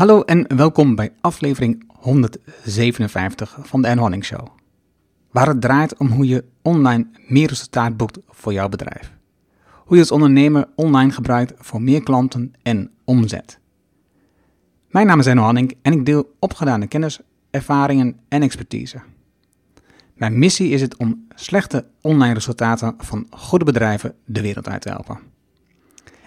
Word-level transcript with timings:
Hallo 0.00 0.22
en 0.22 0.56
welkom 0.56 0.94
bij 0.94 1.12
aflevering 1.20 1.84
157 1.88 3.58
van 3.62 3.82
de 3.82 3.94
N 3.94 4.22
Show. 4.22 4.46
Waar 5.30 5.46
het 5.46 5.60
draait 5.60 5.96
om 5.96 6.06
hoe 6.06 6.26
je 6.26 6.44
online 6.62 7.06
meer 7.26 7.48
resultaat 7.48 7.96
boekt 7.96 8.18
voor 8.28 8.52
jouw 8.52 8.68
bedrijf. 8.68 9.12
Hoe 9.74 9.96
je 9.96 10.02
als 10.02 10.10
ondernemer 10.10 10.68
online 10.74 11.12
gebruikt 11.12 11.52
voor 11.56 11.82
meer 11.82 12.02
klanten 12.02 12.52
en 12.62 12.90
omzet. 13.04 13.58
Mijn 14.88 15.06
naam 15.06 15.18
is 15.18 15.26
Enno 15.26 15.42
Hanning 15.42 15.76
en 15.82 15.92
ik 15.92 16.06
deel 16.06 16.36
opgedane 16.38 16.86
kennis, 16.86 17.20
ervaringen 17.50 18.20
en 18.28 18.42
expertise. 18.42 19.00
Mijn 20.14 20.38
missie 20.38 20.70
is 20.70 20.80
het 20.80 20.96
om 20.96 21.26
slechte 21.34 21.86
online 22.00 22.34
resultaten 22.34 22.94
van 22.98 23.26
goede 23.30 23.64
bedrijven 23.64 24.14
de 24.24 24.40
wereld 24.40 24.68
uit 24.68 24.82
te 24.82 24.88
helpen. 24.88 25.18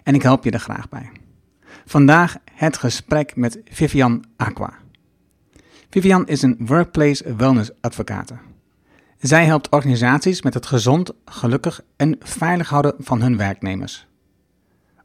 En 0.03 0.15
ik 0.15 0.21
help 0.21 0.43
je 0.43 0.51
er 0.51 0.59
graag 0.59 0.89
bij. 0.89 1.22
Vandaag 1.85 2.37
het 2.51 2.77
gesprek 2.77 3.35
met 3.35 3.59
Vivian 3.65 4.23
Aqua. 4.35 4.73
Vivian 5.89 6.27
is 6.27 6.41
een 6.41 6.57
workplace 6.59 7.35
wellness 7.35 7.71
advocate. 7.81 8.33
Zij 9.19 9.45
helpt 9.45 9.69
organisaties 9.69 10.41
met 10.41 10.53
het 10.53 10.65
gezond, 10.65 11.11
gelukkig 11.25 11.81
en 11.95 12.15
veilig 12.19 12.69
houden 12.69 12.95
van 12.99 13.21
hun 13.21 13.37
werknemers. 13.37 14.07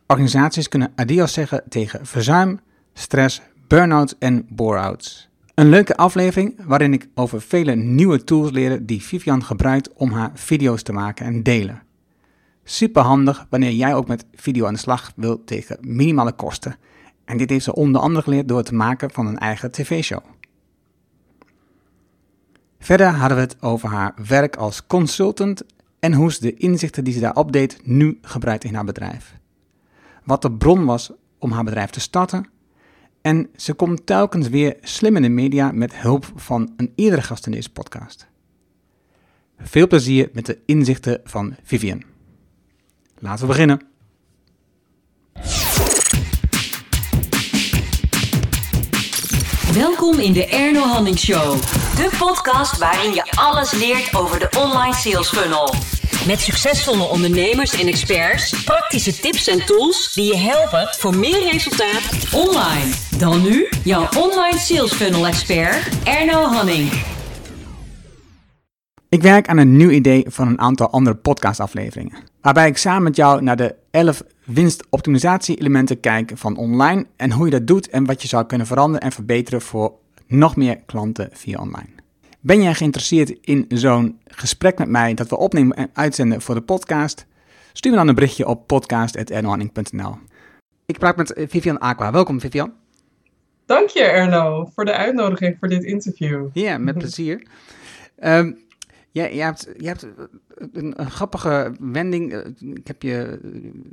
Organisaties 0.06 0.68
kunnen 0.68 0.92
adios 0.94 1.32
zeggen 1.32 1.62
tegen 1.68 2.06
verzuim, 2.06 2.60
stress, 2.92 3.42
burn-out 3.66 4.16
en 4.18 4.46
bore-outs. 4.48 5.28
Een 5.54 5.68
leuke 5.68 5.96
aflevering 5.96 6.54
waarin 6.64 6.92
ik 6.92 7.08
over 7.14 7.40
vele 7.40 7.74
nieuwe 7.74 8.24
tools 8.24 8.50
leer 8.50 8.86
die 8.86 9.02
Vivian 9.02 9.44
gebruikt 9.44 9.92
om 9.92 10.12
haar 10.12 10.30
video's 10.34 10.82
te 10.82 10.92
maken 10.92 11.26
en 11.26 11.42
delen. 11.42 11.82
Super 12.70 13.02
handig 13.02 13.46
wanneer 13.50 13.72
jij 13.72 13.94
ook 13.94 14.06
met 14.06 14.24
video 14.34 14.66
aan 14.66 14.72
de 14.72 14.78
slag 14.78 15.12
wilt 15.16 15.46
tegen 15.46 15.78
minimale 15.80 16.32
kosten. 16.32 16.76
En 17.24 17.36
dit 17.36 17.50
heeft 17.50 17.64
ze 17.64 17.74
onder 17.74 18.00
andere 18.00 18.22
geleerd 18.22 18.48
door 18.48 18.58
het 18.58 18.72
maken 18.72 19.10
van 19.10 19.26
een 19.26 19.38
eigen 19.38 19.70
tv-show. 19.70 20.20
Verder 22.78 23.06
hadden 23.06 23.36
we 23.36 23.42
het 23.42 23.62
over 23.62 23.88
haar 23.88 24.14
werk 24.28 24.56
als 24.56 24.86
consultant 24.86 25.62
en 25.98 26.12
hoe 26.12 26.32
ze 26.32 26.40
de 26.40 26.54
inzichten 26.54 27.04
die 27.04 27.12
ze 27.12 27.20
daar 27.20 27.34
opdeed 27.34 27.80
nu 27.82 28.18
gebruikt 28.22 28.64
in 28.64 28.74
haar 28.74 28.84
bedrijf. 28.84 29.38
Wat 30.24 30.42
de 30.42 30.52
bron 30.52 30.84
was 30.84 31.12
om 31.38 31.50
haar 31.50 31.64
bedrijf 31.64 31.90
te 31.90 32.00
starten. 32.00 32.48
En 33.22 33.48
ze 33.56 33.74
komt 33.74 34.06
telkens 34.06 34.48
weer 34.48 34.76
slim 34.80 35.16
in 35.16 35.22
de 35.22 35.28
media 35.28 35.72
met 35.72 35.96
hulp 35.96 36.32
van 36.34 36.72
een 36.76 36.92
eerdere 36.94 37.22
gast 37.22 37.46
in 37.46 37.52
deze 37.52 37.72
podcast. 37.72 38.26
Veel 39.58 39.86
plezier 39.86 40.30
met 40.32 40.46
de 40.46 40.58
inzichten 40.66 41.20
van 41.24 41.56
Vivian. 41.62 42.16
Laten 43.20 43.40
we 43.40 43.46
beginnen. 43.46 43.80
Welkom 49.72 50.18
in 50.18 50.32
de 50.32 50.46
Erno 50.46 50.82
Hanning 50.82 51.18
Show. 51.18 51.60
De 51.96 52.10
podcast 52.18 52.78
waarin 52.78 53.14
je 53.14 53.24
alles 53.34 53.72
leert 53.72 54.14
over 54.14 54.38
de 54.38 54.48
online 54.58 54.94
sales 54.94 55.28
funnel. 55.28 55.74
Met 56.26 56.40
succesvolle 56.40 57.04
ondernemers 57.04 57.72
en 57.72 57.86
experts, 57.86 58.62
praktische 58.64 59.20
tips 59.20 59.46
en 59.46 59.66
tools 59.66 60.12
die 60.14 60.24
je 60.24 60.36
helpen 60.36 60.88
voor 60.98 61.16
meer 61.16 61.50
resultaat 61.52 62.02
online. 62.32 62.94
Dan 63.18 63.42
nu 63.42 63.68
jouw 63.84 64.08
online 64.16 64.58
sales 64.58 64.92
funnel 64.92 65.26
expert 65.26 65.88
Erno 66.04 66.44
Hanning. 66.44 67.17
Ik 69.10 69.22
werk 69.22 69.48
aan 69.48 69.58
een 69.58 69.76
nieuw 69.76 69.90
idee 69.90 70.24
van 70.28 70.48
een 70.48 70.60
aantal 70.60 70.90
andere 70.90 71.16
podcastafleveringen. 71.16 72.18
Waarbij 72.40 72.68
ik 72.68 72.76
samen 72.76 73.02
met 73.02 73.16
jou 73.16 73.42
naar 73.42 73.56
de 73.56 73.74
11 73.90 74.22
winstoptimalisatie-elementen 74.44 76.00
kijk 76.00 76.32
van 76.34 76.56
online 76.56 77.06
en 77.16 77.32
hoe 77.32 77.44
je 77.44 77.50
dat 77.50 77.66
doet 77.66 77.88
en 77.88 78.06
wat 78.06 78.22
je 78.22 78.28
zou 78.28 78.46
kunnen 78.46 78.66
veranderen 78.66 79.00
en 79.00 79.12
verbeteren 79.12 79.60
voor 79.60 79.92
nog 80.26 80.56
meer 80.56 80.78
klanten 80.86 81.28
via 81.32 81.58
online. 81.58 81.88
Ben 82.40 82.62
jij 82.62 82.74
geïnteresseerd 82.74 83.38
in 83.40 83.64
zo'n 83.68 84.18
gesprek 84.26 84.78
met 84.78 84.88
mij 84.88 85.14
dat 85.14 85.28
we 85.28 85.38
opnemen 85.38 85.76
en 85.76 85.90
uitzenden 85.92 86.40
voor 86.40 86.54
de 86.54 86.60
podcast? 86.62 87.26
Stuur 87.72 87.92
me 87.92 87.98
dan 87.98 88.08
een 88.08 88.14
berichtje 88.14 88.46
op 88.46 88.66
podcast.ernohanning.nl. 88.66 90.18
Ik 90.86 90.98
praat 90.98 91.16
met 91.16 91.32
Vivian 91.48 91.78
Aqua. 91.78 92.12
Welkom 92.12 92.40
Vivian. 92.40 92.72
Dank 93.66 93.88
je 93.88 94.02
Erno 94.02 94.70
voor 94.74 94.84
de 94.84 94.92
uitnodiging 94.92 95.56
voor 95.58 95.68
dit 95.68 95.84
interview. 95.84 96.46
Ja, 96.52 96.78
met 96.78 96.98
plezier. 97.04 97.46
Um, 98.24 98.66
ja, 99.18 99.26
je, 99.26 99.42
hebt, 99.42 99.68
je 99.76 99.86
hebt 99.86 100.06
een, 100.72 101.00
een, 101.00 101.10
grappige 101.10 101.74
wending. 101.80 102.32
Eh, 102.32 102.46
ik 102.74 102.86
heb 102.86 103.02
je 103.02 103.38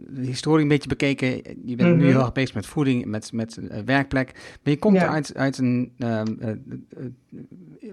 de 0.07 0.25
historie 0.25 0.61
een 0.61 0.67
beetje 0.67 0.89
bekeken. 0.89 1.29
Je 1.65 1.75
bent 1.75 1.89
nu 1.89 1.95
mhm. 1.95 2.05
heel 2.05 2.19
erg 2.19 2.31
bezig 2.31 2.55
met 2.55 2.65
voeding, 2.65 3.05
met, 3.05 3.31
met 3.31 3.57
uh, 3.57 3.77
werkplek. 3.85 4.31
Maar 4.33 4.73
je 4.73 4.79
komt 4.79 4.97
uit, 4.97 5.35
uit 5.35 5.57
een. 5.57 5.93
Um, 5.97 6.37
uh, 6.39 6.49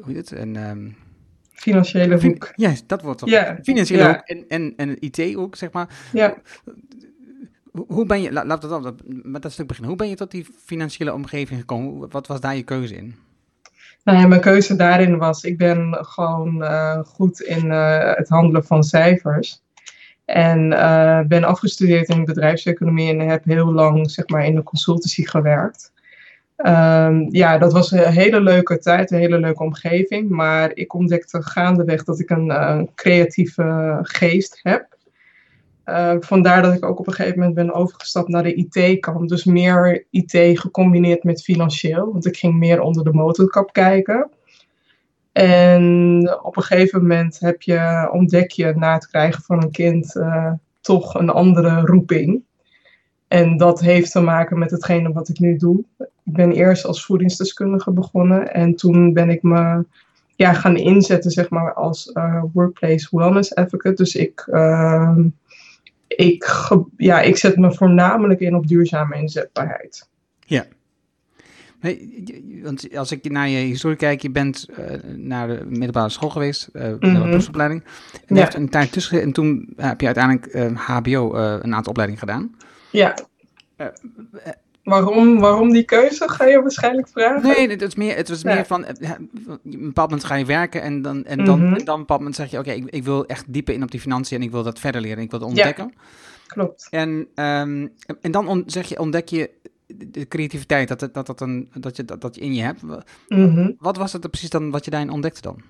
hoe 0.01 0.13
heet 0.13 0.17
het? 0.17 0.31
Een. 0.31 0.57
Um, 0.57 0.97
Financiële 1.53 2.21
hoek. 2.21 2.53
Ja, 2.57 2.75
dat 2.87 3.03
wordt 3.03 3.19
toch. 3.19 3.29
Yeah. 3.29 3.59
Financiële 3.63 4.07
hoek 4.07 4.23
en, 4.25 4.45
en, 4.49 4.73
en 4.77 4.97
IT 5.01 5.37
ook, 5.37 5.57
zeg 5.57 5.73
maar. 5.73 5.89
Ja. 6.13 6.37
Hoe 7.73 8.07
ben 8.07 8.23
je, 8.23 8.33
laat, 8.33 8.63
dat, 8.63 8.95
met 9.07 9.43
dat 9.43 9.53
stuk 9.53 9.67
beginnen. 9.67 9.91
Hoe 9.91 10.01
ben 10.01 10.09
je 10.09 10.17
tot 10.17 10.31
die 10.31 10.47
financiële 10.65 11.13
omgeving 11.13 11.61
gekomen? 11.61 12.11
Wat 12.11 12.27
was 12.27 12.41
daar 12.41 12.57
je 12.57 12.63
keuze 12.63 12.97
in? 12.97 13.15
Nou 14.05 14.29
mijn 14.29 14.41
keuze 14.41 14.77
daarin 14.77 15.19
was, 15.19 15.43
ik 15.43 15.59
ben 15.59 15.99
gewoon 16.01 16.63
uh, 16.63 16.99
goed 17.05 17.41
in 17.41 17.67
uh, 17.67 18.15
het 18.15 18.29
handelen 18.29 18.65
van 18.65 18.85
cijfers. 18.85 19.63
En 20.25 20.73
uh, 20.73 21.21
ben 21.21 21.45
afgestudeerd 21.45 22.09
in 22.09 22.25
bedrijfseconomie 22.25 23.19
en 23.19 23.29
heb 23.29 23.45
heel 23.45 23.73
lang 23.73 24.11
zeg 24.11 24.29
maar, 24.29 24.45
in 24.45 24.55
de 24.55 24.63
consultancy 24.63 25.25
gewerkt. 25.25 25.93
Um, 26.57 27.29
ja, 27.31 27.59
dat 27.59 27.73
was 27.73 27.91
een 27.91 28.13
hele 28.13 28.41
leuke 28.41 28.79
tijd, 28.79 29.11
een 29.11 29.19
hele 29.19 29.39
leuke 29.39 29.63
omgeving. 29.63 30.31
Maar 30.31 30.71
ik 30.75 30.95
ontdekte 30.95 31.43
gaandeweg 31.43 32.05
dat 32.05 32.21
ik 32.21 32.31
een 32.31 32.91
creatieve 32.95 33.99
geest 34.03 34.61
heb. 34.63 34.92
Uh, 35.87 36.15
vandaar 36.21 36.63
dat 36.63 36.75
ik 36.75 36.85
ook 36.85 36.99
op 36.99 37.07
een 37.07 37.13
gegeven 37.13 37.39
moment 37.39 37.55
ben 37.55 37.75
overgestapt 37.75 38.29
naar 38.29 38.43
de 38.43 38.55
IT-kant. 38.55 39.29
Dus 39.29 39.45
meer 39.45 40.07
IT 40.11 40.61
gecombineerd 40.61 41.25
met 41.25 41.43
financieel. 41.43 42.13
Want 42.13 42.27
ik 42.27 42.37
ging 42.37 42.55
meer 42.55 42.81
onder 42.81 43.05
de 43.05 43.13
motorkap 43.13 43.73
kijken. 43.73 44.31
En 45.33 46.39
op 46.43 46.57
een 46.57 46.63
gegeven 46.63 47.01
moment 47.01 47.41
heb 47.41 47.63
je, 47.63 48.09
ontdek 48.13 48.51
je 48.51 48.73
na 48.77 48.93
het 48.93 49.07
krijgen 49.07 49.43
van 49.43 49.63
een 49.63 49.71
kind 49.71 50.15
uh, 50.17 50.53
toch 50.81 51.15
een 51.15 51.31
andere 51.31 51.81
roeping. 51.81 52.43
En 53.29 53.57
dat 53.57 53.81
heeft 53.81 54.13
te 54.13 54.21
maken 54.21 54.59
met 54.59 54.71
hetgene 54.71 55.13
wat 55.13 55.29
ik 55.29 55.39
nu 55.39 55.57
doe. 55.57 55.85
Ik 55.99 56.33
ben 56.33 56.53
eerst 56.53 56.85
als 56.85 57.05
voedingsdeskundige 57.05 57.91
begonnen. 57.91 58.55
En 58.55 58.75
toen 58.75 59.13
ben 59.13 59.31
ik 59.31 59.43
me 59.43 59.85
ja, 60.37 60.53
gaan 60.53 60.77
inzetten 60.77 61.31
zeg 61.31 61.51
maar, 61.51 61.75
als 61.75 62.11
uh, 62.15 62.43
workplace 62.53 63.09
wellness 63.11 63.55
advocate. 63.55 63.95
Dus 63.95 64.15
ik 64.15 64.47
ehm, 64.51 65.29
ik, 66.17 66.71
ja, 66.97 67.21
ik 67.21 67.37
zet 67.37 67.57
me 67.57 67.75
voornamelijk 67.75 68.41
in 68.41 68.55
op 68.55 68.67
duurzame 68.67 69.17
inzetbaarheid. 69.17 70.09
Ja. 70.41 70.67
want 72.63 72.97
als 72.97 73.13
ik 73.13 73.31
naar 73.31 73.49
je 73.49 73.59
historie 73.59 73.97
kijk, 73.97 74.23
je 74.23 74.31
bent 74.31 74.69
uh, 74.71 74.77
naar 75.17 75.49
de 75.49 75.65
middelbare 75.67 76.09
school 76.09 76.31
geweest, 76.31 76.69
uh, 76.73 76.83
mm 76.83 76.97
-hmm. 77.01 77.23
beroepsopleiding. 77.23 77.85
En 78.27 78.37
ja. 78.37 78.55
een 78.55 78.69
tijd 78.69 78.93
tussen 78.93 79.23
en 79.23 79.33
toen 79.33 79.73
heb 79.77 80.01
je 80.01 80.07
uiteindelijk 80.07 80.55
uh, 80.55 80.79
HBO 80.79 81.35
een 81.35 81.75
aantal 81.75 81.93
opleidingen 81.93 82.21
gedaan. 82.21 82.57
Ja. 82.91 83.15
Waarom, 84.83 85.41
waarom 85.41 85.73
die 85.73 85.85
keuze, 85.85 86.29
ga 86.29 86.45
je 86.45 86.63
waarschijnlijk 86.63 87.09
vragen? 87.09 87.49
Nee, 87.49 87.69
het 87.69 87.81
was 87.81 87.95
meer, 87.95 88.17
het 88.17 88.29
was 88.29 88.45
meer 88.45 88.67
van, 88.67 88.85
op 88.89 89.01
een 89.01 89.61
bepaald 89.65 90.11
moment 90.11 90.25
ga 90.25 90.35
je 90.35 90.45
werken 90.45 90.83
en 90.83 91.03
dan, 91.03 91.25
en 91.25 91.45
dan, 91.45 91.59
mm 91.59 91.75
en 91.75 91.85
dan 91.85 91.89
op 91.89 91.95
een 91.95 91.99
bepaald 91.99 92.19
moment 92.19 92.37
zeg 92.37 92.51
je, 92.51 92.59
oké, 92.59 92.71
ik, 92.71 92.91
ik, 92.91 93.05
wil 93.05 93.27
echt 93.27 93.53
dieper 93.53 93.75
in 93.75 93.83
op 93.83 93.91
die 93.91 94.01
financiën 94.01 94.37
en 94.37 94.43
ik 94.43 94.51
wil 94.51 94.63
dat 94.63 94.79
verder 94.79 95.01
leren, 95.01 95.23
ik 95.23 95.31
wil 95.31 95.39
dat 95.39 95.49
ontdekken. 95.49 95.93
Ja, 95.95 96.03
klopt. 96.47 96.87
En, 96.91 97.09
um, 97.35 97.93
en 98.21 98.31
dan 98.31 98.63
zeg 98.67 98.89
je, 98.89 98.99
ontdek 98.99 99.29
je 99.29 99.51
de 99.87 100.29
creativiteit, 100.29 100.89
dat, 100.89 101.09
dat, 101.13 101.27
dat, 101.27 101.41
een, 101.41 101.71
dat, 101.75 101.97
je, 101.97 102.05
dat, 102.05 102.21
dat 102.21 102.35
je 102.35 102.41
in 102.41 102.55
je 102.55 102.63
hebt. 102.63 102.83
Mm 102.83 103.01
-hmm. 103.29 103.77
Wat 103.79 103.97
was 103.97 104.13
het 104.13 104.31
precies 104.31 104.51
dan 104.51 104.71
wat 104.71 104.85
je 104.85 104.91
daarin 104.91 105.11
ontdekte 105.11 105.41
dan? 105.41 105.63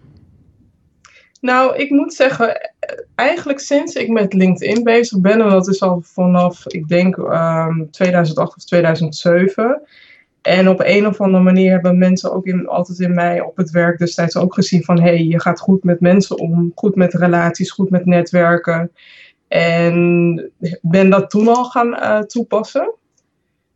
Nou, 1.42 1.76
ik 1.76 1.90
moet 1.90 2.14
zeggen, 2.14 2.70
eigenlijk 3.14 3.58
sinds 3.58 3.94
ik 3.94 4.08
met 4.08 4.32
LinkedIn 4.32 4.82
bezig 4.82 5.20
ben, 5.20 5.40
en 5.40 5.48
dat 5.48 5.68
is 5.68 5.82
al 5.82 6.00
vanaf, 6.02 6.66
ik 6.66 6.88
denk, 6.88 7.16
um, 7.16 7.30
ehm, 7.30 7.84
2008 7.90 8.56
of 8.56 8.64
2007. 8.64 9.82
En 10.42 10.68
op 10.68 10.80
een 10.84 11.06
of 11.06 11.20
andere 11.20 11.42
manier 11.42 11.70
hebben 11.70 11.98
mensen 11.98 12.32
ook 12.32 12.46
in, 12.46 12.66
altijd 12.66 12.98
in 12.98 13.14
mij 13.14 13.40
op 13.40 13.56
het 13.56 13.70
werk 13.70 13.98
destijds 13.98 14.36
ook 14.36 14.54
gezien 14.54 14.84
van, 14.84 15.00
hé, 15.00 15.08
hey, 15.08 15.24
je 15.24 15.40
gaat 15.40 15.60
goed 15.60 15.84
met 15.84 16.00
mensen 16.00 16.38
om, 16.38 16.72
goed 16.74 16.94
met 16.94 17.14
relaties, 17.14 17.70
goed 17.70 17.90
met 17.90 18.06
netwerken. 18.06 18.92
En 19.48 20.52
ben 20.80 21.10
dat 21.10 21.30
toen 21.30 21.48
al 21.48 21.64
gaan 21.64 21.88
uh, 21.88 22.18
toepassen. 22.18 22.94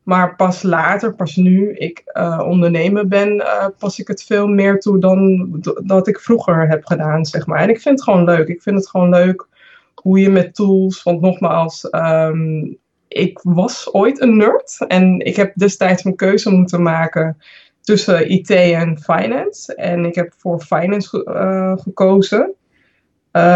Maar 0.06 0.36
pas 0.36 0.62
later, 0.62 1.14
pas 1.14 1.36
nu 1.36 1.72
ik 1.72 2.02
uh, 2.12 2.42
ondernemer 2.44 3.08
ben, 3.08 3.34
uh, 3.34 3.66
pas 3.78 3.98
ik 3.98 4.08
het 4.08 4.22
veel 4.22 4.46
meer 4.46 4.80
toe 4.80 4.98
dan 4.98 5.48
dat 5.84 6.08
ik 6.08 6.20
vroeger 6.20 6.68
heb 6.68 6.84
gedaan, 6.84 7.24
zeg 7.24 7.46
maar. 7.46 7.58
En 7.58 7.68
ik 7.68 7.80
vind 7.80 7.98
het 7.98 8.08
gewoon 8.08 8.24
leuk. 8.24 8.48
Ik 8.48 8.62
vind 8.62 8.76
het 8.76 8.88
gewoon 8.88 9.08
leuk 9.08 9.46
hoe 9.94 10.20
je 10.20 10.30
met 10.30 10.54
tools, 10.54 11.02
want 11.02 11.20
nogmaals, 11.20 11.88
um, 11.90 12.78
ik 13.08 13.40
was 13.42 13.92
ooit 13.92 14.20
een 14.20 14.36
nerd 14.36 14.84
en 14.88 15.20
ik 15.20 15.36
heb 15.36 15.52
destijds 15.54 16.04
een 16.04 16.16
keuze 16.16 16.50
moeten 16.50 16.82
maken 16.82 17.36
tussen 17.80 18.30
IT 18.30 18.50
en 18.50 18.98
finance. 18.98 19.74
En 19.74 20.04
ik 20.04 20.14
heb 20.14 20.32
voor 20.36 20.60
finance 20.60 21.24
uh, 21.24 21.82
gekozen. 21.82 22.54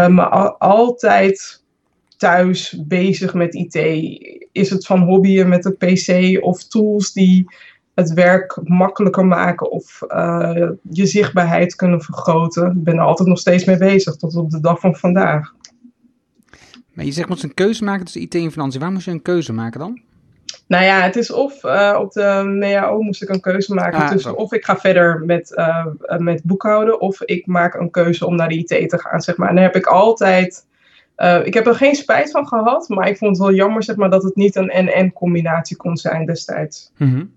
Maar 0.07 0.29
al, 0.29 0.57
altijd 0.57 1.60
thuis 2.21 2.83
bezig 2.87 3.33
met 3.33 3.53
IT. 3.53 3.75
Is 4.51 4.69
het 4.69 4.85
van 4.85 4.99
hobbyen 4.99 5.49
met 5.49 5.63
de 5.63 5.71
PC 5.71 6.43
of 6.43 6.63
tools 6.63 7.13
die 7.13 7.47
het 7.93 8.13
werk 8.13 8.59
makkelijker 8.63 9.25
maken 9.25 9.71
of 9.71 10.01
uh, 10.07 10.69
je 10.89 11.05
zichtbaarheid 11.05 11.75
kunnen 11.75 12.01
vergroten. 12.01 12.71
Ik 12.71 12.83
ben 12.83 12.95
er 12.95 13.03
altijd 13.03 13.29
nog 13.29 13.39
steeds 13.39 13.65
mee 13.65 13.77
bezig, 13.77 14.15
tot 14.15 14.35
op 14.35 14.49
de 14.49 14.59
dag 14.59 14.79
van 14.79 14.95
vandaag. 14.95 15.53
Maar 16.93 17.05
je 17.05 17.11
zegt, 17.11 17.29
moet 17.29 17.41
je 17.41 17.47
een 17.47 17.53
keuze 17.53 17.83
maken 17.83 18.05
tussen 18.05 18.21
IT 18.21 18.35
en 18.35 18.51
financiën. 18.51 18.81
Waar 18.81 18.91
moest 18.91 19.05
je 19.05 19.11
een 19.11 19.21
keuze 19.21 19.53
maken 19.53 19.79
dan? 19.79 20.01
Nou 20.67 20.83
ja, 20.83 21.01
het 21.01 21.15
is 21.15 21.31
of 21.31 21.63
uh, 21.63 21.97
op 21.99 22.11
de 22.11 22.43
MEAO 22.45 23.01
moest 23.01 23.21
ik 23.21 23.29
een 23.29 23.41
keuze 23.41 23.73
maken 23.73 23.99
ah, 23.99 24.09
tussen 24.09 24.37
of 24.37 24.53
ik 24.53 24.65
ga 24.65 24.77
verder 24.77 25.21
met, 25.25 25.53
uh, 25.55 25.85
met 26.17 26.43
boekhouden 26.43 27.01
of 27.01 27.21
ik 27.21 27.45
maak 27.45 27.73
een 27.73 27.91
keuze 27.91 28.25
om 28.25 28.35
naar 28.35 28.47
de 28.47 28.57
IT 28.57 28.89
te 28.89 28.99
gaan, 28.99 29.21
zeg 29.21 29.37
maar. 29.37 29.49
En 29.49 29.55
daar 29.55 29.63
heb 29.63 29.75
ik 29.75 29.85
altijd, 29.85 30.65
uh, 31.21 31.45
ik 31.45 31.53
heb 31.53 31.67
er 31.67 31.75
geen 31.75 31.95
spijt 31.95 32.31
van 32.31 32.47
gehad, 32.47 32.89
maar 32.89 33.07
ik 33.07 33.17
vond 33.17 33.37
het 33.37 33.47
wel 33.47 33.55
jammer, 33.55 33.83
zeg 33.83 33.95
maar, 33.95 34.09
dat 34.09 34.23
het 34.23 34.35
niet 34.35 34.55
een 34.55 34.71
NN 34.73 35.11
combinatie 35.13 35.77
kon 35.77 35.97
zijn 35.97 36.25
destijds. 36.25 36.91
Mm 36.97 37.09
-hmm. 37.09 37.33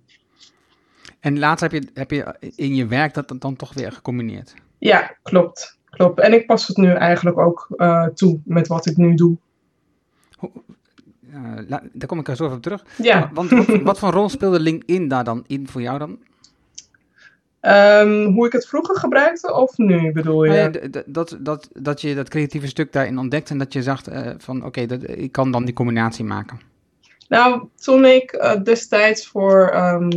En 1.20 1.38
later 1.38 1.70
heb 1.70 1.82
je, 1.82 1.88
heb 1.94 2.10
je 2.10 2.52
in 2.56 2.74
je 2.74 2.86
werk 2.86 3.14
dat 3.14 3.34
dan 3.38 3.56
toch 3.56 3.74
weer 3.74 3.92
gecombineerd? 3.92 4.54
Ja, 4.78 5.16
klopt. 5.22 5.78
klopt. 5.90 6.20
En 6.20 6.32
ik 6.32 6.46
pas 6.46 6.66
het 6.66 6.76
nu 6.76 6.92
eigenlijk 6.92 7.38
ook 7.38 7.68
toe 8.14 8.40
met 8.44 8.66
wat 8.66 8.86
ik 8.86 8.96
nu 8.96 9.14
doe. 9.14 9.36
Uh, 11.34 11.78
daar 11.92 12.06
kom 12.06 12.18
ik 12.18 12.28
er 12.28 12.36
zo 12.36 12.44
even 12.44 12.56
op 12.56 12.62
terug. 12.62 12.84
Ja. 12.96 13.30
Want 13.32 13.50
wat, 13.50 13.66
wat, 13.82 13.98
voor 13.98 14.10
rol 14.10 14.28
speelde 14.28 14.60
LinkedIn 14.60 15.08
daar 15.08 15.24
dan 15.24 15.44
in 15.46 15.68
voor 15.68 15.82
jou 15.82 15.98
dan? 15.98 16.18
Um, 17.66 18.24
hoe 18.24 18.46
ik 18.46 18.52
het 18.52 18.66
vroeger 18.66 18.96
gebruikte 18.96 19.54
of 19.54 19.76
nu 19.76 20.12
bedoel 20.12 20.44
je? 20.44 20.50
Nou 20.50 20.62
ja, 20.62 21.02
dat, 21.06 21.36
dat, 21.40 21.68
dat 21.72 22.00
je 22.00 22.14
dat 22.14 22.28
creatieve 22.28 22.66
stuk 22.66 22.92
daarin 22.92 23.18
ontdekt 23.18 23.50
en 23.50 23.58
dat 23.58 23.72
je 23.72 23.82
zag 23.82 24.08
uh, 24.08 24.30
van 24.38 24.64
oké, 24.64 24.80
okay, 24.80 24.98
ik 24.98 25.32
kan 25.32 25.50
dan 25.50 25.64
die 25.64 25.74
combinatie 25.74 26.24
maken. 26.24 26.60
Nou, 27.28 27.62
toen 27.74 28.04
ik 28.04 28.32
uh, 28.32 28.62
destijds 28.62 29.26
voor 29.26 29.74
um, 29.74 30.10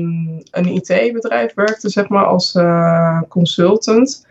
een 0.52 0.66
IT-bedrijf 0.66 1.54
werkte, 1.54 1.90
zeg 1.90 2.08
maar 2.08 2.26
als 2.26 2.58
consultant, 3.28 4.28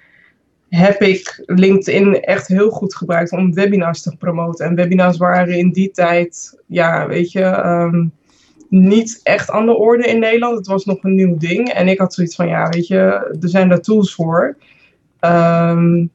heb 0.68 1.00
ik 1.00 1.42
LinkedIn 1.46 2.20
echt 2.20 2.46
heel 2.46 2.70
goed 2.70 2.94
gebruikt 2.94 3.32
om 3.32 3.54
webinars 3.54 4.02
te 4.02 4.16
promoten. 4.16 4.66
En 4.66 4.74
webinars 4.74 5.16
waren 5.16 5.58
in 5.58 5.70
die 5.70 5.90
tijd, 5.90 6.58
ja, 6.66 7.06
weet 7.06 7.32
je, 7.32 7.44
um, 7.66 8.12
niet 8.68 9.20
echt 9.22 9.50
aan 9.50 9.66
de 9.66 9.76
orde 9.76 10.08
in 10.08 10.18
Nederland. 10.18 10.56
Het 10.56 10.66
was 10.66 10.84
nog 10.84 11.04
een 11.04 11.14
nieuw 11.14 11.36
ding. 11.36 11.68
En 11.68 11.88
ik 11.88 11.98
had 11.98 12.14
zoiets 12.14 12.34
van, 12.34 12.48
ja, 12.48 12.68
weet 12.68 12.86
je, 12.86 12.98
er 13.40 13.48
zijn 13.48 13.68
daar 13.68 13.80
tools 13.80 14.14
voor. 14.14 14.56
Um, 15.20 16.10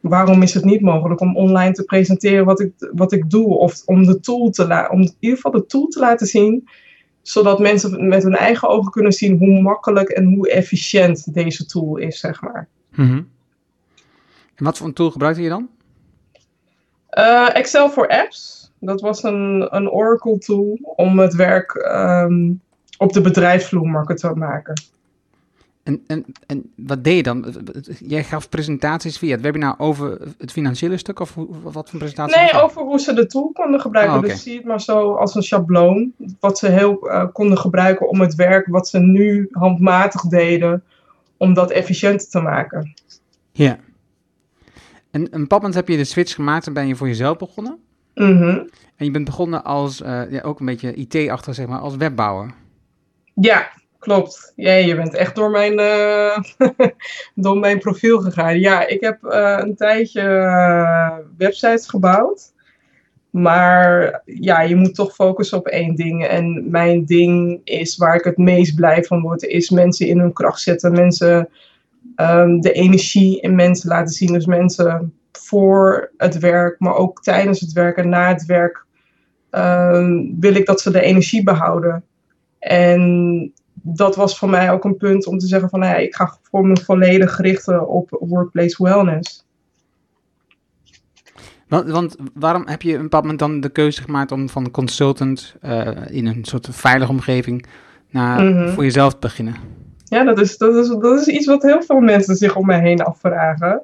waarom 0.00 0.42
is 0.42 0.54
het 0.54 0.64
niet 0.64 0.80
mogelijk 0.80 1.20
om 1.20 1.36
online 1.36 1.72
te 1.72 1.84
presenteren 1.84 2.44
wat 2.44 2.60
ik, 2.60 2.72
wat 2.92 3.12
ik 3.12 3.30
doe? 3.30 3.58
Of 3.58 3.82
om 3.84 4.04
de 4.04 4.20
tool 4.20 4.50
te 4.50 4.66
laten, 4.66 4.92
om 4.92 5.00
in 5.00 5.14
ieder 5.18 5.36
geval 5.36 5.60
de 5.60 5.66
tool 5.66 5.86
te 5.86 6.00
laten 6.00 6.26
zien 6.26 6.68
zodat 7.22 7.58
mensen 7.58 8.08
met 8.08 8.22
hun 8.22 8.34
eigen 8.34 8.68
ogen 8.68 8.90
kunnen 8.90 9.12
zien 9.12 9.38
hoe 9.38 9.60
makkelijk 9.60 10.08
en 10.08 10.24
hoe 10.24 10.50
efficiënt 10.50 11.34
deze 11.34 11.66
tool 11.66 11.96
is, 11.96 12.20
zeg 12.20 12.40
maar. 12.40 12.68
-hmm. 12.90 13.28
En 14.54 14.64
wat 14.64 14.78
voor 14.78 14.86
een 14.86 14.92
tool 14.92 15.10
gebruikte 15.10 15.42
je 15.42 15.48
dan? 15.48 15.68
Uh, 17.18 17.56
Excel 17.56 17.90
voor 17.90 18.08
apps. 18.08 18.65
Dat 18.78 19.00
was 19.00 19.22
een, 19.22 19.76
een 19.76 19.90
Oracle 19.90 20.38
tool 20.38 20.78
om 20.82 21.18
het 21.18 21.34
werk 21.34 21.74
um, 21.74 22.60
op 22.98 23.12
de 23.12 23.20
bedrijfsvloer 23.20 23.88
makkelijker 23.88 24.30
te 24.30 24.38
maken. 24.38 24.74
En, 25.82 26.02
en, 26.06 26.24
en 26.46 26.72
wat 26.76 27.04
deed 27.04 27.16
je 27.16 27.22
dan? 27.22 27.54
Jij 27.98 28.24
gaf 28.24 28.48
presentaties 28.48 29.18
via 29.18 29.30
het 29.30 29.40
webinar 29.40 29.74
over 29.78 30.18
het 30.38 30.52
financiële 30.52 30.96
stuk 30.96 31.20
of 31.20 31.34
wat 31.62 31.90
voor 31.90 31.98
presentaties? 31.98 32.36
Nee, 32.36 32.62
over 32.62 32.82
hoe 32.82 32.98
ze 32.98 33.14
de 33.14 33.26
tool 33.26 33.50
konden 33.52 33.80
gebruiken. 33.80 34.14
Oh, 34.14 34.20
okay. 34.20 34.34
Dus 34.34 34.42
zie 34.42 34.56
het 34.56 34.64
maar 34.64 34.80
zo 34.80 35.14
als 35.14 35.34
een 35.34 35.42
schabloon. 35.42 36.12
Wat 36.40 36.58
ze 36.58 36.68
heel 36.68 37.08
uh, 37.08 37.24
konden 37.32 37.58
gebruiken 37.58 38.08
om 38.08 38.20
het 38.20 38.34
werk 38.34 38.66
wat 38.66 38.88
ze 38.88 38.98
nu 38.98 39.48
handmatig 39.50 40.20
deden, 40.20 40.82
om 41.36 41.54
dat 41.54 41.70
efficiënter 41.70 42.28
te 42.28 42.40
maken. 42.40 42.94
Ja. 43.52 43.78
En 45.10 45.28
een 45.30 45.46
moment 45.48 45.74
heb 45.74 45.88
je 45.88 45.96
de 45.96 46.04
switch 46.04 46.34
gemaakt 46.34 46.66
en 46.66 46.72
ben 46.72 46.86
je 46.86 46.96
voor 46.96 47.06
jezelf 47.06 47.36
begonnen. 47.36 47.78
Mm 48.16 48.36
-hmm. 48.36 48.68
En 48.96 49.04
je 49.04 49.10
bent 49.10 49.24
begonnen 49.24 49.64
als, 49.64 50.00
uh, 50.00 50.30
ja, 50.30 50.40
ook 50.42 50.60
een 50.60 50.66
beetje 50.66 50.94
IT-achtig, 50.94 51.54
zeg 51.54 51.66
maar, 51.66 51.78
als 51.78 51.96
webbouwer. 51.96 52.54
Ja, 53.34 53.68
klopt. 53.98 54.52
Ja, 54.56 54.72
je 54.72 54.96
bent 54.96 55.14
echt 55.14 55.34
door 55.34 55.50
mijn, 55.50 55.78
uh, 55.78 56.38
door 57.44 57.58
mijn 57.58 57.78
profiel 57.78 58.18
gegaan. 58.18 58.60
Ja, 58.60 58.86
ik 58.86 59.00
heb 59.00 59.18
uh, 59.24 59.56
een 59.60 59.76
tijdje 59.76 60.22
websites 61.36 61.88
gebouwd. 61.88 62.54
Maar 63.30 64.22
ja, 64.24 64.60
je 64.60 64.76
moet 64.76 64.94
toch 64.94 65.14
focussen 65.14 65.58
op 65.58 65.66
één 65.66 65.94
ding. 65.94 66.26
En 66.26 66.70
mijn 66.70 67.04
ding 67.04 67.60
is 67.64 67.96
waar 67.96 68.14
ik 68.14 68.24
het 68.24 68.36
meest 68.36 68.74
blij 68.74 69.04
van 69.04 69.20
word, 69.20 69.42
is 69.42 69.70
mensen 69.70 70.06
in 70.06 70.18
hun 70.18 70.32
kracht 70.32 70.60
zetten. 70.60 70.92
Mensen 70.92 71.48
um, 72.16 72.60
de 72.60 72.72
energie 72.72 73.40
in 73.40 73.54
mensen 73.54 73.88
laten 73.88 74.14
zien. 74.14 74.32
Dus 74.32 74.46
mensen 74.46 75.12
voor 75.36 76.12
het 76.16 76.38
werk, 76.38 76.78
maar 76.78 76.94
ook 76.94 77.22
tijdens 77.22 77.60
het 77.60 77.72
werk 77.72 77.96
en 77.96 78.08
na 78.08 78.28
het 78.28 78.44
werk 78.44 78.84
um, 79.50 80.36
wil 80.40 80.54
ik 80.54 80.66
dat 80.66 80.80
ze 80.80 80.90
de 80.90 81.00
energie 81.00 81.42
behouden. 81.42 82.04
En 82.58 83.52
dat 83.72 84.16
was 84.16 84.38
voor 84.38 84.50
mij 84.50 84.70
ook 84.70 84.84
een 84.84 84.96
punt 84.96 85.26
om 85.26 85.38
te 85.38 85.46
zeggen 85.46 85.68
van 85.68 85.80
nou 85.80 85.92
ja, 85.92 85.98
ik 85.98 86.14
ga 86.14 86.38
voor 86.42 86.66
me 86.66 86.76
volledig 86.76 87.40
richten 87.40 87.88
op 87.88 88.08
workplace 88.20 88.82
wellness. 88.82 89.44
Want, 91.68 91.90
want, 91.90 92.16
waarom 92.34 92.66
heb 92.66 92.82
je 92.82 92.94
een 92.94 93.02
bepaald 93.02 93.22
moment 93.22 93.40
dan 93.40 93.60
de 93.60 93.68
keuze 93.68 94.02
gemaakt 94.02 94.32
om 94.32 94.48
van 94.48 94.70
consultant 94.70 95.56
uh, 95.62 95.88
in 96.06 96.26
een 96.26 96.44
soort 96.44 96.68
veilige 96.70 97.10
omgeving 97.10 97.66
naar 98.10 98.42
mm 98.42 98.52
-hmm. 98.52 98.68
voor 98.68 98.84
jezelf 98.84 99.12
te 99.12 99.18
beginnen? 99.20 99.54
Ja, 100.04 100.24
dat 100.24 100.40
is, 100.40 100.58
dat, 100.58 100.74
is, 100.74 100.88
dat 100.88 101.20
is 101.20 101.26
iets 101.26 101.46
wat 101.46 101.62
heel 101.62 101.82
veel 101.82 102.00
mensen 102.00 102.36
zich 102.36 102.56
om 102.56 102.66
mij 102.66 102.80
heen 102.80 103.02
afvragen. 103.02 103.82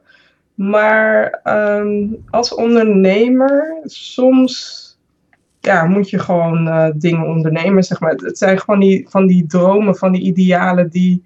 Maar 0.55 1.41
um, 1.45 2.25
als 2.31 2.55
ondernemer, 2.55 3.81
soms 3.85 4.81
ja, 5.61 5.85
moet 5.85 6.11
je 6.11 6.19
gewoon 6.19 6.67
uh, 6.67 6.89
dingen 6.95 7.27
ondernemen. 7.27 7.83
Zeg 7.83 8.01
maar. 8.01 8.13
Het 8.13 8.39
zijn 8.39 8.59
gewoon 8.61 8.81
die, 8.81 9.07
van 9.09 9.27
die 9.27 9.47
dromen, 9.47 9.97
van 9.97 10.13
die 10.13 10.23
idealen 10.23 10.91
die 10.91 11.23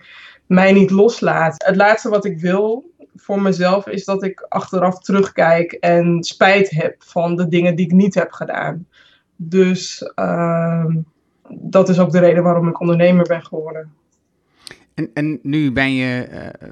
mij 0.46 0.72
niet 0.72 0.90
loslaten. 0.90 1.66
Het 1.66 1.76
laatste 1.76 2.08
wat 2.08 2.24
ik 2.24 2.40
wil 2.40 2.90
voor 3.16 3.42
mezelf 3.42 3.86
is 3.86 4.04
dat 4.04 4.22
ik 4.22 4.46
achteraf 4.48 4.98
terugkijk 4.98 5.72
en 5.72 6.24
spijt 6.24 6.70
heb 6.70 6.94
van 6.98 7.36
de 7.36 7.48
dingen 7.48 7.76
die 7.76 7.86
ik 7.86 7.92
niet 7.92 8.14
heb 8.14 8.32
gedaan. 8.32 8.86
Dus 9.36 10.12
uh, 10.14 10.86
dat 11.48 11.88
is 11.88 11.98
ook 11.98 12.10
de 12.10 12.18
reden 12.18 12.42
waarom 12.42 12.68
ik 12.68 12.80
ondernemer 12.80 13.26
ben 13.26 13.44
geworden. 13.44 13.92
En, 14.96 15.10
en 15.14 15.38
nu 15.42 15.72
ben 15.72 15.92
je 15.92 16.28
uh, 16.30 16.68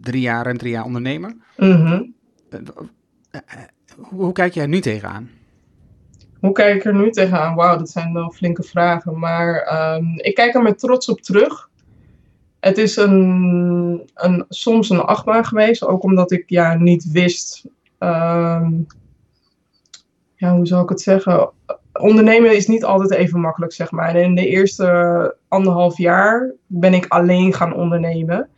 drie 0.00 0.20
jaar 0.20 0.46
en 0.46 0.56
drie 0.56 0.72
jaar 0.72 0.84
ondernemer. 0.84 1.36
Mm 1.56 1.70
-hmm. 1.70 2.14
uh, 2.50 3.40
hoe, 3.96 4.20
hoe, 4.20 4.32
kijk 4.32 4.54
jij 4.54 4.66
nu 4.66 4.80
tegenaan? 4.80 5.30
Hoe 6.40 6.52
kijk 6.52 6.74
ik 6.74 6.84
er 6.84 6.94
nu 6.94 7.10
tegenaan? 7.10 7.54
Wauw, 7.54 7.78
dat 7.78 7.90
zijn 7.90 8.12
wel 8.12 8.30
flinke 8.30 8.62
vragen. 8.62 9.18
Maar 9.18 9.78
um, 9.94 10.14
ik 10.16 10.34
kijk 10.34 10.54
er 10.54 10.62
met 10.62 10.78
trots 10.78 11.08
op 11.08 11.20
terug. 11.20 11.70
Het 12.60 12.78
is 12.78 12.96
een, 12.96 14.10
een, 14.14 14.44
soms 14.48 14.90
een 14.90 15.00
achtbaan 15.00 15.44
geweest, 15.44 15.84
ook 15.84 16.02
omdat 16.02 16.30
ik 16.32 16.44
ja, 16.46 16.74
niet 16.74 17.10
wist. 17.10 17.64
Um, 17.98 18.86
ja, 20.34 20.56
hoe 20.56 20.66
zou 20.66 20.82
ik 20.82 20.88
het 20.88 21.00
zeggen? 21.00 21.50
Ondernemen 21.98 22.56
is 22.56 22.66
niet 22.66 22.84
altijd 22.84 23.10
even 23.10 23.40
makkelijk, 23.40 23.72
zeg 23.72 23.90
maar. 23.90 24.08
En 24.08 24.22
in 24.22 24.34
de 24.34 24.46
eerste 24.46 25.36
anderhalf 25.48 25.98
jaar 25.98 26.52
ben 26.66 26.94
ik 26.94 27.06
alleen 27.08 27.52
gaan 27.52 27.74
ondernemen. 27.74 28.48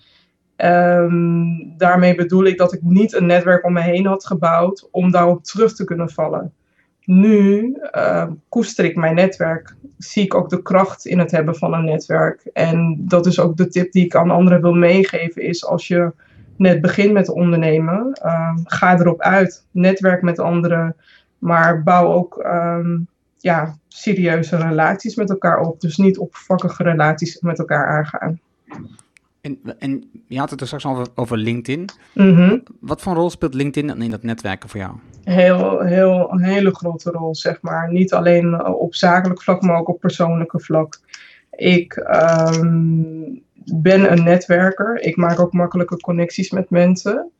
Um, 0.56 1.74
daarmee 1.76 2.14
bedoel 2.14 2.44
ik 2.44 2.58
dat 2.58 2.72
ik 2.72 2.82
niet 2.82 3.14
een 3.14 3.26
netwerk 3.26 3.64
om 3.64 3.72
me 3.72 3.80
heen 3.80 4.06
had 4.06 4.26
gebouwd 4.26 4.88
om 4.90 5.10
daarop 5.10 5.44
terug 5.44 5.74
te 5.74 5.84
kunnen 5.84 6.10
vallen. 6.10 6.52
Nu 7.04 7.76
uh, 7.96 8.26
koester 8.48 8.84
ik 8.84 8.96
mijn 8.96 9.14
netwerk, 9.14 9.76
zie 9.98 10.24
ik 10.24 10.34
ook 10.34 10.48
de 10.48 10.62
kracht 10.62 11.06
in 11.06 11.18
het 11.18 11.30
hebben 11.30 11.54
van 11.54 11.74
een 11.74 11.84
netwerk. 11.84 12.50
En 12.52 12.96
dat 12.98 13.26
is 13.26 13.40
ook 13.40 13.56
de 13.56 13.68
tip 13.68 13.92
die 13.92 14.04
ik 14.04 14.16
aan 14.16 14.30
anderen 14.30 14.60
wil 14.60 14.74
meegeven, 14.74 15.42
is 15.42 15.66
als 15.66 15.88
je 15.88 16.12
net 16.56 16.80
begint 16.80 17.12
met 17.12 17.28
ondernemen, 17.28 18.20
uh, 18.24 18.56
ga 18.64 18.98
erop 18.98 19.20
uit. 19.20 19.66
Netwerk 19.70 20.22
met 20.22 20.38
anderen, 20.38 20.96
maar 21.38 21.82
bouw 21.82 22.12
ook 22.12 22.44
ja, 23.38 23.78
serieuze 23.88 24.56
relaties 24.56 25.14
met 25.14 25.30
elkaar 25.30 25.60
op. 25.60 25.80
Dus 25.80 25.96
niet 25.96 26.18
oppervlakkige 26.18 26.82
relaties 26.82 27.40
met 27.40 27.58
elkaar 27.58 27.86
aangaan. 27.86 28.40
En, 29.40 29.58
en 29.78 30.10
je 30.26 30.38
had 30.38 30.50
het 30.50 30.60
er 30.60 30.66
straks 30.66 30.84
al 30.84 30.92
over, 30.92 31.06
over 31.14 31.36
LinkedIn. 31.36 31.88
Mhm. 32.14 32.58
Wat 32.80 33.00
voor 33.00 33.14
rol 33.14 33.30
speelt 33.30 33.54
LinkedIn 33.54 34.02
in 34.02 34.10
dat 34.10 34.22
netwerken 34.22 34.68
voor 34.68 34.80
jou? 34.80 34.92
Heel, 35.24 35.80
heel, 35.80 36.32
een 36.32 36.44
hele 36.44 36.74
grote 36.74 37.10
rol, 37.10 37.34
zeg 37.34 37.60
maar. 37.60 37.92
Niet 37.92 38.12
alleen 38.12 38.64
op 38.64 38.94
zakelijk 38.94 39.42
vlak, 39.42 39.62
maar 39.62 39.78
ook 39.78 39.88
op 39.88 40.00
persoonlijke 40.00 40.60
vlak. 40.60 41.00
Ik 41.50 41.92
ehm, 41.92 43.22
ben 43.74 44.12
een 44.12 44.24
netwerker. 44.24 45.00
Ik 45.00 45.16
maak 45.16 45.40
ook 45.40 45.52
makkelijke 45.52 45.96
connecties 45.96 46.50
met 46.50 46.70
mensen. 46.70 47.30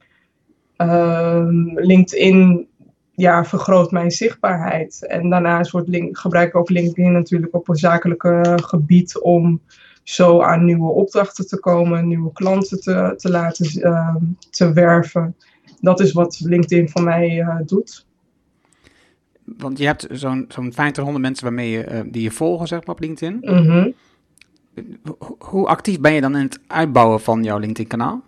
Ehm, 0.77 1.79
LinkedIn 1.79 2.68
ja, 3.19 3.45
vergroot 3.45 3.91
mijn 3.91 4.11
zichtbaarheid. 4.11 5.07
En 5.07 5.31
daarnaast 5.31 5.71
wordt 5.71 5.89
link, 5.89 6.19
gebruik 6.19 6.49
ik 6.49 6.55
ook 6.55 6.71
LinkedIn 6.71 7.13
natuurlijk 7.13 7.55
op 7.55 7.69
een 7.69 7.77
zakelijke 7.77 8.59
gebied 8.63 9.21
om 9.21 9.61
zo 10.03 10.41
aan 10.41 10.65
nieuwe 10.65 10.93
opdrachten 10.93 11.47
te 11.47 11.61
komen, 11.61 12.09
nieuwe 12.09 12.33
klanten 12.33 12.81
te, 12.81 13.15
te 13.17 13.31
laten 13.31 13.81
uh, 13.81 14.15
te 14.51 14.73
werven. 14.73 15.37
Dat 15.81 16.01
is 16.01 16.13
wat 16.13 16.41
LinkedIn 16.41 16.89
voor 16.89 17.03
mij 17.03 17.39
uh, 17.39 17.57
doet. 17.67 18.07
Want 19.45 19.79
je 19.79 19.87
hebt 19.87 20.07
zo'n 20.11 20.45
zo'n 20.49 20.73
500 20.73 21.19
mensen 21.19 21.45
waarmee 21.45 21.71
je, 21.71 21.91
uh, 21.91 22.01
die 22.13 22.23
je 22.23 22.31
volgen 22.31 22.67
zeg 22.67 22.79
maar, 22.79 22.95
op 22.95 23.01
LinkedIn. 23.01 23.39
Mm 23.41 23.67
-hmm. 23.67 23.95
Hoe 25.39 25.67
actief 25.67 26.01
ben 26.01 26.13
je 26.13 26.21
dan 26.21 26.37
in 26.37 26.43
het 26.43 26.61
uitbouwen 26.67 27.21
van 27.21 27.45
jouw 27.45 27.59
LinkedIn-kanaal? 27.59 28.23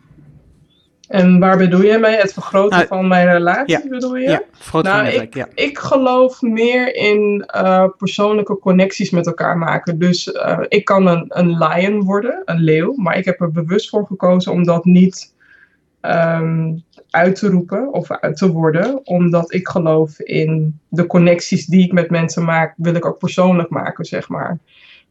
En 1.10 1.38
waar 1.38 1.56
bedoel 1.56 1.82
je 1.82 1.98
mee? 1.98 2.16
Het 2.16 2.32
vergroten 2.32 2.76
nou, 2.76 2.86
van 2.88 3.08
mijn 3.08 3.26
relatie, 3.26 3.78
ja, 3.82 3.88
bedoel 3.88 4.16
je? 4.16 4.28
Ja, 4.28 4.42
vergroten 4.52 4.90
nou, 4.90 5.04
van 5.04 5.14
netwerk, 5.14 5.34
ik, 5.34 5.56
ja. 5.56 5.64
ik 5.64 5.78
geloof 5.78 6.42
meer 6.42 6.94
in 6.94 7.48
uh, 7.54 7.84
persoonlijke 7.96 8.58
connecties 8.58 9.10
met 9.10 9.26
elkaar 9.26 9.58
maken. 9.58 9.98
Dus 9.98 10.26
uh, 10.26 10.58
ik 10.68 10.84
kan 10.84 11.06
een, 11.06 11.24
een 11.28 11.58
lion 11.58 12.04
worden, 12.04 12.42
een 12.44 12.60
leeuw. 12.60 12.94
Maar 12.96 13.16
ik 13.16 13.24
heb 13.24 13.40
er 13.40 13.50
bewust 13.50 13.88
voor 13.88 14.06
gekozen 14.06 14.52
om 14.52 14.64
dat 14.64 14.84
niet 14.84 15.34
um, 16.00 16.84
uit 17.10 17.36
te 17.36 17.48
roepen 17.48 17.92
of 17.92 18.10
uit 18.10 18.36
te 18.36 18.52
worden. 18.52 19.06
Omdat 19.06 19.52
ik 19.52 19.68
geloof 19.68 20.20
in 20.20 20.80
de 20.88 21.06
connecties 21.06 21.66
die 21.66 21.84
ik 21.84 21.92
met 21.92 22.10
mensen 22.10 22.44
maak, 22.44 22.74
wil 22.76 22.94
ik 22.94 23.06
ook 23.06 23.18
persoonlijk 23.18 23.70
maken, 23.70 24.04
zeg 24.04 24.28
maar. 24.28 24.58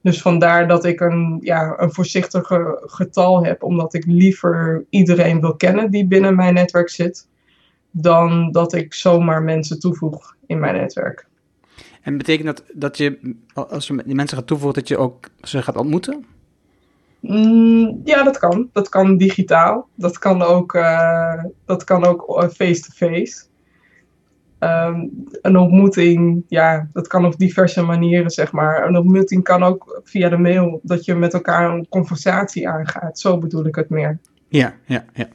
Dus 0.01 0.21
vandaar 0.21 0.67
dat 0.67 0.85
ik 0.85 0.99
een, 0.99 1.37
ja, 1.41 1.73
een 1.77 1.93
voorzichtige 1.93 2.81
getal 2.85 3.43
heb, 3.43 3.63
omdat 3.63 3.93
ik 3.93 4.05
liever 4.05 4.85
iedereen 4.89 5.41
wil 5.41 5.55
kennen 5.55 5.91
die 5.91 6.07
binnen 6.07 6.35
mijn 6.35 6.53
netwerk 6.53 6.89
zit, 6.89 7.27
dan 7.91 8.51
dat 8.51 8.73
ik 8.73 8.93
zomaar 8.93 9.43
mensen 9.43 9.79
toevoeg 9.79 10.35
in 10.45 10.59
mijn 10.59 10.75
netwerk. 10.75 11.27
En 12.01 12.17
betekent 12.17 12.45
dat 12.45 12.63
dat 12.73 12.97
je, 12.97 13.35
als 13.53 13.87
je 13.87 14.03
die 14.05 14.15
mensen 14.15 14.37
gaat 14.37 14.47
toevoegen, 14.47 14.79
dat 14.79 14.87
je 14.87 14.97
ook 14.97 15.29
ze 15.41 15.61
gaat 15.61 15.77
ontmoeten? 15.77 16.25
Mm, 17.19 18.01
ja, 18.03 18.23
dat 18.23 18.37
kan. 18.37 18.69
Dat 18.73 18.89
kan 18.89 19.17
digitaal. 19.17 19.87
Dat 19.95 20.19
kan 20.19 20.41
ook 20.41 20.73
uh, 20.73 21.43
dat 21.65 21.83
kan 21.83 22.05
ook 22.05 22.49
face-to-face. 22.53 23.48
Um, 24.59 25.11
een 25.41 25.57
ontmoeting, 25.57 26.43
ja, 26.47 26.87
dat 26.93 27.07
kan 27.07 27.25
op 27.25 27.37
diverse 27.37 27.81
manieren, 27.83 28.29
zeg 28.29 28.51
maar. 28.51 28.87
Een 28.87 28.97
ontmoeting 28.97 29.43
kan 29.43 29.63
ook 29.63 30.01
via 30.03 30.29
de 30.29 30.37
mail, 30.37 30.79
dat 30.83 31.05
je 31.05 31.15
met 31.15 31.33
elkaar 31.33 31.71
een 31.73 31.87
conversatie 31.89 32.69
aangaat. 32.69 33.19
Zo 33.19 33.37
bedoel 33.37 33.65
ik 33.65 33.75
het 33.75 33.89
meer. 33.89 34.19
Ja, 34.47 34.73
ja, 34.85 35.05
ja. 35.13 35.27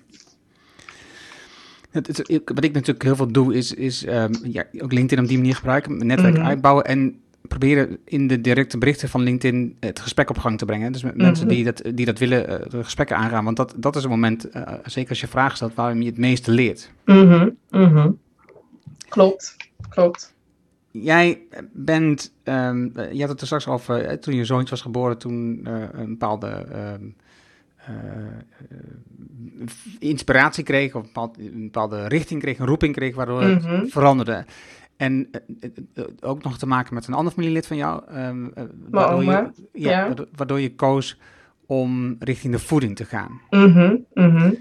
Het, 1.90 2.06
het, 2.06 2.40
wat 2.44 2.64
ik 2.64 2.72
natuurlijk 2.72 3.02
heel 3.04 3.16
veel 3.16 3.32
doe, 3.32 3.54
is, 3.54 3.74
is 3.74 4.06
um, 4.06 4.30
ja, 4.42 4.64
ook 4.78 4.92
LinkedIn 4.92 5.22
op 5.24 5.28
die 5.28 5.38
manier 5.38 5.54
gebruiken, 5.56 6.06
netwerk 6.06 6.36
Mhm. 6.36 6.46
uitbouwen 6.46 6.84
en 6.84 7.18
proberen 7.48 7.98
in 8.04 8.26
de 8.26 8.40
directe 8.40 8.78
berichten 8.78 9.08
van 9.08 9.22
LinkedIn 9.22 9.76
het 9.80 10.00
gesprek 10.00 10.30
op 10.30 10.38
gang 10.38 10.58
te 10.58 10.64
brengen. 10.64 10.92
Dus 10.92 11.02
met 11.02 11.14
Mhm. 11.14 11.24
mensen 11.24 11.48
die 11.48 11.64
dat, 11.64 11.82
die 11.94 12.06
dat 12.06 12.18
willen, 12.18 12.50
uh, 12.50 12.56
de 12.68 12.84
gesprekken 12.84 13.16
aangaan. 13.16 13.44
Want 13.44 13.56
dat, 13.56 13.74
dat 13.76 13.96
is 13.96 14.04
een 14.04 14.10
moment, 14.10 14.56
uh, 14.56 14.62
zeker 14.84 15.10
als 15.10 15.20
je 15.20 15.26
vragen 15.26 15.56
stelt, 15.56 15.74
waarom 15.74 16.00
je 16.00 16.08
het 16.08 16.18
meeste 16.18 16.50
leert. 16.50 16.90
Mhm, 17.04 17.48
mhm. 17.70 18.10
Klopt, 19.14 19.56
klopt. 19.88 20.34
Jij 20.90 21.42
bent, 21.72 22.32
um, 22.44 22.92
je 23.12 23.20
had 23.20 23.28
het 23.28 23.40
er 23.40 23.46
straks 23.46 23.66
over, 23.66 24.20
toen 24.20 24.34
je 24.34 24.44
zoontje 24.44 24.70
was 24.70 24.80
geboren, 24.80 25.18
toen 25.18 25.64
uh, 25.68 25.84
een 25.92 26.08
bepaalde 26.08 26.66
um, 26.74 27.16
uh, 27.88 27.96
inspiratie 29.98 30.64
kreeg, 30.64 30.94
of 30.94 31.06
een 31.36 31.62
bepaalde, 31.62 32.08
richting 32.08 32.40
kreeg, 32.40 32.58
een 32.58 32.66
roeping 32.66 32.94
kreeg, 32.94 33.14
waardoor 33.14 33.42
het 33.42 33.62
Mhm. 33.62 33.86
veranderde. 33.86 34.44
En 34.96 35.30
uh, 35.94 36.04
ook 36.20 36.42
nog 36.42 36.58
te 36.58 36.66
maken 36.66 36.94
met 36.94 37.06
een 37.06 37.14
ander 37.14 37.32
familielid 37.32 37.66
van 37.66 37.76
jou, 37.76 38.02
um, 38.16 38.52
waardoor, 38.90 39.24
je, 39.24 39.30
ja, 39.30 39.50
ja. 39.72 40.06
Waardoor, 40.06 40.28
waardoor, 40.34 40.60
je 40.60 40.74
koos 40.74 41.18
om 41.66 42.16
richting 42.18 42.52
de 42.52 42.58
voeding 42.58 42.96
te 42.96 43.04
gaan. 43.04 43.40
Mhm, 43.50 43.96
mhm. 44.14 44.54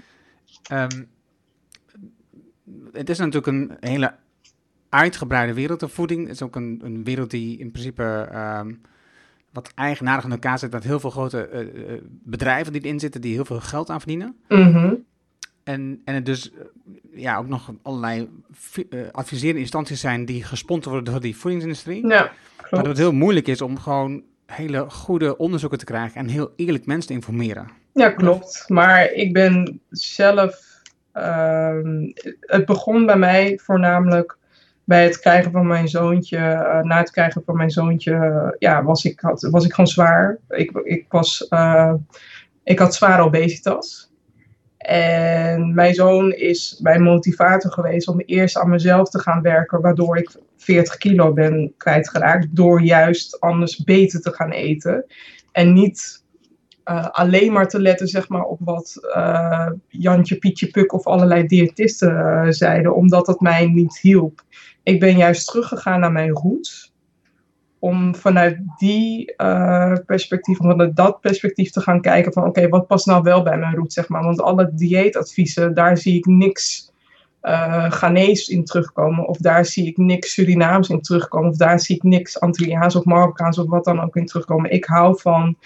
het 2.92 3.10
is 3.10 3.18
natuurlijk 3.18 3.46
een 3.46 3.76
hele 3.80 4.14
uitgebreide 4.94 5.54
wereld, 5.54 5.80
de 5.80 5.88
voeding. 5.88 6.22
Het 6.22 6.34
is 6.34 6.42
ook 6.42 6.56
een, 6.56 6.80
een 6.84 7.04
wereld 7.04 7.30
die 7.30 7.58
in 7.58 7.70
principe 7.70 8.28
um, 8.60 8.80
wat 9.52 9.72
eigenaardig 9.74 10.24
in 10.24 10.30
elkaar 10.30 10.58
zit 10.58 10.72
met 10.72 10.84
heel 10.84 11.00
veel 11.00 11.10
grote 11.10 11.48
uh, 11.52 11.94
bedrijven 12.08 12.72
die 12.72 12.82
erin 12.82 13.00
zitten, 13.00 13.20
die 13.20 13.34
heel 13.34 13.44
veel 13.44 13.60
geld 13.60 13.90
aan 13.90 14.00
verdienen. 14.00 14.36
Mhm. 14.48 14.94
En, 15.64 16.00
en 16.04 16.14
het 16.14 16.26
dus 16.26 16.52
ja, 17.14 17.36
ook 17.36 17.48
nog 17.48 17.72
allerlei 17.82 18.28
uh, 18.90 19.00
adviserende 19.10 19.60
instanties 19.60 20.00
zijn 20.00 20.24
die 20.24 20.44
gesponsord 20.44 20.94
worden 20.94 21.12
door 21.12 21.22
die 21.22 21.36
voedingsindustrie. 21.36 22.06
Ja, 22.06 22.22
klopt. 22.56 22.70
Waardoor 22.70 22.88
het 22.88 22.98
heel 22.98 23.12
moeilijk 23.12 23.48
is 23.48 23.60
om 23.60 23.78
gewoon 23.78 24.22
hele 24.46 24.90
goede 24.90 25.36
onderzoeken 25.36 25.78
te 25.78 25.84
krijgen 25.84 26.20
en 26.20 26.28
heel 26.28 26.52
eerlijk 26.56 26.86
mensen 26.86 27.08
te 27.08 27.14
informeren. 27.14 27.68
Ja, 27.92 28.10
klopt. 28.10 28.64
Maar 28.68 29.12
ik 29.12 29.32
ben 29.32 29.80
zelf. 29.90 30.72
Uh, 31.14 31.78
het 32.40 32.64
begon 32.64 33.06
bij 33.06 33.16
mij 33.16 33.58
voornamelijk 33.62 34.38
bij 34.84 35.04
het 35.04 35.20
krijgen 35.20 35.52
van 35.52 35.66
mijn 35.66 35.88
zoontje, 35.88 36.38
uh, 36.38 36.80
na 36.82 36.98
het 36.98 37.10
krijgen 37.10 37.42
van 37.44 37.56
mijn 37.56 37.70
zoontje, 37.70 38.12
uh, 38.12 38.48
ja, 38.58 38.84
was 38.84 39.04
ik, 39.04 39.20
had, 39.20 39.48
was 39.50 39.64
ik 39.64 39.72
gewoon 39.72 39.90
zwaar. 39.90 40.38
Ik, 40.48 40.70
ik, 40.70 41.04
was, 41.08 41.46
uh, 41.50 41.94
ik 42.64 42.78
had 42.78 42.94
zware 42.94 43.22
obesitas. 43.22 44.12
En 44.78 45.74
mijn 45.74 45.94
zoon 45.94 46.32
is 46.32 46.78
mijn 46.82 47.02
motivator 47.02 47.72
geweest 47.72 48.08
om 48.08 48.20
eerst 48.20 48.58
aan 48.58 48.68
mezelf 48.68 49.10
te 49.10 49.18
gaan 49.18 49.42
werken, 49.42 49.80
waardoor 49.80 50.18
ik 50.18 50.36
40 50.56 50.96
kilo 50.96 51.32
ben 51.32 51.74
kwijtgeraakt, 51.76 52.46
door 52.50 52.82
juist 52.82 53.40
anders 53.40 53.84
beter 53.84 54.20
te 54.20 54.32
gaan 54.32 54.50
eten. 54.50 55.04
En 55.52 55.72
niet 55.72 56.22
alleen 57.10 57.52
maar 57.52 57.68
te 57.68 57.80
letten 57.80 58.08
zeg 58.08 58.28
maar, 58.28 58.42
op 58.42 58.58
wat 58.60 58.98
Jantje, 59.88 60.36
Pietje, 60.36 60.70
Puk 60.70 60.92
of 60.92 61.06
allerlei 61.06 61.46
diëtisten 61.46 62.54
zeiden, 62.54 62.94
omdat 62.94 63.26
dat 63.26 63.40
mij 63.40 63.66
niet 63.66 63.98
hielp. 64.00 64.44
Ik 64.84 65.00
ben 65.00 65.16
juist 65.16 65.46
teruggegaan 65.46 66.00
naar 66.00 66.12
mijn 66.12 66.30
roots. 66.30 66.92
Om 67.78 68.14
vanuit 68.14 68.58
die 68.78 69.34
uh, 69.36 69.92
perspectief, 70.06 70.56
vanuit 70.56 70.96
dat 70.96 71.20
perspectief 71.20 71.70
te 71.70 71.80
gaan 71.80 72.00
kijken 72.00 72.32
van 72.32 72.44
oké, 72.44 72.68
wat 72.68 72.86
past 72.86 73.06
nou 73.06 73.22
wel 73.22 73.42
bij 73.42 73.58
mijn 73.58 73.74
roots, 73.74 73.94
zeg 73.94 74.08
maar. 74.08 74.22
Want 74.22 74.40
alle 74.40 74.70
dieetadviezen, 74.74 75.74
daar 75.74 75.96
zie 75.96 76.16
ik 76.16 76.26
niks 76.26 76.92
uh, 77.42 77.90
Ghanese 77.90 78.52
in 78.52 78.64
terugkomen. 78.64 79.26
Of 79.26 79.36
daar 79.36 79.64
zie 79.64 79.86
ik 79.86 79.96
niks 79.96 80.32
Surinaams 80.32 80.88
in 80.88 81.00
terugkomen. 81.00 81.50
Of 81.50 81.56
daar 81.56 81.80
zie 81.80 81.96
ik 81.96 82.02
niks 82.02 82.40
Antilliaans 82.40 82.96
of 82.96 83.04
Marokkaans 83.04 83.58
of 83.58 83.68
wat 83.68 83.84
dan 83.84 84.00
ook 84.00 84.16
in 84.16 84.26
terugkomen. 84.26 84.70
Ik 84.70 84.84
hou 84.84 85.20
van 85.20 85.56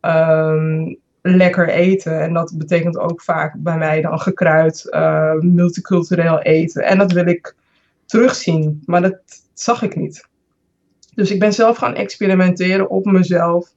um, 0.00 0.96
lekker 1.22 1.68
eten. 1.68 2.20
En 2.20 2.32
dat 2.32 2.54
betekent 2.56 2.98
ook 2.98 3.22
vaak 3.22 3.54
bij 3.58 3.78
mij 3.78 4.00
dan 4.00 4.20
gekruid, 4.20 4.86
uh, 4.90 5.32
multicultureel 5.40 6.40
eten. 6.40 6.82
En 6.82 6.98
dat 6.98 7.12
wil 7.12 7.26
ik 7.26 7.54
terugzien. 8.12 8.82
Maar 8.84 9.02
dat 9.02 9.18
zag 9.54 9.82
ik 9.82 9.96
niet. 9.96 10.28
Dus 11.14 11.30
ik 11.30 11.38
ben 11.38 11.52
zelf 11.52 11.76
gaan 11.76 11.94
experimenteren 11.94 12.90
op 12.90 13.04
mezelf. 13.04 13.74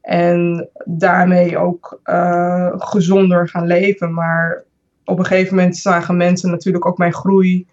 En 0.00 0.68
daarmee 0.84 1.58
ook 1.58 2.00
uh, 2.04 2.72
gezonder 2.76 3.48
gaan 3.48 3.66
leven. 3.66 4.14
Maar 4.14 4.64
op 5.04 5.18
een 5.18 5.24
gegeven 5.24 5.56
moment 5.56 5.76
zagen 5.76 6.16
mensen 6.16 6.50
natuurlijk 6.50 6.86
ook 6.86 6.98
mijn 6.98 7.12
groei. 7.12 7.66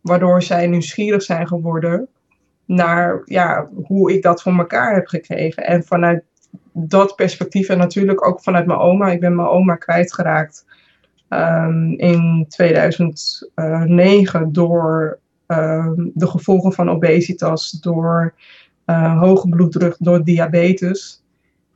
Waardoor 0.00 0.42
zij 0.42 0.66
nieuwsgierig 0.66 1.22
zijn 1.22 1.46
geworden 1.46 2.08
naar 2.64 3.22
ja, 3.24 3.68
hoe 3.84 4.12
ik 4.12 4.22
dat 4.22 4.42
voor 4.42 4.58
elkaar 4.58 4.94
heb 4.94 5.06
gekregen. 5.06 5.66
En 5.66 5.84
vanuit 5.84 6.22
dat 6.72 7.16
perspectief 7.16 7.68
en 7.68 7.78
natuurlijk 7.78 8.26
ook 8.26 8.42
vanuit 8.42 8.66
mijn 8.66 8.78
oma. 8.78 9.10
Ik 9.10 9.20
ben 9.20 9.34
mijn 9.34 9.48
oma 9.48 9.74
kwijtgeraakt 9.74 10.66
um, 11.28 11.98
in 11.98 12.46
2009 12.48 14.52
door 14.52 15.02
um, 15.02 15.18
de 16.14 16.26
gevolgen 16.26 16.72
van 16.72 16.90
obesitas, 16.90 17.70
door 17.70 18.34
uh, 18.86 19.20
hoge 19.20 19.48
bloeddruk, 19.48 19.96
door 19.98 20.24
diabetes. 20.24 21.22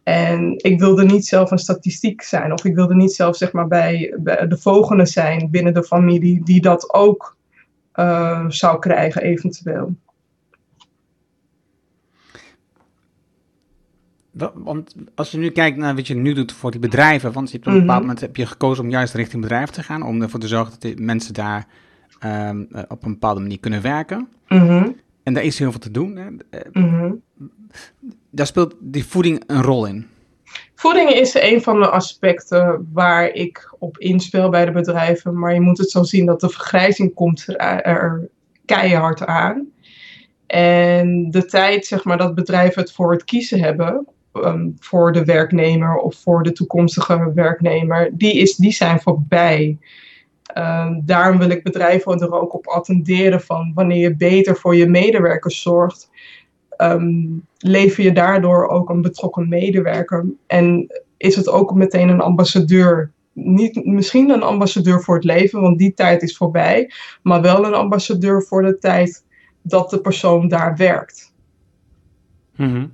En 0.03 0.55
ik 0.57 0.79
wilde 0.79 1.05
niet 1.05 1.27
zelf 1.27 1.51
een 1.51 1.59
statistiek 1.59 2.23
zijn, 2.23 2.53
of 2.53 2.65
ik 2.65 2.75
wilde 2.75 2.95
niet 2.95 3.13
zelf 3.13 3.37
zeg 3.37 3.53
maar 3.53 3.69
bij, 3.69 4.15
bij 4.19 4.47
de 4.47 4.57
volgende 4.57 5.07
zijn 5.07 5.51
binnen 5.51 5.75
de 5.75 5.85
familie 5.85 6.45
die 6.45 6.61
dat 6.61 6.95
ook 6.95 7.37
uh, 7.95 8.45
zou 8.49 8.79
krijgen, 8.79 9.23
eventueel. 9.23 9.95
Want 14.55 14.95
als 15.15 15.31
je 15.31 15.39
nu 15.39 15.51
kijkt 15.51 15.77
naar 15.77 15.95
wat 15.95 16.07
je 16.07 16.15
nu 16.15 16.33
doet 16.33 16.53
voor 16.53 16.71
die 16.71 16.81
bedrijven, 16.81 17.33
want 17.33 17.51
je 17.51 17.57
hebt 17.57 17.67
op 17.69 17.73
een 17.73 17.81
bepaald 17.81 18.01
moment 18.01 18.21
heb 18.21 18.37
je 18.37 18.47
gekozen 18.47 18.85
om 18.85 18.91
juist 18.91 19.15
richting 19.15 19.43
bedrijven 19.43 19.75
te 19.75 19.83
gaan, 19.83 20.03
om 20.03 20.23
ervoor 20.23 20.41
te 20.41 20.49
zorgen 20.49 20.71
dat 20.71 20.81
de 20.81 21.03
mensen 21.03 21.35
daar 21.35 21.67
um, 22.25 22.69
op 22.89 23.05
een 23.05 23.13
bepaalde 23.13 23.41
manier 23.41 23.61
kunnen 23.61 23.83
werken. 23.83 24.29
Mhm. 24.49 24.89
En 25.23 25.35
daar 25.35 25.45
is 25.45 25.59
heel 25.59 25.71
veel 25.71 25.81
te 25.81 25.91
doen. 25.91 26.17
Hè. 26.17 26.27
Mhm. 26.73 27.13
Daar 28.31 28.47
speelt 28.47 28.75
die 28.81 29.07
voeding 29.07 29.43
een 29.47 29.63
rol 29.63 29.87
in. 29.87 30.07
Voeding 30.75 31.11
is 31.11 31.35
een 31.35 31.63
van 31.63 31.81
de 31.81 31.89
aspecten 31.89 32.89
waar 32.93 33.29
ik 33.29 33.75
op 33.79 33.99
inspel 33.99 34.51
bij 34.51 34.65
de 34.65 34.73
bedrijven. 34.73 35.39
Maar 35.39 35.55
je 35.55 35.61
moet 35.61 35.79
het 35.79 35.91
zo 35.91 36.03
zien 36.03 36.27
dat 36.27 36.41
de 36.41 36.49
vergrijzing 36.49 37.15
komt 37.15 37.45
er, 37.49 37.83
er 37.83 38.29
keihard 38.65 39.27
aan. 39.27 39.67
En 40.47 41.31
de 41.31 41.45
tijd 41.45 41.87
zeg 41.87 42.05
maar, 42.05 42.19
dat 42.19 42.35
bedrijven 42.35 42.83
het 42.83 42.93
voor 42.93 43.13
het 43.13 43.25
kiezen 43.25 43.61
hebben, 43.61 44.07
ehm, 44.33 44.69
voor 44.79 45.13
de 45.13 45.25
werknemer 45.25 45.97
of 45.97 46.15
voor 46.15 46.43
de 46.43 46.53
toekomstige 46.53 47.33
werknemer, 47.35 48.11
die, 48.13 48.33
is, 48.33 48.57
die 48.57 48.73
zijn 48.73 49.01
voorbij. 49.01 49.79
Ehm, 50.55 51.01
daarom 51.05 51.39
wil 51.39 51.51
ik 51.51 51.63
bedrijven 51.63 52.21
er 52.21 52.41
ook 52.41 52.55
op 52.55 52.67
attenderen 52.67 53.41
van 53.41 53.73
wanneer 53.75 53.99
je 53.99 54.17
beter 54.17 54.57
voor 54.57 54.77
je 54.77 54.87
medewerkers 54.87 55.63
zorgt, 55.63 56.11
um, 56.79 57.47
lever 57.59 58.05
je 58.05 58.13
daardoor 58.13 58.69
ook 58.69 58.91
een 58.91 59.03
betrokken 59.03 59.49
medewerker. 59.49 60.27
En 60.47 60.87
is 61.17 61.37
het 61.37 61.49
ook 61.49 61.75
meteen 61.75 62.09
een 62.09 62.21
ambassadeur. 62.21 63.11
Niet, 63.33 63.85
misschien 63.85 64.31
een 64.31 64.43
ambassadeur 64.43 65.03
voor 65.03 65.15
het 65.15 65.25
leven, 65.25 65.61
want 65.61 65.79
die 65.79 65.95
tijd 65.95 66.23
is 66.23 66.37
voorbij, 66.37 66.91
maar 67.23 67.43
wel 67.43 67.67
een 67.67 67.75
ambassadeur 67.75 68.43
voor 68.43 68.63
de 68.63 68.79
tijd 68.79 69.25
dat 69.63 69.91
de 69.91 70.01
persoon 70.01 70.49
daar 70.49 70.77
werkt. 70.77 71.33
Mhm. 72.57 72.87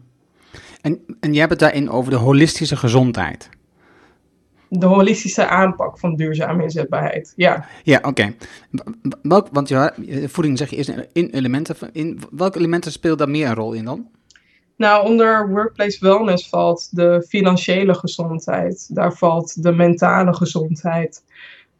En, 0.81 1.01
en 1.21 1.31
jij 1.31 1.39
hebt 1.39 1.51
het 1.51 1.61
daarin 1.61 1.91
over 1.91 2.11
de 2.11 2.17
holistische 2.17 2.77
gezondheid. 2.77 3.49
De 4.69 4.87
holistische 4.87 5.47
aanpak 5.47 5.99
van 5.99 6.17
duurzame 6.17 6.63
inzetbaarheid, 6.63 7.33
ja. 7.37 7.67
Ja, 7.83 7.99
oké. 8.03 8.35
Welk, 9.23 9.49
want 9.53 9.69
ja, 9.69 9.95
voeding 10.27 10.59
zeg 10.59 10.71
je 10.71 10.77
is 10.77 10.89
in 11.13 11.29
elementen. 11.31 11.77
In, 11.93 12.21
welke 12.31 12.59
elementen 12.59 12.93
speelt 12.93 13.19
daar 13.19 13.29
meer 13.29 13.49
een 13.49 13.55
rol 13.55 13.73
in 13.73 13.85
dan? 13.85 14.09
Nou, 14.77 15.07
onder 15.07 15.49
workplace 15.49 15.99
wellness 16.01 16.49
valt 16.49 16.97
de 16.97 17.25
financiële 17.29 17.95
gezondheid. 17.95 18.95
Daar 18.95 19.13
valt 19.13 19.63
de 19.63 19.73
mentale 19.73 20.35
gezondheid. 20.35 21.23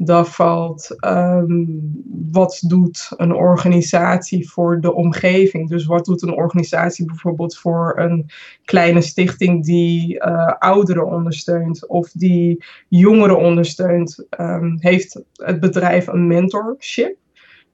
Daar 0.01 0.25
valt 0.25 0.97
um, 1.07 2.03
wat 2.33 2.65
doet 2.67 3.11
een 3.17 3.35
organisatie 3.35 4.51
voor 4.51 4.81
de 4.81 4.95
omgeving. 4.95 5.69
Dus 5.69 5.87
wat 5.87 6.05
doet 6.05 6.23
een 6.23 6.35
organisatie 6.35 7.07
bijvoorbeeld 7.07 7.57
voor 7.57 7.99
een 7.99 8.31
kleine 8.65 9.01
stichting 9.01 9.65
die 9.65 10.15
uh, 10.15 10.47
ouderen 10.47 11.07
ondersteunt 11.07 11.89
of 11.89 12.11
die 12.11 12.65
jongeren 12.89 13.39
ondersteunt. 13.39 14.27
Um, 14.41 14.77
heeft 14.81 15.23
het 15.33 15.61
bedrijf 15.61 16.07
een 16.07 16.27
mentorship? 16.27 17.17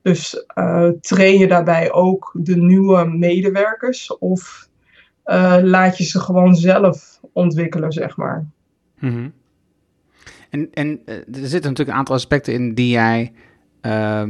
Dus 0.03 0.45
uh, 0.55 0.89
train 1.01 1.39
je 1.39 1.47
daarbij 1.47 1.93
ook 1.93 2.31
de 2.35 2.57
nieuwe 2.57 3.05
medewerkers 3.05 4.19
of 4.19 4.69
uh, 5.27 5.59
laat 5.63 5.99
je 5.99 6.05
ze 6.05 6.21
gewoon 6.21 6.55
zelf 6.55 7.21
ontwikkelen, 7.33 7.93
zeg 7.93 8.17
maar? 8.17 8.47
Mm. 8.99 9.33
En, 10.55 10.69
en 10.73 11.01
uh, 11.07 11.15
er 11.15 11.25
zitten 11.27 11.71
natuurlijk 11.71 11.89
een 11.89 11.95
aantal 11.95 12.15
aspecten 12.15 12.53
in 12.53 12.75
die 12.75 12.91
jij 12.91 13.33
uh, 13.83 14.23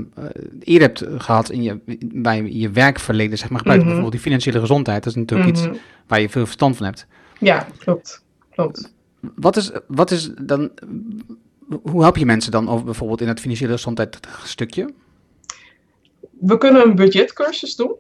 eerder 0.60 0.88
hebt 0.88 1.04
gehad 1.22 1.50
in 1.50 1.62
je, 1.62 1.80
bij 2.14 2.42
je 2.42 2.70
werkverleden, 2.70 3.38
zeg 3.38 3.50
maar, 3.50 3.62
mm 3.64 3.70
-hmm. 3.70 3.78
bijvoorbeeld 3.78 4.12
die 4.12 4.20
financiële 4.20 4.60
gezondheid. 4.60 5.04
Dat 5.04 5.12
is 5.12 5.18
natuurlijk 5.18 5.50
mm 5.50 5.56
-hmm. 5.56 5.72
iets 5.72 5.80
waar 6.06 6.20
je 6.20 6.28
veel 6.28 6.44
verstand 6.44 6.76
van 6.76 6.86
hebt. 6.86 7.06
Ja, 7.38 7.66
klopt. 7.78 8.24
klopt. 8.50 8.92
Wat 9.34 9.56
is, 9.56 9.70
wat 9.86 10.10
is 10.10 10.30
dan, 10.40 10.70
hoe 11.82 12.02
help 12.02 12.16
je 12.16 12.26
mensen 12.26 12.52
dan 12.52 12.68
over 12.68 12.84
bijvoorbeeld 12.84 13.20
in 13.20 13.28
het 13.28 13.40
financiële 13.40 13.72
gezondheid 13.72 14.20
stukje? 14.44 14.92
We 16.40 16.58
kunnen 16.58 16.86
een 16.86 16.94
budgetcursus 16.94 17.76
doen. 17.76 17.94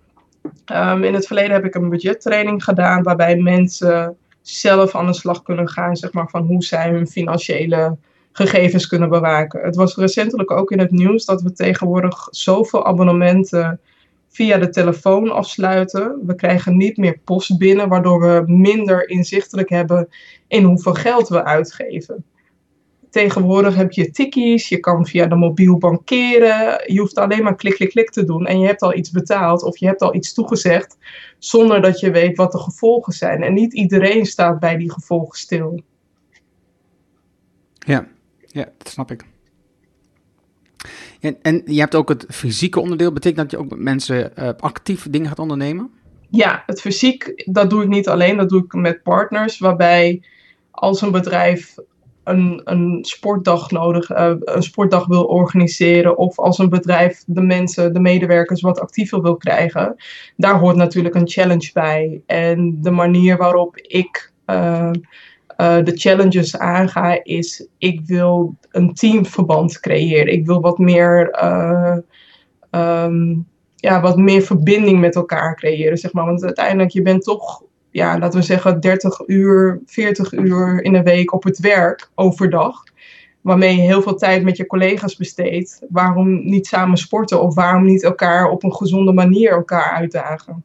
Um, 0.72 1.04
in 1.04 1.14
het 1.14 1.26
verleden 1.26 1.52
heb 1.52 1.64
ik 1.64 1.74
een 1.74 1.88
budgettraining 1.88 2.64
gedaan 2.64 3.02
waarbij 3.02 3.36
mensen 3.36 4.16
zelf 4.42 4.94
aan 4.94 5.06
de 5.06 5.12
slag 5.12 5.42
kunnen 5.42 5.68
gaan, 5.68 5.96
zeg 5.96 6.12
maar, 6.12 6.28
van 6.28 6.42
hoe 6.42 6.62
zij 6.62 6.90
hun 6.90 7.06
financiële 7.06 7.96
gegevens 8.36 8.86
kunnen 8.86 9.08
bewaken. 9.08 9.60
Het 9.60 9.76
was 9.76 9.96
recentelijk 9.96 10.50
ook 10.50 10.70
in 10.70 10.78
het 10.78 10.90
nieuws 10.90 11.24
dat 11.24 11.42
we 11.42 11.52
tegenwoordig 11.52 12.28
zoveel 12.30 12.86
abonnementen 12.86 13.80
via 14.28 14.58
de 14.58 14.68
telefoon 14.68 15.30
afsluiten. 15.30 16.20
We 16.26 16.34
krijgen 16.34 16.76
niet 16.76 16.96
meer 16.96 17.18
post 17.24 17.58
binnen, 17.58 17.88
waardoor 17.88 18.20
we 18.20 18.52
minder 18.52 19.08
inzichtelijk 19.08 19.68
hebben 19.68 20.08
in 20.48 20.64
hoeveel 20.64 20.94
geld 20.94 21.28
we 21.28 21.44
uitgeven. 21.44 22.24
Tegenwoordig 23.10 23.74
heb 23.74 23.92
je 23.92 24.10
tikkies, 24.10 24.68
je 24.68 24.80
kan 24.80 25.06
via 25.06 25.26
de 25.26 25.34
mobiel 25.34 25.78
bankeren. 25.78 26.92
Je 26.92 27.00
hoeft 27.00 27.18
alleen 27.18 27.42
maar 27.42 27.56
klik, 27.56 27.74
klik, 27.74 27.90
klik 27.90 28.10
te 28.10 28.24
doen 28.24 28.46
en 28.46 28.60
je 28.60 28.66
hebt 28.66 28.82
al 28.82 28.94
iets 28.94 29.10
betaald 29.10 29.62
of 29.62 29.78
je 29.78 29.86
hebt 29.86 30.02
al 30.02 30.14
iets 30.14 30.32
toegezegd 30.32 30.96
zonder 31.38 31.82
dat 31.82 32.00
je 32.00 32.10
weet 32.10 32.36
wat 32.36 32.52
de 32.52 32.58
gevolgen 32.58 33.12
zijn. 33.12 33.42
En 33.42 33.54
niet 33.54 33.74
iedereen 33.74 34.26
staat 34.26 34.60
bij 34.60 34.76
die 34.76 34.92
gevolgen 34.92 35.38
stil. 35.38 35.82
Ja, 37.78 38.08
ja 38.54 38.68
dat 38.78 38.88
snap 38.88 39.10
ik. 39.10 39.24
En, 41.20 41.36
en 41.42 41.62
je 41.64 41.80
hebt 41.80 41.94
ook 41.94 42.08
het 42.08 42.26
fysieke 42.28 42.80
onderdeel. 42.80 43.12
Betekent 43.12 43.40
dat 43.40 43.50
je 43.50 43.58
ook 43.58 43.70
met 43.70 43.78
mensen 43.78 44.32
uh, 44.38 44.48
actief 44.58 45.06
dingen 45.10 45.28
gaat 45.28 45.38
ondernemen? 45.38 45.90
Ja, 46.28 46.62
het 46.66 46.80
fysiek, 46.80 47.42
dat 47.52 47.70
doe 47.70 47.82
ik 47.82 47.88
niet 47.88 48.08
alleen. 48.08 48.36
Dat 48.36 48.48
doe 48.48 48.64
ik 48.64 48.72
met 48.72 49.02
partners, 49.02 49.58
waarbij 49.58 50.22
als 50.70 51.00
een 51.00 51.10
bedrijf 51.10 51.74
een, 52.24 52.60
een 52.64 52.98
sportdag 53.04 53.70
nodig, 53.70 54.10
uh, 54.10 54.34
een 54.38 54.62
sportdag 54.62 55.06
wil 55.06 55.24
organiseren, 55.24 56.16
of 56.16 56.38
als 56.38 56.58
een 56.58 56.68
bedrijf 56.68 57.22
de 57.26 57.42
mensen, 57.42 57.92
de 57.92 58.00
medewerkers 58.00 58.60
wat 58.60 58.80
actiever 58.80 59.22
wil 59.22 59.36
krijgen, 59.36 59.96
daar 60.36 60.58
hoort 60.58 60.76
natuurlijk 60.76 61.14
een 61.14 61.28
challenge 61.28 61.70
bij. 61.72 62.22
En 62.26 62.78
de 62.80 62.90
manier 62.90 63.36
waarop 63.36 63.76
ik 63.76 64.32
uh, 64.46 64.90
de 65.56 65.92
challenges 65.94 66.58
aanga, 66.58 67.24
is 67.24 67.66
ik 67.78 68.00
wil 68.06 68.56
een 68.70 68.94
teamverband 68.94 69.80
creëren. 69.80 70.32
Ik 70.32 70.46
wil 70.46 70.60
wat 70.60 70.78
meer. 70.78 71.44
Um, 72.70 73.46
ja, 73.76 74.00
wat 74.00 74.16
meer 74.16 74.42
verbinding 74.42 75.00
met 75.00 75.14
elkaar 75.14 75.56
creëren, 75.56 75.98
zeg 75.98 76.12
maar. 76.12 76.24
Want 76.24 76.44
uiteindelijk, 76.44 76.90
je 76.90 77.02
bent 77.02 77.22
toch 77.22 77.62
ja, 77.94 78.18
laten 78.18 78.38
we 78.40 78.44
zeggen 78.44 78.80
30 78.80 79.20
uur, 79.26 79.80
40 79.86 80.32
uur 80.32 80.82
in 80.82 80.94
een 80.94 81.04
week 81.04 81.32
op 81.32 81.44
het 81.44 81.58
werk 81.58 82.10
overdag. 82.14 82.82
Waarmee 83.40 83.76
je 83.76 83.82
heel 83.82 84.02
veel 84.02 84.16
tijd 84.16 84.42
met 84.42 84.56
je 84.56 84.66
collega's 84.66 85.16
besteedt. 85.16 85.82
Waarom 85.88 86.44
niet 86.44 86.66
samen 86.66 86.96
sporten 86.96 87.42
of 87.42 87.54
waarom 87.54 87.84
niet 87.84 88.02
elkaar 88.02 88.50
op 88.50 88.62
een 88.62 88.74
gezonde 88.74 89.12
manier 89.12 89.50
elkaar 89.50 89.92
uitdagen? 89.92 90.64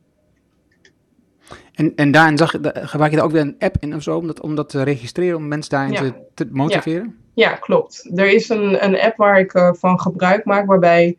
En, 1.79 1.93
en 1.95 2.11
daarin 2.11 2.37
zag, 2.37 2.51
gebruik 2.73 3.11
je 3.11 3.17
daar 3.17 3.25
ook 3.25 3.31
weer 3.31 3.41
een 3.41 3.55
app 3.59 3.75
in 3.79 3.95
of 3.95 4.03
zo 4.03 4.17
om 4.17 4.27
dat, 4.27 4.41
om 4.41 4.55
dat 4.55 4.69
te 4.69 4.83
registreren, 4.83 5.37
om 5.37 5.47
mensen 5.47 5.71
daarin 5.71 5.91
ja. 5.91 5.99
te, 5.99 6.13
te, 6.33 6.47
motiveren? 6.51 7.15
Ja. 7.33 7.49
ja. 7.49 7.55
klopt. 7.55 8.11
Er 8.15 8.29
is 8.33 8.49
een, 8.49 8.83
een 8.83 8.99
app 8.99 9.17
waar 9.17 9.39
ik 9.39 9.53
uh, 9.53 9.73
van 9.73 9.99
gebruik 9.99 10.45
maak, 10.45 10.65
waarbij 10.65 11.17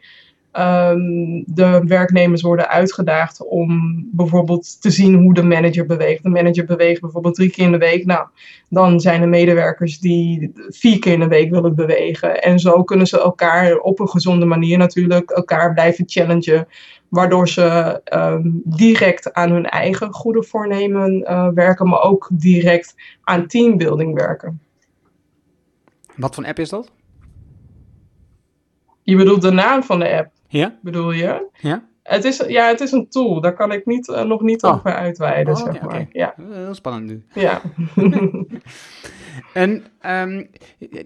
Um, 0.59 1.42
de 1.46 1.83
werknemers 1.87 2.42
worden 2.42 2.68
uitgedaagd 2.68 3.46
om 3.46 4.03
bijvoorbeeld 4.12 4.81
te 4.81 4.90
zien 4.90 5.14
hoe 5.14 5.35
de 5.35 5.42
manager 5.42 5.87
beweegt. 5.87 6.23
De 6.23 6.29
manager 6.29 6.64
beweegt 6.64 7.01
bijvoorbeeld 7.01 7.35
drie 7.35 7.51
keer 7.51 7.64
in 7.64 7.73
de 7.73 7.79
week. 7.79 8.07
Nou, 8.07 8.27
dan 8.68 9.01
zijn 9.01 9.23
er 9.23 9.29
medewerkers 9.29 9.99
die 9.99 10.53
vier 10.68 10.99
keer 10.99 11.12
in 11.12 11.20
de 11.20 11.29
week 11.29 11.51
willen 11.51 11.75
bewegen. 11.75 12.42
En 12.42 12.59
zo 12.59 12.83
kunnen 12.83 13.07
ze 13.07 13.20
elkaar 13.20 13.77
op 13.77 14.01
een 14.01 14.09
gezonde 14.09 14.46
manier 14.46 14.79
natuurlijk 14.79 15.31
elkaar 15.31 15.73
blijven 15.73 16.05
challengen. 16.09 16.66
Waardoor 17.11 17.49
ze 17.49 18.01
um, 18.14 18.62
direct 18.64 19.33
aan 19.33 19.51
hun 19.51 19.66
eigen 19.66 20.12
goede 20.12 20.42
voornemen 20.42 21.20
uh, 21.20 21.49
werken, 21.49 21.88
maar 21.88 22.03
ook 22.03 22.29
direct 22.33 22.94
aan 23.23 23.46
teambuilding 23.46 24.14
werken. 24.14 24.61
Wat 26.16 26.35
voor 26.35 26.46
app 26.46 26.59
is 26.59 26.68
dat? 26.68 26.90
Je 29.03 29.16
bedoelt 29.16 29.42
de 29.42 29.51
naam 29.51 29.83
van 29.83 29.99
de 29.99 30.16
app? 30.16 30.33
Ja. 30.49 30.79
Bedoel 30.83 31.11
je? 31.11 31.49
Ja. 31.61 31.88
Het 32.11 32.25
is, 32.25 32.44
ja, 32.46 32.66
het 32.66 32.81
is 32.81 32.92
een 32.92 33.09
tool. 33.09 33.40
Daar 33.40 33.55
kan 33.55 33.73
ik 33.73 33.87
niet, 33.87 34.09
uh, 34.09 34.23
nog 34.23 34.40
niet 34.40 34.62
oh. 34.62 34.73
over 34.73 34.94
uitweiden, 34.94 35.55
oh, 35.55 35.61
okay, 35.61 35.73
zeg 35.73 35.83
maar. 35.83 35.90
Okay. 35.90 36.09
Ja. 36.12 36.35
Heel 36.53 36.75
spannend 36.75 37.07
nu. 37.07 37.25
Ja. 37.35 37.61
en 39.53 39.85
um, 40.07 40.51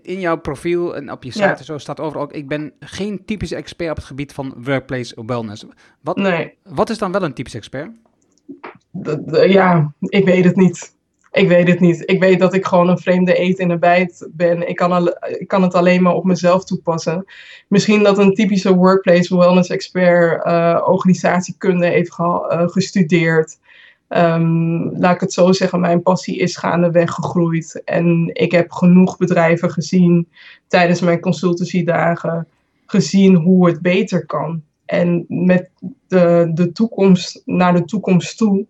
in 0.02 0.20
jouw 0.20 0.36
profiel 0.36 0.96
en 0.96 1.12
op 1.12 1.24
je 1.24 1.30
site 1.30 1.44
ja. 1.44 1.56
en 1.56 1.64
zo 1.64 1.78
staat 1.78 2.00
overal 2.00 2.22
ook... 2.22 2.32
ik 2.32 2.48
ben 2.48 2.72
geen 2.80 3.24
typische 3.24 3.56
expert 3.56 3.90
op 3.90 3.96
het 3.96 4.04
gebied 4.04 4.32
van 4.32 4.54
workplace 4.56 5.22
wellness. 5.26 5.64
Wat, 6.00 6.16
nee. 6.16 6.54
wat 6.62 6.90
is 6.90 6.98
dan 6.98 7.12
wel 7.12 7.22
een 7.22 7.34
typisch 7.34 7.54
expert? 7.54 7.90
Ja, 9.46 9.94
ik 10.00 10.24
weet 10.24 10.44
het 10.44 10.56
niet. 10.56 10.96
Ik 11.34 11.48
weet 11.48 11.68
het 11.68 11.80
niet. 11.80 12.02
Ik 12.10 12.20
weet 12.20 12.38
dat 12.38 12.54
ik 12.54 12.64
gewoon 12.64 12.88
een 12.88 12.98
vreemde 12.98 13.40
eet 13.40 13.58
in 13.58 13.68
de 13.68 13.78
bijt 13.78 14.28
ben. 14.30 14.68
Ik 14.68 14.76
kan, 14.76 14.92
al, 14.92 15.08
ik 15.38 15.48
kan 15.48 15.62
het 15.62 15.74
alleen 15.74 16.02
maar 16.02 16.14
op 16.14 16.24
mezelf 16.24 16.64
toepassen. 16.64 17.24
Misschien 17.68 18.02
dat 18.02 18.18
een 18.18 18.34
typische 18.34 18.74
workplace 18.74 19.36
wellness 19.36 19.70
expert 19.70 20.46
uh, 20.46 20.82
organisatiekunde 20.86 21.86
heeft 21.86 22.12
ge, 22.12 22.22
uh, 22.22 22.68
gestudeerd. 22.68 23.58
Ehm, 24.08 24.98
laat 24.98 25.14
ik 25.14 25.20
het 25.20 25.32
zo 25.32 25.52
zeggen, 25.52 25.80
mijn 25.80 26.02
passie 26.02 26.38
is 26.38 26.56
gaandeweg 26.56 27.10
gegroeid. 27.10 27.82
En 27.84 28.30
ik 28.32 28.52
heb 28.52 28.72
genoeg 28.72 29.16
bedrijven 29.16 29.70
gezien 29.70 30.28
tijdens 30.66 31.00
mijn 31.00 31.20
consultancydagen, 31.20 32.48
gezien 32.86 33.34
hoe 33.34 33.66
het 33.66 33.82
beter 33.82 34.26
kan. 34.26 34.62
En 34.84 35.24
met 35.28 35.70
de, 36.08 36.50
de 36.54 36.72
toekomst, 36.72 37.42
naar 37.44 37.74
de 37.74 37.84
toekomst 37.84 38.36
toe, 38.36 38.66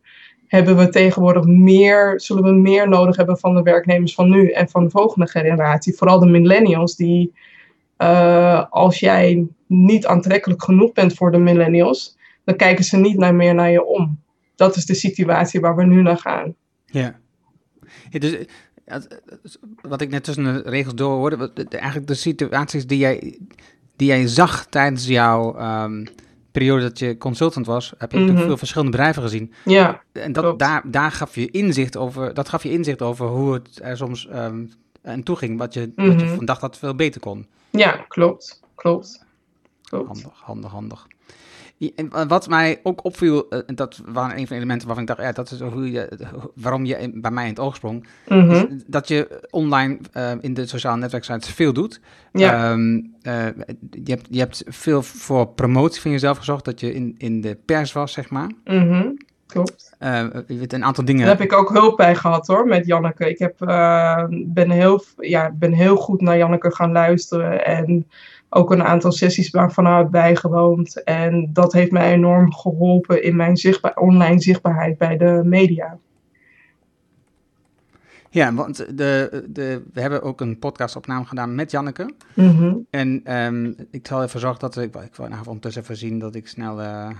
hebben 0.47 0.77
we 0.77 0.89
tegenwoordig 0.89 1.45
meer, 1.45 2.21
zullen 2.21 2.43
we 2.43 2.53
meer 2.53 2.89
nodig 2.89 3.17
hebben 3.17 3.39
van 3.39 3.55
de 3.55 3.63
werknemers 3.63 4.15
van 4.15 4.31
nu 4.31 4.51
en 4.51 4.69
van 4.69 4.85
de 4.85 4.91
volgende 4.91 5.29
generatie. 5.29 5.97
Vooral 5.97 6.19
de 6.19 6.27
millennials, 6.27 6.97
die 6.97 7.33
uh, 7.99 8.65
als 8.71 9.01
jij 9.01 9.47
niet 9.67 10.07
aantrekkelijk 10.07 10.63
genoeg 10.63 10.93
bent 10.93 11.15
voor 11.15 11.33
de 11.33 11.39
millennials, 11.39 12.17
dan 12.45 12.57
kijken 12.57 12.85
ze 12.85 12.97
niet 12.97 13.19
naar 13.19 13.35
meer 13.35 13.55
naar 13.55 13.71
je 13.71 13.85
om. 13.85 14.21
Dat 14.55 14.77
is 14.77 14.87
de 14.87 14.95
situatie 14.95 15.61
waar 15.61 15.77
we 15.77 15.85
nu 15.85 16.03
naar 16.03 16.19
gaan. 16.19 16.55
Ja. 16.85 17.19
dus 18.11 18.37
eh, 18.85 18.97
wat 19.81 20.01
ik 20.01 20.11
net 20.11 20.25
tussen 20.25 20.45
de 20.45 20.63
regels 20.71 20.95
door 20.95 21.17
hoorde, 21.17 21.53
eigenlijk 21.69 22.07
de 22.07 22.15
situaties 22.15 22.87
die 22.87 22.99
jij, 22.99 23.39
die 23.97 24.09
jij 24.09 24.27
zag 24.27 24.67
tijdens 24.67 25.07
jouw 25.07 25.61
um, 25.83 26.05
periode 26.55 26.83
dat 26.83 26.99
je 26.99 27.19
consultant 27.19 27.67
was, 27.67 27.93
heb 27.99 28.13
je 28.13 28.19
mm 28.19 28.37
veel 28.37 28.57
verschillende 28.57 28.91
bedrijven 28.91 29.23
gezien. 29.23 29.53
Ja. 29.65 30.03
En 30.13 30.33
dat, 30.33 30.59
daar, 30.59 30.83
daar 30.91 31.13
gaf 31.13 31.35
je 31.35 31.51
inzicht 31.51 31.97
over, 31.97 32.35
dat 32.35 32.49
gaf 32.49 32.63
je 32.63 32.71
inzicht 32.71 33.03
over 33.03 33.27
hoe 33.27 33.53
het 33.53 33.81
er 33.83 33.97
soms 33.97 34.29
um, 34.35 34.73
en 35.03 35.23
toe 35.23 35.37
ging, 35.37 35.59
wat 35.59 35.75
je, 35.75 35.93
wat 35.97 36.21
je 36.21 36.27
mhm. 36.27 36.35
van 36.35 36.45
dacht 36.45 36.61
dat 36.61 36.71
het 36.71 36.79
veel 36.79 36.95
beter 36.95 37.21
kon. 37.21 37.47
Ja, 37.71 38.05
klopt. 38.09 38.61
Klopt. 38.75 39.25
klopt. 39.83 40.07
Handig, 40.07 40.41
handig, 40.41 40.71
handig. 40.71 41.07
Wat 42.29 42.49
mij 42.49 42.81
ook 42.83 43.05
opviel, 43.05 43.49
eh, 43.49 43.59
dat 43.67 44.01
waren 44.07 44.39
een 44.39 44.47
van 44.47 44.57
de 44.57 44.63
elementen 44.63 44.87
waarvan 44.87 45.05
ik 45.05 45.09
dacht, 45.09 45.21
ja, 45.21 45.33
dat 45.33 45.51
is 45.51 45.61
hoe 45.61 45.91
je, 45.91 46.19
waarom 46.55 46.85
je 46.85 47.11
bij 47.15 47.31
mij 47.31 47.45
in 47.45 47.51
het 47.51 47.59
oog 47.59 47.77
sprong, 47.77 48.07
mm 48.29 48.83
dat 48.87 49.09
je 49.09 49.47
online 49.51 49.99
uh, 50.17 50.33
in 50.41 50.55
de 50.55 50.67
sociale 50.67 50.97
netwerksites 50.97 51.51
veel 51.51 51.73
doet. 51.73 52.01
Ja. 52.33 52.73
Um, 52.73 53.15
uh, 53.23 53.47
je, 53.91 54.11
hebt, 54.11 54.27
je 54.31 54.39
hebt 54.39 54.63
veel 54.67 55.03
voor 55.03 55.49
promotie 55.49 56.01
van 56.01 56.11
jezelf 56.11 56.39
gezorgd, 56.39 56.65
dat 56.65 56.81
je 56.81 56.95
in, 56.95 57.15
in 57.19 57.41
de 57.41 57.59
pers 57.65 57.93
was, 57.93 58.13
zeg 58.13 58.31
maar. 58.31 58.51
Mm 58.65 59.17
Klopt. 59.55 59.97
Uh, 60.01 60.27
je 60.47 60.59
weet 60.59 60.73
een 60.73 60.85
aantal 60.85 61.05
dingen. 61.05 61.27
Daar 61.27 61.37
heb 61.37 61.45
ik 61.45 61.53
ook 61.53 61.71
hulp 61.71 61.97
bij 61.97 62.15
gehad 62.15 62.47
hoor, 62.47 62.67
met 62.67 62.87
Janneke. 62.87 63.29
Ik 63.29 63.39
heb, 63.39 63.55
ben, 64.47 64.71
heel, 64.71 65.05
ja, 65.19 65.51
ben 65.55 65.73
heel 65.73 65.97
goed 65.97 66.21
naar 66.21 66.37
Janneke 66.37 66.75
gaan 66.75 66.93
luisteren 66.93 67.65
en 67.65 68.07
ook 68.49 68.71
een 68.71 68.83
aantal 68.83 69.13
sessies 69.13 69.51
ik 69.51 70.11
bijgewoond. 70.11 71.03
En 71.03 71.51
dat 71.53 71.73
heeft 71.73 71.91
mij 71.91 72.13
enorm 72.13 72.53
geholpen 72.53 73.23
in 73.23 73.37
mijn 73.37 73.57
zichtbaar, 73.57 73.97
online 73.97 74.41
zichtbaarheid 74.41 74.99
bij 74.99 75.17
de 75.17 75.41
media. 75.45 75.99
Ja, 78.31 78.55
want 78.55 78.77
de, 78.77 79.45
de, 79.49 79.83
we 79.93 80.01
hebben 80.01 80.23
ook 80.23 80.41
een 80.41 80.59
podcastopname 80.59 81.25
gedaan 81.25 81.55
met 81.55 81.71
Janneke. 81.71 82.15
Mhm. 82.35 82.75
En 82.91 83.37
um, 83.37 83.77
ik 83.91 84.07
zal 84.07 84.23
even 84.23 84.41
zorgen 84.41 84.61
dat 84.61 84.77
ik, 84.77 84.95
ik 84.95 85.15
wil 85.17 85.29
nou 85.29 85.47
ondertussen 85.47 85.83
even 85.83 85.97
zien 85.97 86.19
dat 86.19 86.35
ik 86.35 86.49
snel. 86.49 86.81
Uh, 86.81 87.11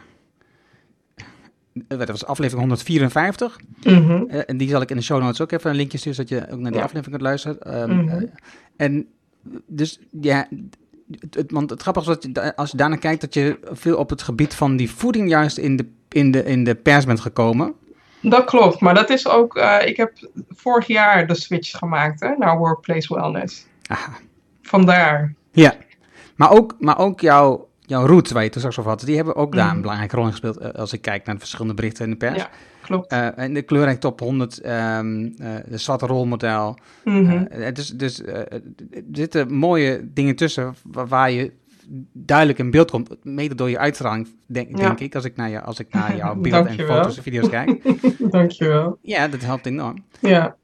dat 1.89 2.09
was 2.09 2.25
aflevering 2.25 2.61
154. 2.61 3.61
Mm 3.83 4.27
uh, 4.31 4.41
en 4.47 4.57
die 4.57 4.69
zal 4.69 4.81
ik 4.81 4.91
in 4.91 4.97
de 4.97 5.03
show 5.03 5.23
notes 5.23 5.41
ook 5.41 5.53
even 5.53 5.71
een 5.71 5.77
linkje 5.77 5.99
sturen, 5.99 6.27
zodat 6.27 6.47
je 6.47 6.53
ook 6.53 6.61
naar 6.61 6.73
die 6.73 6.83
aflevering 6.83 7.11
kunt 7.11 7.23
luisteren. 7.23 7.81
Um, 7.81 7.91
mm 7.91 8.09
-hmm. 8.09 8.23
uh, 8.23 8.29
en 8.77 9.07
dus 9.67 9.99
ja, 10.21 10.49
het, 11.31 11.51
want 11.51 11.71
het 11.71 11.83
grappige 11.83 12.11
is 12.11 12.33
dat 12.33 12.57
als 12.57 12.71
je 12.71 12.77
daarnaar 12.77 12.99
kijkt, 12.99 13.21
dat 13.21 13.35
je 13.35 13.59
veel 13.73 13.97
op 13.97 14.11
het 14.11 14.23
gebied 14.23 14.55
van 14.55 14.77
die 14.77 14.91
voeding 14.91 15.29
juist 15.29 15.59
in 15.59 15.77
de, 15.77 15.87
in 16.09 16.31
de, 16.31 16.45
in 16.45 16.65
de 16.65 16.75
pers 16.75 17.05
bent 17.05 17.21
gekomen. 17.21 17.75
Dat 18.21 18.45
klopt, 18.45 18.81
maar 18.81 18.95
dat 18.95 19.11
is 19.11 19.29
ook, 19.29 19.57
uh, 19.57 19.77
ik 19.85 19.97
heb 19.97 20.13
vorig 20.49 20.87
jaar 20.87 21.27
de 21.27 21.35
switch 21.35 21.79
gemaakt 21.79 22.21
hè, 22.21 22.37
naar 22.37 22.59
Workplace 22.59 23.15
Wellness. 23.15 23.67
Aha. 23.87 24.13
Vandaar. 24.63 25.35
Ja, 25.51 25.75
maar 26.37 26.51
ook, 26.51 26.77
maar 26.79 26.99
ook 26.99 27.21
jouw, 27.21 27.69
jouw 27.87 28.07
roots 28.07 28.33
waar 28.33 28.43
je 28.43 28.49
toen 28.49 28.61
straks 28.61 28.79
over 28.79 28.91
had, 28.91 29.01
die 29.01 29.17
hebben 29.17 29.37
ook 29.37 29.55
daar 29.55 29.69
een 29.69 29.75
mm. 29.75 29.81
belangrijke 29.81 30.17
rol 30.17 30.25
in 30.25 30.31
gespeeld 30.31 30.63
uh, 30.63 30.69
als 30.69 30.93
ik 30.93 31.03
kijk 31.03 31.25
naar 31.25 31.35
de 31.35 31.41
verschillende 31.41 31.75
berichten 31.75 32.05
in 32.05 32.11
de 32.11 32.17
pers. 32.17 32.37
Ja 32.37 32.51
klopt. 32.85 33.13
Uh, 33.13 33.39
en 33.39 33.55
de 33.55 33.63
kleurrijk 33.63 34.01
top 34.01 34.21
100, 34.21 34.67
um, 34.67 35.25
uh, 35.25 35.55
de 35.67 35.79
zwarte 35.79 36.07
rolmodel. 36.07 36.79
Mm 37.05 37.27
-hmm. 37.27 37.49
uh, 37.59 37.73
dus 37.73 37.89
dus 37.89 38.23
er 38.23 38.63
zitten 39.13 39.53
mooie 39.53 40.09
dingen 40.13 40.37
tussen 40.37 40.75
waar, 40.83 41.07
waar, 41.07 41.31
je 41.31 41.53
duidelijk 42.13 42.59
in 42.59 42.71
beeld 42.71 42.91
komt. 42.91 43.25
Mede 43.25 43.55
door 43.55 43.71
je 43.71 43.79
uitstraling, 43.79 44.29
denk, 44.47 44.79
ja. 44.79 44.87
denk 44.87 45.01
ik, 45.01 45.15
als 45.15 45.25
ik 45.25 45.37
naar, 45.37 45.51
je, 45.51 45.61
als 45.61 45.79
ik 45.79 45.93
naar 45.93 46.17
jouw 46.17 46.35
beeld 46.41 46.67
en 46.67 46.79
foto's 46.79 47.17
en 47.17 47.23
video's 47.23 47.49
kijk. 47.49 47.83
Dankjewel. 48.31 48.99
Ja, 49.03 49.29
dat 49.29 49.41
helpt 49.41 49.67
enorm. 49.67 50.05
Ja. 50.21 50.57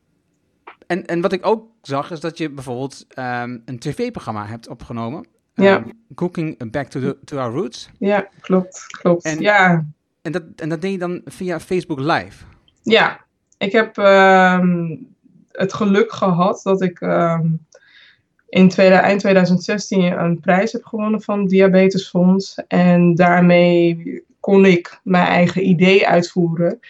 En, 0.86 1.06
en 1.06 1.20
wat 1.20 1.32
ik 1.32 1.46
ook 1.46 1.66
zag, 1.82 2.10
is 2.10 2.20
dat 2.20 2.38
je 2.38 2.50
bijvoorbeeld 2.50 3.06
um, 3.18 3.62
een 3.64 3.78
tv-programma 3.78 4.46
hebt 4.46 4.68
opgenomen. 4.68 5.26
Ja. 5.62 5.76
Um, 5.76 5.92
Cooking 6.14 6.70
Back 6.70 6.88
to, 6.88 7.00
the, 7.00 7.16
to 7.24 7.38
Our 7.38 7.52
Roots. 7.52 7.90
Ja, 7.98 8.28
klopt. 8.40 8.86
klopt. 8.86 9.24
En, 9.24 9.40
ja. 9.40 9.86
En 10.22 10.32
dat, 10.32 10.42
en 10.56 10.68
dat 10.68 10.80
deed 10.80 10.92
je 10.92 10.98
dan 10.98 11.20
via 11.24 11.60
Facebook 11.60 11.98
Live? 11.98 12.44
Ja, 12.82 13.20
ik 13.58 13.72
heb 13.72 13.96
um, 13.96 15.08
het 15.52 15.72
geluk 15.72 16.12
gehad 16.12 16.60
dat 16.62 16.82
ik 16.82 17.00
um, 17.00 17.66
in 18.48 18.68
tweede, 18.68 18.94
eind 18.94 19.20
2016 19.20 20.02
een 20.02 20.40
prijs 20.40 20.72
heb 20.72 20.84
gewonnen 20.84 21.22
van 21.22 21.46
Diabetesfonds. 21.46 22.62
En 22.68 23.14
daarmee 23.14 24.22
kon 24.40 24.64
ik 24.64 25.00
mijn 25.02 25.26
eigen 25.26 25.68
idee 25.68 26.08
uitvoeren. 26.08 26.80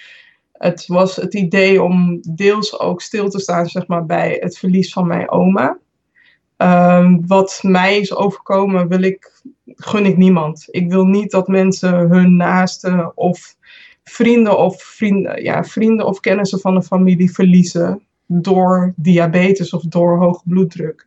Het 0.53 0.87
was 0.87 1.17
het 1.17 1.35
idee 1.35 1.83
om 1.83 2.21
deels 2.29 2.81
ook 2.81 3.03
stil 3.03 3.29
te 3.29 3.41
staan 3.41 3.67
zeg 3.67 3.87
maar, 3.87 4.07
bij 4.07 4.37
het 4.41 4.59
verlies 4.59 4.93
van 4.93 5.07
mijn 5.07 5.31
oma. 5.31 5.79
Um, 6.63 7.27
wat 7.27 7.59
mij 7.63 7.99
is 7.99 8.15
overkomen, 8.15 8.89
wil 8.89 9.03
ik, 9.03 9.43
gun 9.67 10.07
ik 10.07 10.17
niemand. 10.17 10.67
Ik 10.71 10.91
wil 10.91 11.05
niet 11.05 11.31
dat 11.31 11.49
mensen 11.49 11.95
hun 11.95 12.37
naasten 12.37 13.17
of 13.17 13.57
vrienden 14.05 14.59
of, 14.59 14.83
vrienden, 14.83 15.43
ja, 15.43 15.65
vrienden 15.65 16.07
of 16.07 16.21
kennissen 16.21 16.61
van 16.61 16.75
de 16.75 16.83
familie 16.83 17.33
verliezen 17.33 18.03
door 18.27 18.93
diabetes 18.97 19.73
of 19.73 19.83
door 19.83 20.19
hoge 20.19 20.43
bloeddruk. 20.45 21.07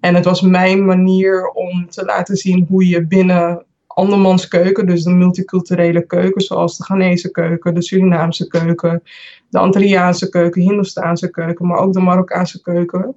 En 0.00 0.14
het 0.14 0.24
was 0.24 0.40
mijn 0.40 0.84
manier 0.84 1.50
om 1.50 1.88
te 1.88 2.04
laten 2.04 2.36
zien 2.36 2.66
hoe 2.68 2.88
je 2.88 3.06
binnen 3.06 3.64
andermans 3.86 4.48
keuken, 4.48 4.86
dus 4.86 5.02
de 5.02 5.10
multiculturele 5.10 6.06
keuken, 6.06 6.40
zoals 6.40 6.76
de 6.76 6.84
Ghanese 6.84 7.30
keuken, 7.30 7.74
de 7.74 7.82
Surinaamse 7.82 8.46
keuken, 8.46 9.02
de 9.48 9.58
Antilliaanse 9.58 10.28
keuken, 10.28 10.62
Hindoestaanse 10.62 11.30
keuken, 11.30 11.66
maar 11.66 11.78
ook 11.78 11.92
de 11.92 12.00
Marokkaanse 12.00 12.62
keuken, 12.62 13.16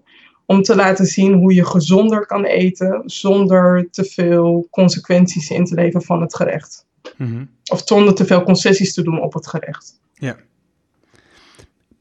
om 0.51 0.61
te 0.61 0.75
laten 0.75 1.05
zien 1.05 1.33
hoe 1.33 1.53
je 1.53 1.65
gezonder 1.65 2.25
kan 2.25 2.43
eten 2.43 3.01
zonder 3.05 3.89
te 3.91 4.03
veel 4.03 4.67
consequenties 4.71 5.49
in 5.49 5.65
te 5.65 5.75
leven 5.75 6.01
van 6.01 6.21
het 6.21 6.35
gerecht. 6.35 6.85
Mm 7.17 7.27
-hmm. 7.27 7.49
Of 7.71 7.81
zonder 7.85 8.13
te 8.13 8.25
veel 8.25 8.43
concessies 8.43 8.93
te 8.93 9.03
doen 9.03 9.21
op 9.21 9.33
het 9.33 9.47
gerecht. 9.47 9.99
Ja. 10.13 10.35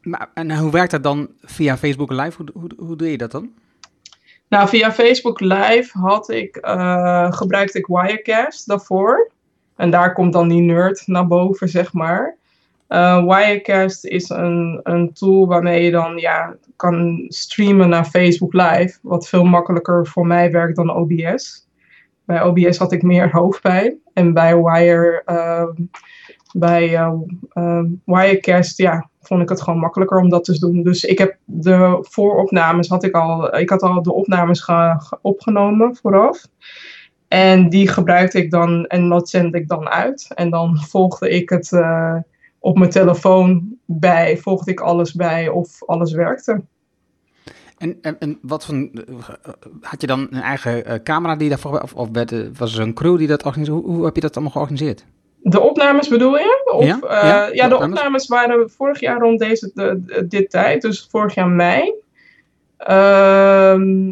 Maar, 0.02 0.30
en 0.34 0.58
hoe 0.58 0.70
werkt 0.70 0.90
dat 0.90 1.02
dan 1.02 1.28
via 1.42 1.78
Facebook 1.78 2.10
Live? 2.10 2.36
Hoe, 2.36 2.48
hoe, 2.52 2.86
hoe 2.86 2.96
doe 2.96 3.10
je 3.10 3.18
dat 3.18 3.30
dan? 3.30 3.50
Nou, 4.48 4.68
via 4.68 4.92
Facebook 4.92 5.40
Live 5.40 5.98
had 5.98 6.30
ik, 6.30 6.58
uh, 6.62 7.32
gebruikte 7.32 7.78
ik 7.78 7.86
Wirecast 7.86 8.66
daarvoor. 8.66 9.30
En 9.76 9.90
daar 9.90 10.12
komt 10.12 10.32
dan 10.32 10.48
die 10.48 10.60
nerd 10.60 11.06
naar 11.06 11.26
boven, 11.26 11.68
zeg 11.68 11.92
maar. 11.92 12.36
Uh, 12.90 13.24
Wirecast 13.24 14.04
is 14.04 14.28
een, 14.28 14.80
een 14.82 15.12
tool 15.12 15.46
waarmee 15.46 15.84
je 15.84 15.90
dan 15.90 16.16
ja, 16.16 16.56
kan 16.76 17.24
streamen 17.28 17.88
naar 17.88 18.04
Facebook 18.04 18.52
Live. 18.52 18.98
Wat 19.02 19.28
veel 19.28 19.44
makkelijker 19.44 20.06
voor 20.06 20.26
mij 20.26 20.50
werkt 20.50 20.76
dan 20.76 20.94
OBS. 20.94 21.68
Bij 22.24 22.42
OBS 22.42 22.78
had 22.78 22.92
ik 22.92 23.02
meer 23.02 23.30
hoofdpijn. 23.38 23.98
En 24.12 24.32
bij 24.32 24.56
Wire, 24.56 25.22
uh, 25.26 25.86
bij 26.52 26.92
uh, 27.54 27.82
Wirecast 28.04 28.78
ja, 28.78 29.08
vond 29.20 29.42
ik 29.42 29.48
het 29.48 29.62
gewoon 29.62 29.78
makkelijker 29.78 30.18
om 30.18 30.28
dat 30.28 30.44
te 30.44 30.58
doen. 30.58 30.82
Dus 30.82 31.04
ik 31.04 31.18
heb 31.18 31.36
de 31.44 31.98
vooropnames, 32.00 32.88
had 32.88 33.04
ik 33.04 33.14
al, 33.14 33.58
ik 33.58 33.70
had 33.70 33.82
al 33.82 34.02
de 34.02 34.12
opnames 34.12 34.68
opgenomen 35.22 35.96
vooraf. 35.96 36.46
En 37.28 37.68
die 37.68 37.88
gebruikte 37.88 38.38
ik 38.38 38.50
dan 38.50 38.86
en 38.86 39.08
dat 39.08 39.28
zend 39.28 39.54
ik 39.54 39.68
dan 39.68 39.88
uit. 39.88 40.32
En 40.34 40.50
dan 40.50 40.76
volgde 40.78 41.30
ik 41.30 41.50
het 41.50 41.72
uh, 41.72 42.16
op 42.60 42.78
mijn 42.78 42.90
telefoon 42.90 43.76
bij, 43.84 44.36
volgde 44.38 44.70
ik 44.70 44.80
alles 44.80 45.14
bij 45.14 45.48
of 45.48 45.84
alles 45.84 46.12
werkte. 46.12 46.62
En, 47.78 47.98
en, 48.02 48.16
en 48.18 48.38
wat 48.42 48.64
van, 48.64 48.90
had 49.80 50.00
je 50.00 50.06
dan 50.06 50.20
een 50.30 50.42
eigen 50.42 50.88
uh, 50.88 50.94
camera 50.94 51.36
die 51.36 51.48
daarvoor, 51.48 51.80
of, 51.80 51.94
of 51.94 52.08
werd, 52.12 52.58
was 52.58 52.74
er 52.74 52.80
een 52.80 52.94
crew 52.94 53.18
die 53.18 53.26
dat 53.26 53.44
organiseerde? 53.44 53.82
Hoe, 53.82 53.94
hoe 53.94 54.04
heb 54.04 54.14
je 54.14 54.20
dat 54.20 54.34
allemaal 54.34 54.52
georganiseerd? 54.52 55.04
De 55.42 55.60
opnames 55.60 56.08
bedoel 56.08 56.38
je? 56.38 56.70
Of, 56.72 56.84
ja, 56.84 56.98
uh, 57.02 57.10
ja, 57.10 57.46
ja, 57.46 57.68
de, 57.68 57.74
opnames. 57.74 57.98
opnames 57.98 58.26
waren 58.26 58.70
vorig 58.70 59.00
jaar 59.00 59.20
rond 59.20 59.38
deze, 59.38 59.70
de, 59.74 60.02
de, 60.06 60.26
dit 60.26 60.50
tijd, 60.50 60.82
dus 60.82 61.06
vorig 61.10 61.34
jaar 61.34 61.48
mei. 61.48 61.94
Uh, 62.80 62.86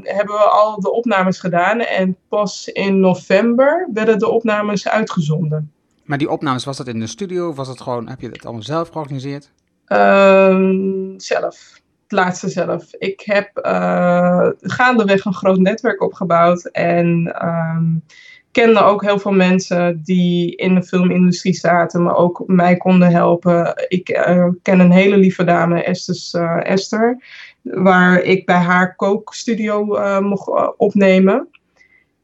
hebben 0.03 0.35
we 0.35 0.49
al 0.51 0.81
de 0.81 0.93
opnames 0.93 1.41
gedaan 1.41 1.81
en 1.81 2.17
pas 2.29 2.69
in 2.69 3.01
november 3.01 3.89
werden 3.93 4.19
de 4.19 4.29
opnames 4.29 4.89
uitgezonden. 4.89 5.73
Maar 6.09 6.19
die 6.19 6.31
opnames, 6.31 6.65
was 6.65 6.77
dat 6.77 6.89
in 6.89 7.01
de 7.01 7.07
studio 7.07 7.55
was 7.55 7.69
het 7.69 7.81
gewoon, 7.81 8.09
heb 8.09 8.21
je 8.21 8.29
het 8.29 8.45
allemaal 8.45 8.63
zelf 8.63 8.89
georganiseerd? 8.89 9.51
Ehm, 9.85 11.19
zelf. 11.19 11.81
Het 12.03 12.13
laatste 12.13 12.49
zelf. 12.49 12.95
Ik 12.99 13.21
heb 13.21 13.61
uh, 13.67 14.49
gaandeweg 14.61 15.25
een 15.25 15.35
groot 15.35 15.59
netwerk 15.59 16.03
opgebouwd 16.03 16.65
en 16.65 17.37
um, 17.47 18.05
kende 18.51 18.81
ook 18.81 19.03
heel 19.03 19.19
veel 19.19 19.33
mensen 19.33 20.03
die 20.05 20.57
in 20.57 20.75
de 20.75 20.83
filmindustrie 20.83 21.55
zaten, 21.55 22.03
maar 22.03 22.17
ook 22.17 22.43
mij 22.47 22.77
konden 22.77 23.11
helpen. 23.11 23.87
Ik 23.89 24.09
uh, 24.09 24.49
ken 24.63 24.81
een 24.81 24.93
hele 24.93 25.17
lieve 25.17 25.45
dame, 25.45 25.83
Esther, 25.83 26.43
uh, 26.43 26.71
Esther 26.71 27.23
waar 27.63 28.21
ik 28.21 28.47
bij 28.47 28.57
haar 28.57 28.97
kookstudio 28.97 29.85
mocht 30.21 30.77
opnemen. 30.77 31.49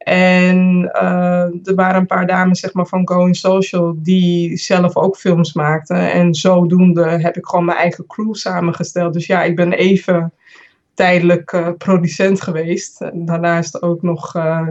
En 0.04 0.90
uh, 0.94 1.66
er 1.66 1.74
waren 1.74 2.00
een 2.00 2.06
paar 2.06 2.26
dames 2.26 2.60
zeg 2.60 2.72
maar, 2.72 2.86
van 2.86 3.08
Going 3.08 3.36
Social 3.36 3.94
die 4.02 4.56
zelf 4.56 4.96
ook 4.96 5.16
films 5.16 5.52
maakten. 5.52 6.12
En 6.12 6.34
zodoende 6.34 7.08
heb 7.08 7.36
ik 7.36 7.46
gewoon 7.46 7.64
mijn 7.64 7.78
eigen 7.78 8.06
crew 8.06 8.34
samengesteld. 8.34 9.12
Dus 9.12 9.26
ja, 9.26 9.42
ik 9.42 9.56
ben 9.56 9.72
even 9.72 10.32
tijdelijk 10.94 11.52
uh, 11.52 11.68
producent 11.78 12.40
geweest. 12.40 13.00
En 13.00 13.24
daarnaast 13.24 13.82
ook 13.82 14.02
nog 14.02 14.36
uh, 14.36 14.68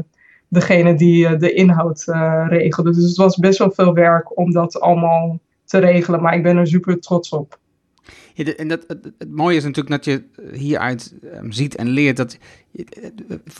degene 0.47 0.95
die 0.95 1.37
de 1.37 1.53
inhoud 1.53 2.03
regelde. 2.47 2.91
Dus 2.91 3.07
het 3.07 3.17
was 3.17 3.37
best 3.37 3.59
wel 3.59 3.71
veel 3.71 3.93
werk 3.93 4.37
om 4.37 4.51
dat 4.51 4.79
allemaal 4.79 5.39
te 5.65 5.77
regelen. 5.77 6.21
Maar 6.21 6.35
ik 6.35 6.43
ben 6.43 6.57
er 6.57 6.67
super 6.67 6.99
trots 6.99 7.29
op. 7.29 7.57
Ja, 8.33 8.43
de, 8.43 8.55
en 8.55 8.67
dat, 8.67 8.83
het, 8.87 9.11
het, 9.17 9.31
mooie 9.31 9.57
is 9.57 9.63
natuurlijk 9.63 10.03
dat 10.03 10.05
je 10.05 10.23
hieruit 10.53 11.13
um, 11.23 11.51
ziet 11.51 11.75
en 11.75 11.87
leert 11.87 12.17
dat. 12.17 12.37
In 12.71 12.87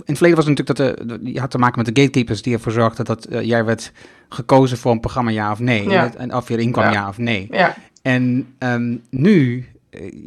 het 0.06 0.18
verleden 0.18 0.36
was 0.36 0.46
het 0.46 0.58
natuurlijk 0.58 0.98
dat 0.98 1.10
de, 1.10 1.32
je 1.32 1.40
had 1.40 1.52
te 1.52 1.58
maken 1.58 1.84
met 1.84 1.96
de 1.96 2.02
gatekeepers 2.02 2.42
die 2.42 2.54
ervoor 2.54 2.72
zorgden 2.72 3.06
dat 3.06 3.32
uh, 3.32 3.42
jij 3.42 3.66
werd 3.66 3.92
gekozen 4.30 4.78
voor 4.78 4.92
een 4.92 5.00
programma, 5.00 5.32
ja 5.32 5.52
of 5.52 5.60
nee. 5.60 5.90
Ja. 5.90 6.16
En 6.16 6.36
of 6.36 6.48
je 6.48 6.54
erin 6.54 6.72
kwam, 6.72 6.84
ja, 6.84 6.92
ja 6.92 7.08
of 7.08 7.18
nee. 7.18 7.48
Ja. 7.52 7.76
En 8.02 8.48
um, 8.60 9.02
nu, 9.10 9.66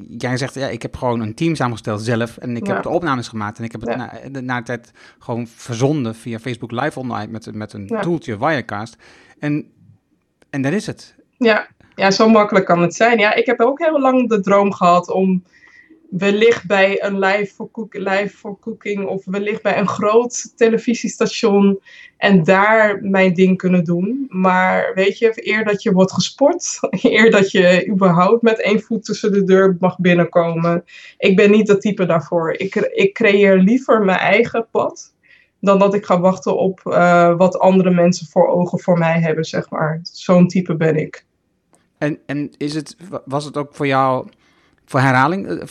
jij 0.09 0.37
zegt, 0.37 0.54
ja, 0.54 0.68
ik 0.68 0.82
heb 0.82 0.96
gewoon 0.96 1.20
een 1.20 1.35
team 1.35 1.54
samengesteld 1.54 2.02
zelf 2.02 2.37
en 2.37 2.56
ik 2.56 2.66
heb 2.66 2.82
de 2.82 2.88
opnames 2.88 3.28
gemaakt 3.28 3.59
en 3.59 3.64
ik 3.64 3.72
heb 3.72 3.80
het 3.80 3.96
na, 3.96 4.40
na 4.40 4.59
de 4.59 4.64
tijd 4.64 4.92
gewoon 5.18 5.46
verzonden 5.46 6.14
via 6.14 6.38
Facebook 6.38 6.70
Live 6.70 6.98
online 6.98 7.32
met, 7.32 7.54
met 7.54 7.72
een 7.72 7.96
toeltje, 8.00 8.38
Wirecast. 8.38 8.96
En, 9.38 9.70
en 10.50 10.62
dat 10.62 10.72
is 10.72 10.87
het. 10.87 11.14
Ja, 11.38 11.68
ja, 11.96 12.11
zo 12.11 12.28
makkelijk 12.28 12.66
kan 12.66 12.82
het 12.82 12.94
zijn. 12.94 13.18
Ja, 13.18 13.35
ik 13.35 13.46
heb 13.46 13.61
ook 13.61 13.78
heel 13.78 14.00
lang 14.00 14.28
de 14.28 14.40
droom 14.40 14.72
gehad 14.72 15.11
om 15.11 15.44
wellicht 16.11 16.66
bij 16.66 17.04
een 17.04 17.18
live 17.18 17.54
for, 17.54 17.70
cook, 17.70 17.94
live 17.94 18.37
for 18.37 18.59
cooking 18.61 19.06
of 19.06 19.24
wellicht 19.24 19.62
bij 19.62 19.78
een 19.78 19.88
groot 19.88 20.52
televisiestation 20.56 21.80
en 22.16 22.44
daar 22.44 22.98
mijn 23.02 23.35
ding 23.35 23.56
kunnen 23.56 23.85
doen. 23.85 24.26
Maar 24.28 24.92
weet 24.94 25.18
je, 25.18 25.32
eer 25.35 25.64
dat 25.64 25.82
je 25.82 25.92
wordt 25.92 26.12
gesport, 26.12 26.78
eer 27.02 27.30
dat 27.30 27.50
je 27.50 27.88
überhaupt 27.90 28.42
met 28.42 28.61
één 28.61 28.80
voet 28.80 29.04
tussen 29.04 29.32
de 29.32 29.44
deur 29.44 29.76
mag 29.80 29.98
binnenkomen. 29.98 30.85
Ik 31.18 31.37
ben 31.37 31.50
niet 31.50 31.66
dat 31.66 31.80
type 31.80 32.06
daarvoor. 32.06 32.52
Ik, 32.52 32.74
ik 32.74 33.14
creëer 33.14 33.59
liever 33.59 34.04
mijn 34.04 34.18
eigen 34.18 34.66
pad 34.70 35.14
dan 35.61 35.78
dat 35.78 35.94
ik 35.94 36.04
ga 36.04 36.20
wachten 36.20 36.59
op 36.59 36.80
uh, 36.85 37.37
wat 37.37 37.59
andere 37.59 37.90
mensen 37.90 38.26
voor 38.26 38.48
ogen 38.48 38.78
voor 38.78 38.98
mij 38.98 39.20
hebben, 39.20 39.44
zeg 39.44 39.70
maar. 39.70 40.00
Zo'n 40.02 40.46
type 40.46 40.76
ben 40.76 40.96
ik. 40.96 41.25
En, 41.98 42.18
en 42.26 42.50
is 42.56 42.74
het, 42.74 42.96
was 43.24 43.44
het 43.44 43.56
ook 43.56 43.74
voor 43.74 43.87
jou 43.87 44.26
voor 44.87 45.00
herhaling, 45.00 45.62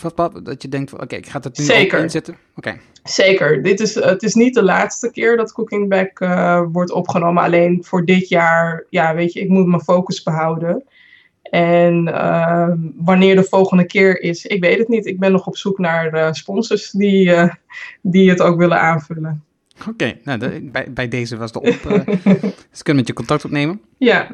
dat 0.44 0.62
je 0.62 0.70
denkt, 0.70 0.94
oké, 0.94 1.04
okay, 1.04 1.20
ik 1.20 1.28
ga 1.28 1.40
het 1.40 1.58
nu 1.58 1.64
Zeker. 1.64 2.00
inzetten? 2.00 2.34
Oké. 2.56 2.70
Okay. 2.70 2.82
Zeker. 3.04 3.64
Dit 3.64 3.80
is, 3.80 3.96
het 3.96 4.24
is 4.24 4.34
niet 4.34 4.54
de 4.54 4.64
laatste 4.64 5.12
keer 5.12 5.38
dat 5.38 5.54
Cooking 5.54 5.90
Back 5.90 6.20
uh, 6.20 6.62
wordt 6.72 6.92
opgenomen. 6.92 7.44
Alleen 7.44 7.84
voor 7.84 8.06
dit 8.06 8.30
jaar, 8.30 8.86
ja, 8.90 9.16
weet 9.16 9.34
je, 9.34 9.40
ik 9.40 9.50
moet 9.50 9.66
mijn 9.66 9.82
focus 9.82 10.24
behouden. 10.24 10.84
En 11.42 12.08
uh, 12.08 12.72
wanneer 12.96 13.36
de 13.36 13.44
volgende 13.44 13.86
keer 13.86 14.22
is, 14.22 14.46
ik 14.46 14.64
weet 14.64 14.78
het 14.78 14.88
niet. 14.88 15.06
Ik 15.06 15.20
ben 15.20 15.32
nog 15.32 15.48
op 15.48 15.58
zoek 15.58 15.80
naar 15.80 16.14
uh, 16.14 16.32
sponsors 16.32 16.92
die, 16.92 17.34
die 18.02 18.30
het 18.30 18.42
ook 18.42 18.58
willen 18.58 18.80
aanvullen. 18.80 19.44
Oké, 19.80 19.90
okay, 19.90 20.20
nou, 20.24 20.40
de, 20.40 20.70
bij, 20.72 20.94
bij 20.94 21.08
deze 21.08 21.38
was 21.38 21.52
de 21.52 21.62
op. 21.62 22.04
dus 22.72 22.84
kunnen 22.84 22.96
met 22.96 23.08
je 23.08 23.14
contact 23.14 23.46
opnemen. 23.46 23.82
Ja, 23.98 24.32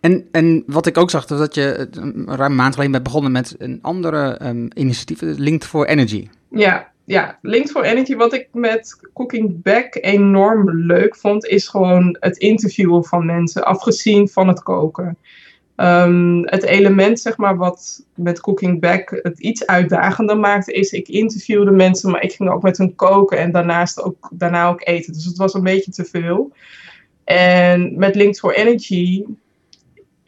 en, 0.00 0.28
en 0.32 0.62
wat 0.66 0.86
ik 0.86 0.98
ook 0.98 1.10
zag, 1.10 1.26
dat 1.26 1.54
je 1.54 1.88
ruim 2.26 2.50
een 2.50 2.56
maand 2.56 2.72
geleden 2.72 2.92
bent 2.92 3.04
begonnen 3.04 3.32
met 3.32 3.54
een 3.58 3.78
andere 3.82 4.40
um, 4.42 4.68
initiatief, 4.74 5.20
Linked 5.20 5.68
for 5.68 5.86
Energy. 5.86 6.28
Ja, 6.50 6.88
ja, 7.04 7.38
Linked 7.42 7.70
for 7.70 7.82
Energy, 7.82 8.16
wat 8.16 8.32
ik 8.32 8.48
met 8.52 9.00
Cooking 9.14 9.62
Back 9.62 9.98
enorm 10.00 10.70
leuk 10.70 11.16
vond, 11.16 11.46
is 11.46 11.68
gewoon 11.68 12.16
het 12.20 12.36
interviewen 12.36 13.04
van 13.04 13.26
mensen, 13.26 13.64
afgezien 13.64 14.28
van 14.28 14.48
het 14.48 14.62
koken. 14.62 15.16
Um, 15.76 16.46
het 16.46 16.62
element, 16.62 17.20
zeg 17.20 17.36
maar, 17.36 17.56
wat 17.56 18.06
met 18.14 18.40
Cooking 18.40 18.80
Back 18.80 19.20
het 19.22 19.38
iets 19.38 19.66
uitdagender 19.66 20.38
maakte, 20.38 20.72
is 20.72 20.92
ik 20.92 21.08
interviewde 21.08 21.70
mensen, 21.70 22.10
maar 22.10 22.22
ik 22.22 22.32
ging 22.32 22.50
ook 22.50 22.62
met 22.62 22.78
hun 22.78 22.94
koken 22.94 23.38
en 23.38 23.52
daarnaast 23.52 24.02
ook, 24.02 24.30
daarna 24.32 24.68
ook 24.68 24.86
eten. 24.86 25.12
Dus 25.12 25.24
het 25.24 25.36
was 25.36 25.54
een 25.54 25.62
beetje 25.62 25.90
te 25.90 26.04
veel. 26.04 26.52
En 27.24 27.98
met 27.98 28.14
Linked 28.14 28.38
for 28.38 28.54
Energy 28.54 29.24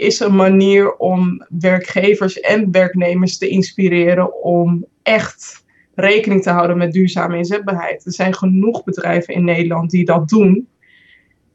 is 0.01 0.21
een 0.21 0.35
manier 0.35 0.97
om 0.97 1.47
werkgevers 1.49 2.41
en 2.41 2.71
werknemers 2.71 3.39
te 3.39 3.49
inspireren 3.49 4.43
om 4.43 4.87
echt 5.03 5.65
rekening 5.95 6.43
te 6.43 6.51
houden 6.51 6.79
met 6.79 6.93
duurzame 6.93 7.37
inzetbaarheid. 7.37 8.07
Er 8.07 8.13
zijn 8.13 8.35
genoeg 8.35 8.85
bedrijven 8.85 9.35
in 9.35 9.45
Nederland 9.45 9.91
die 9.91 10.05
dat 10.05 10.29
doen, 10.29 10.69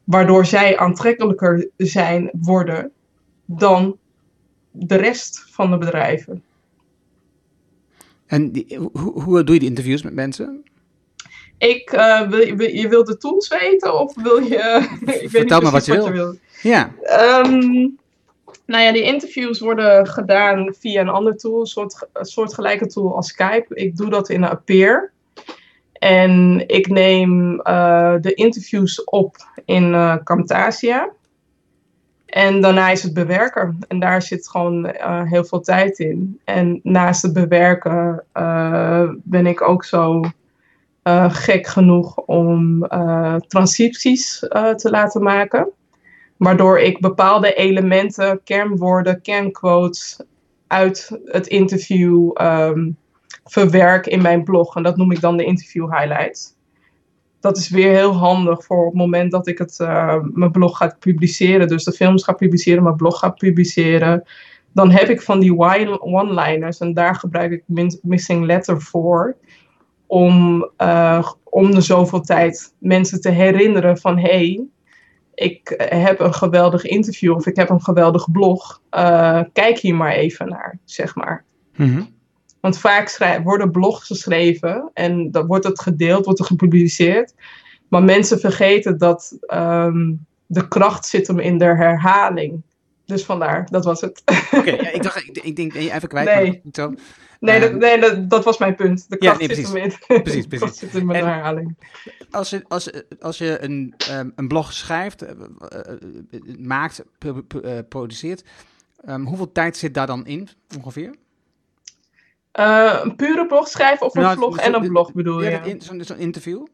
waardoor 0.04 0.46
zij 0.46 0.78
aantrekkelijker 0.78 1.70
zijn 1.76 2.30
worden 2.32 2.92
dan 3.44 3.96
de 4.70 4.96
rest 4.96 5.44
van 5.50 5.70
de 5.70 5.78
bedrijven. 5.78 6.42
En 8.26 8.52
die, 8.52 8.78
hoe, 8.92 9.22
hoe 9.22 9.44
doe 9.44 9.54
je 9.54 9.60
die 9.60 9.68
interviews 9.68 10.02
met 10.02 10.14
mensen? 10.14 10.64
Ik, 11.58 11.92
uh, 11.92 12.28
wil, 12.28 12.56
wil, 12.56 12.68
je 12.68 12.88
wil 12.88 13.04
de 13.04 13.16
tools 13.16 13.48
weten 13.48 14.00
of 14.00 14.14
wil 14.22 14.38
je... 14.38 14.88
ik 15.20 15.30
Vertel 15.30 15.60
me 15.60 15.70
wat 15.70 15.84
je, 15.84 15.96
wat 15.96 16.08
wil. 16.08 16.14
je 16.14 16.20
wil. 16.20 16.38
Ja. 16.62 16.92
Um, 17.44 17.98
nou 18.66 18.82
ja, 18.82 18.92
die 18.92 19.02
interviews 19.02 19.60
worden 19.60 20.06
gedaan 20.06 20.74
via 20.78 21.00
een 21.00 21.08
ander 21.08 21.36
tool, 21.36 21.60
een 21.60 21.66
soort, 21.66 22.08
soortgelijke 22.12 22.86
tool 22.86 23.16
als 23.16 23.28
Skype. 23.28 23.74
Ik 23.74 23.96
doe 23.96 24.10
dat 24.10 24.28
in 24.28 24.42
een 24.42 24.48
Appear. 24.48 25.12
En 25.92 26.64
ik 26.66 26.88
neem 26.88 27.60
uh, 27.64 28.14
de 28.20 28.34
interviews 28.34 29.04
op 29.04 29.36
in 29.64 29.92
uh, 29.92 30.16
Camtasia. 30.24 31.10
En 32.26 32.60
daarna 32.60 32.90
is 32.90 33.02
het 33.02 33.14
bewerken. 33.14 33.78
En 33.88 34.00
daar 34.00 34.22
zit 34.22 34.48
gewoon 34.48 34.86
uh, 34.86 35.22
heel 35.22 35.44
veel 35.44 35.60
tijd 35.60 35.98
in. 35.98 36.40
En 36.44 36.80
naast 36.82 37.22
het 37.22 37.32
bewerken 37.32 38.24
ben 39.14 39.46
ik 39.46 39.62
ook 39.62 39.84
zo 39.84 40.20
gek 41.28 41.66
genoeg 41.66 42.16
om 42.16 42.86
transcripties 43.48 44.38
te 44.76 44.88
laten 44.90 45.22
maken 45.22 45.72
waardoor 46.36 46.78
ik 46.78 47.00
bepaalde 47.00 47.54
elementen, 47.54 48.40
kernwoorden, 48.44 49.22
kernquotes 49.22 50.20
uit 50.66 51.20
het 51.24 51.46
interview 51.46 52.30
um, 52.42 52.96
verwerk 53.44 54.06
in 54.06 54.22
mijn 54.22 54.44
blog. 54.44 54.76
En 54.76 54.82
dat 54.82 54.96
noem 54.96 55.12
ik 55.12 55.20
dan 55.20 55.36
de 55.36 55.44
interview 55.44 55.92
highlights. 55.92 56.54
Dat 57.40 57.56
is 57.56 57.68
weer 57.68 57.92
heel 57.92 58.12
handig 58.12 58.64
voor 58.64 58.84
het 58.84 58.94
moment 58.94 59.30
dat 59.30 59.46
ik 59.46 59.58
het, 59.58 59.78
uh, 59.82 60.16
mijn 60.32 60.50
blog 60.50 60.76
ga 60.76 60.96
publiceren. 60.98 61.68
Dus 61.68 61.84
de 61.84 61.92
films 61.92 62.24
ga 62.24 62.32
publiceren, 62.32 62.82
mijn 62.82 62.96
blog 62.96 63.18
ga 63.18 63.28
publiceren. 63.28 64.22
Dan 64.72 64.90
heb 64.90 65.08
ik 65.08 65.22
van 65.22 65.40
die 65.40 65.58
one-liners 66.00 66.78
en 66.78 66.94
daar 66.94 67.14
gebruik 67.14 67.52
ik 67.52 67.62
missing 68.02 68.44
letter 68.44 68.82
voor. 68.82 69.36
Om, 70.06 70.68
uh, 70.78 71.30
om 71.44 71.74
de 71.74 71.80
zoveel 71.80 72.20
tijd 72.20 72.74
mensen 72.78 73.20
te 73.20 73.30
herinneren 73.30 73.98
van 73.98 74.18
hé, 74.18 74.28
hey, 74.28 74.66
ik 75.36 75.74
heb 75.88 76.20
een 76.20 76.34
geweldig 76.34 76.84
interview 76.84 77.34
of 77.34 77.46
ik 77.46 77.56
heb 77.56 77.70
een 77.70 77.82
geweldig 77.82 78.30
blog. 78.30 78.80
Uh, 78.90 79.40
kijk 79.52 79.78
hier 79.78 79.94
maar 79.94 80.12
even 80.12 80.48
naar, 80.48 80.78
zeg 80.84 81.14
maar. 81.14 81.44
Mm-hmm. 81.76 82.14
Want 82.60 82.78
vaak 82.78 83.40
worden 83.42 83.70
blogs 83.70 84.06
geschreven 84.06 84.90
en 84.94 85.30
dan 85.30 85.46
wordt 85.46 85.64
het 85.64 85.80
gedeeld, 85.80 86.24
wordt 86.24 86.38
het 86.38 86.48
gepubliceerd. 86.48 87.34
Maar 87.88 88.02
mensen 88.02 88.40
vergeten 88.40 88.98
dat 88.98 89.38
um, 89.54 90.26
de 90.46 90.68
kracht 90.68 91.06
zit 91.06 91.26
hem 91.26 91.38
in 91.38 91.58
de 91.58 91.64
herhaling. 91.64 92.62
Dus 93.06 93.24
vandaar, 93.24 93.66
dat 93.70 93.84
was 93.84 94.00
het. 94.00 94.22
Oké, 94.24 94.56
okay, 94.56 94.76
ja, 94.76 94.90
ik 94.98 95.02
dacht, 95.02 95.28
ik, 95.28 95.38
ik 95.38 95.56
denk 95.56 95.74
even 95.74 96.08
kwijt. 96.08 96.26
Nee, 96.26 96.62
zo. 96.72 96.94
nee, 97.40 97.60
dat, 97.60 97.74
nee 97.74 98.00
dat, 98.00 98.30
dat, 98.30 98.44
was 98.44 98.58
mijn 98.58 98.74
punt. 98.74 99.10
De 99.10 99.16
kracht 99.16 99.40
ja, 99.40 99.46
nee, 99.46 99.56
zit 99.56 99.66
hem 99.66 99.76
in, 99.76 100.22
precies, 100.22 100.46
precies. 100.46 100.78
zit 100.78 100.94
in 100.94 101.06
de 101.06 101.14
herhaling. 101.14 101.76
Als 102.30 102.50
je, 102.50 102.64
als, 102.68 102.90
als 103.20 103.38
je 103.38 103.62
een, 103.62 103.94
um, 104.10 104.32
een 104.36 104.48
blog 104.48 104.72
schrijft, 104.72 105.22
uh, 105.22 105.30
uh, 105.30 106.56
maakt, 106.58 107.04
uh, 107.64 107.78
produceert, 107.88 108.44
um, 109.08 109.26
hoeveel 109.26 109.52
tijd 109.52 109.76
zit 109.76 109.94
daar 109.94 110.06
dan 110.06 110.26
in 110.26 110.48
ongeveer? 110.76 111.14
een 112.52 113.16
pure 113.16 113.46
blog 113.46 113.68
schrijven 113.68 114.06
of 114.06 114.14
een 114.14 114.22
nou, 114.22 114.36
vlog 114.36 114.58
en 114.58 114.74
een 114.74 114.88
blog 114.88 115.12
bedoel 115.12 115.42
ja, 115.42 115.64
je? 115.64 115.76
Zo'n 115.78 116.04
zo 116.04 116.14
interview? 116.14 116.66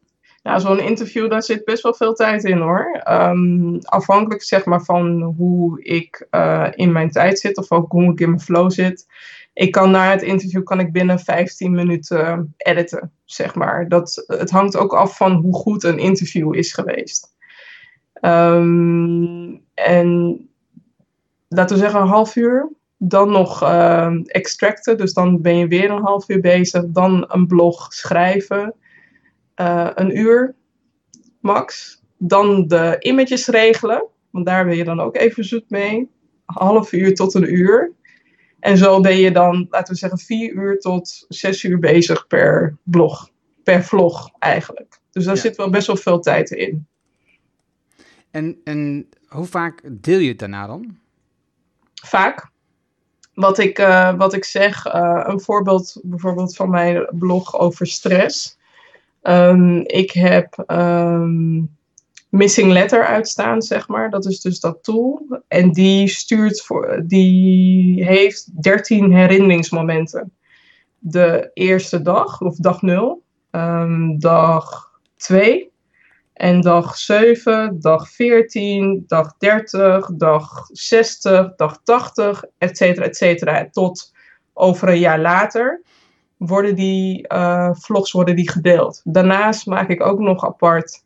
Nou, 0.43 0.59
zo'n 0.59 0.79
interview, 0.79 1.29
daar 1.29 1.43
zit 1.43 1.65
best 1.65 1.83
wel 1.83 1.93
veel 1.93 2.13
tijd 2.13 2.43
in 2.43 2.57
hoor. 2.57 2.99
Ehm, 3.03 3.75
afhankelijk 3.81 4.43
zeg 4.43 4.65
maar 4.65 4.83
van 4.83 5.21
hoe 5.21 5.83
ik 5.83 6.27
uh, 6.31 6.67
in 6.71 6.91
mijn 6.91 7.11
tijd 7.11 7.39
zit 7.39 7.57
of 7.57 7.71
ook 7.71 7.91
hoe 7.91 8.11
ik 8.11 8.19
in 8.19 8.29
mijn 8.29 8.41
flow 8.41 8.71
zit. 8.71 9.07
Ik 9.53 9.71
kan 9.71 9.91
na 9.91 10.11
het 10.11 10.21
interview 10.21 10.63
kan 10.63 10.79
ik 10.79 10.91
binnen 10.91 11.19
15 11.19 11.71
minuten 11.71 12.53
editen, 12.57 13.11
zeg 13.25 13.55
maar. 13.55 13.87
Dat, 13.87 14.23
het 14.27 14.49
hangt 14.49 14.77
ook 14.77 14.93
af 14.93 15.17
van 15.17 15.31
hoe 15.31 15.53
goed 15.53 15.83
een 15.83 15.99
interview 15.99 16.55
is 16.55 16.73
geweest. 16.73 17.35
Um, 18.21 19.61
en 19.73 20.39
laten 21.47 21.75
we 21.75 21.81
zeggen 21.81 22.01
een 22.01 22.07
half 22.07 22.35
uur. 22.35 22.69
Dan 22.97 23.31
nog 23.31 23.63
uh, 23.63 24.13
extracten, 24.25 24.97
dus 24.97 25.13
dan 25.13 25.41
ben 25.41 25.57
je 25.57 25.67
weer 25.67 25.91
een 25.91 26.03
half 26.03 26.29
uur 26.29 26.39
bezig. 26.39 26.83
Dan 26.87 27.25
een 27.27 27.47
blog 27.47 27.93
schrijven 27.93 28.75
uh, 29.55 29.89
een 29.93 30.17
uur 30.17 30.55
max. 31.39 32.01
Dan 32.17 32.67
de 32.67 32.95
images 32.99 33.47
regelen, 33.47 34.05
want 34.29 34.45
daar 34.45 34.65
ben 34.65 34.75
je 34.75 34.83
dan 34.83 34.99
ook 34.99 35.15
even 35.15 35.43
zoet 35.43 35.69
mee. 35.69 35.97
Een 35.97 36.09
half 36.45 36.91
uur 36.91 37.15
tot 37.15 37.33
een 37.33 37.53
uur. 37.53 37.91
En 38.59 38.77
zo 38.77 39.01
ben 39.01 39.17
je 39.17 39.31
dan, 39.31 39.67
laten 39.69 39.93
we 39.93 39.99
zeggen, 39.99 40.19
vier 40.19 40.53
uur 40.53 40.79
tot 40.79 41.25
zes 41.29 41.63
uur 41.63 41.79
bezig 41.79 42.27
per 42.27 42.77
blog. 42.83 43.31
Per 43.63 43.83
vlog 43.83 44.29
eigenlijk. 44.39 44.99
Dus 45.11 45.25
daar 45.25 45.37
zit 45.37 45.55
wel 45.55 45.69
best 45.69 45.87
wel 45.87 45.95
veel 45.95 46.19
tijd 46.19 46.51
in. 46.51 46.87
En, 48.31 48.57
en 48.63 49.09
hoe 49.27 49.45
vaak 49.45 49.81
deel 49.91 50.19
je 50.19 50.29
het 50.29 50.39
daarna 50.39 50.67
dan? 50.67 50.97
Vaak. 51.93 52.51
Wat 53.33 53.57
ik, 53.57 53.79
uh, 53.79 54.17
wat 54.17 54.33
ik 54.33 54.43
zeg, 54.43 54.85
uh, 54.85 55.23
een 55.23 55.41
voorbeeld 55.41 55.99
bijvoorbeeld 56.03 56.55
van 56.55 56.69
mijn 56.69 57.07
blog 57.11 57.59
over 57.59 57.87
stress. 57.87 58.57
Um, 59.23 59.83
ik 59.85 60.11
heb 60.11 60.63
um, 60.67 61.77
Missing 62.29 62.71
Letter 62.71 63.05
uitstaan, 63.05 63.61
zeg 63.61 63.87
maar. 63.87 64.09
Dat 64.09 64.25
is 64.25 64.41
dus 64.41 64.59
dat 64.59 64.83
tool. 64.83 65.41
En 65.47 65.71
die 65.71 66.07
stuurt 66.07 66.61
voor, 66.61 67.03
die 67.05 68.05
heeft 68.05 68.63
13 68.63 69.13
herinneringsmomenten. 69.13 70.33
De 70.99 71.51
eerste 71.53 72.01
dag, 72.01 72.41
of 72.41 72.55
dag 72.55 72.81
0, 72.81 73.23
um, 73.51 74.19
dag 74.19 74.91
2, 75.15 75.71
en 76.33 76.61
dag 76.61 76.97
7, 76.97 77.77
dag 77.79 78.09
14, 78.09 79.03
dag 79.07 79.37
30, 79.37 80.09
dag 80.15 80.67
60, 80.71 81.55
dag 81.55 81.79
80, 81.83 82.43
et 82.57 82.77
cetera, 82.77 83.05
et 83.05 83.15
cetera. 83.15 83.69
Tot 83.71 84.13
over 84.53 84.89
een 84.89 84.99
jaar 84.99 85.19
later 85.19 85.81
worden 86.45 86.75
die 86.75 87.25
uh, 87.33 87.69
vlogs 87.73 88.11
worden 88.11 88.35
die 88.35 88.49
gedeeld. 88.49 89.01
Daarnaast 89.03 89.65
maak 89.65 89.89
ik 89.89 90.05
ook 90.05 90.19
nog 90.19 90.45
apart 90.45 91.03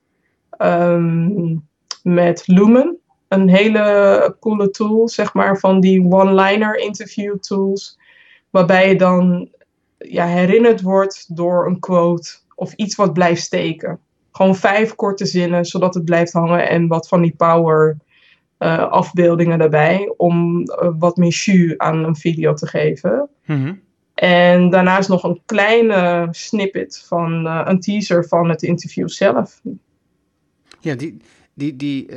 um, 0.57 1.67
met 2.03 2.43
Lumen. 2.47 2.97
Een 3.27 3.49
hele 3.49 4.35
coole 4.39 4.69
tool, 4.69 5.09
zeg 5.09 5.33
maar, 5.33 5.57
van 5.57 5.79
die 5.79 6.05
one-liner 6.11 6.77
interview 6.77 7.37
tools. 7.37 7.99
Waarbij 8.49 8.89
je 8.89 8.95
dan 8.95 9.49
ja, 9.97 10.25
herinnerd 10.25 10.81
wordt 10.81 11.35
door 11.35 11.65
een 11.65 11.79
quote 11.79 12.37
of 12.55 12.73
iets 12.73 12.95
wat 12.95 13.13
blijft 13.13 13.41
steken. 13.41 13.99
Gewoon 14.31 14.55
vijf 14.55 14.95
korte 14.95 15.25
zinnen, 15.25 15.65
zodat 15.65 15.93
het 15.93 16.05
blijft 16.05 16.33
hangen 16.33 16.69
en 16.69 16.87
wat 16.87 17.07
van 17.07 17.21
die 17.21 17.33
power 17.37 17.97
uh, 18.59 18.91
afbeeldingen 18.91 19.59
daarbij. 19.59 20.13
Om 20.17 20.61
uh, 20.61 20.89
wat 20.99 21.17
meer 21.17 21.29
jus 21.29 21.77
aan 21.77 22.03
een 22.03 22.15
video 22.15 22.53
te 22.53 22.67
geven. 22.67 23.29
-hmm. 23.45 23.85
En 24.17 24.69
daarnaast 24.69 25.09
nog 25.09 25.23
een 25.23 25.41
kleine 25.45 26.27
snippet 26.31 27.03
van 27.07 27.45
uh, 27.45 27.61
een 27.65 27.79
teaser 27.79 28.27
van 28.27 28.49
het 28.49 28.61
interview 28.63 29.09
zelf. 29.09 29.61
Ja, 30.79 30.95
die, 30.95 31.17
die, 31.53 31.75
die 31.75 32.07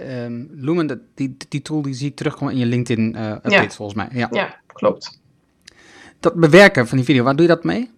uh, 0.00 0.24
um, 0.24 0.48
Lumen, 0.52 1.08
die, 1.14 1.36
die 1.48 1.62
tool 1.62 1.82
die 1.82 1.94
zie 1.94 2.08
ik 2.08 2.16
terugkomen 2.16 2.52
in 2.52 2.58
je 2.58 2.66
LinkedIn 2.66 3.16
uh, 3.16 3.30
update 3.30 3.54
ja. 3.54 3.70
volgens 3.70 3.96
mij. 3.96 4.08
Ja. 4.12 4.28
ja, 4.30 4.60
klopt. 4.66 5.20
Dat 6.20 6.34
bewerken 6.34 6.88
van 6.88 6.96
die 6.96 7.06
video, 7.06 7.24
waar 7.24 7.36
doe 7.36 7.46
je 7.46 7.52
dat 7.54 7.64
mee? 7.64 7.90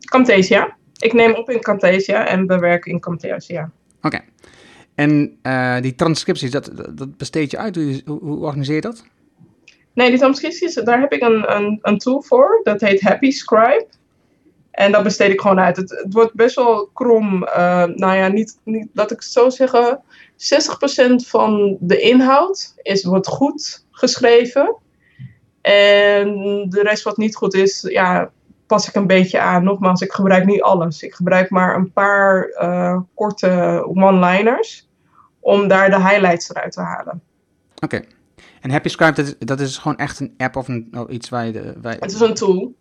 Camtasia. 0.00 0.76
Ik 0.98 1.12
neem 1.12 1.34
op 1.34 1.50
in 1.50 1.60
Camtasia 1.60 2.26
en 2.26 2.46
bewerk 2.46 2.86
in 2.86 3.00
Camtasia. 3.00 3.70
Oké. 3.96 4.06
Okay. 4.06 4.24
En 4.94 5.38
die 5.82 5.94
transcripties, 5.94 6.50
dat, 6.50 6.72
dat 6.94 7.16
besteed 7.16 7.50
je 7.50 7.58
uit? 7.58 7.76
Hoe, 7.76 8.02
hoe 8.04 8.38
organiseer 8.38 8.74
je 8.74 8.80
dat? 8.80 9.04
Nee, 9.94 10.10
die 10.10 10.84
daar 10.84 11.00
heb 11.00 11.12
ik 11.12 11.22
een, 11.22 11.56
een, 11.56 11.78
een 11.82 11.98
tool 11.98 12.22
voor. 12.22 12.60
Dat 12.62 12.80
heet 12.80 13.00
Happy 13.00 13.30
Scribe. 13.30 13.86
En 14.70 14.92
dat 14.92 15.02
besteed 15.02 15.32
ik 15.32 15.40
gewoon 15.40 15.60
uit. 15.60 15.76
Het, 15.76 16.06
wordt 16.10 16.34
best 16.34 16.56
wel 16.56 16.90
krom. 16.92 17.42
Uh, 17.42 17.84
nou 17.84 18.16
ja, 18.16 18.28
niet, 18.28 18.58
niet, 18.64 18.88
laat 18.92 19.10
ik 19.10 19.16
het 19.16 19.26
zo 19.26 19.50
zeggen. 19.50 20.02
60% 20.32 21.14
van 21.26 21.76
de 21.80 22.00
inhoud 22.00 22.74
is, 22.82 23.04
wordt 23.04 23.26
goed 23.26 23.86
geschreven. 23.90 24.76
En 25.60 26.28
de 26.68 26.82
rest 26.82 27.02
wat 27.02 27.16
niet 27.16 27.36
goed 27.36 27.54
is, 27.54 27.86
ja, 27.88 28.30
pas 28.66 28.88
ik 28.88 28.94
een 28.94 29.06
beetje 29.06 29.40
aan. 29.40 29.64
Nogmaals, 29.64 30.00
ik 30.00 30.12
gebruik 30.12 30.44
niet 30.44 30.62
alles. 30.62 31.02
Ik 31.02 31.14
gebruik 31.14 31.50
maar 31.50 31.74
een 31.74 31.92
paar 31.92 32.48
uh, 32.48 33.00
korte 33.14 33.82
one-liners. 33.94 34.88
Om 35.40 35.68
daar 35.68 35.90
de 35.90 36.00
highlights 36.08 36.50
eruit 36.50 36.72
te 36.72 36.80
halen. 36.80 37.22
Oké. 37.80 38.04
En 38.62 38.70
Happy 38.70 38.96
dat 38.96 39.18
is, 39.18 39.34
dat 39.38 39.60
is 39.60 39.78
gewoon 39.78 39.96
echt 39.96 40.20
een 40.20 40.34
app 40.36 40.56
of 40.56 40.68
een, 40.68 40.88
oh, 40.94 41.12
iets 41.12 41.28
waar 41.28 41.46
je... 41.46 41.52
De, 41.52 41.74
waar... 41.80 41.96
Het 42.00 42.12
is 42.12 42.20
een 42.20 42.34
tool. 42.34 42.74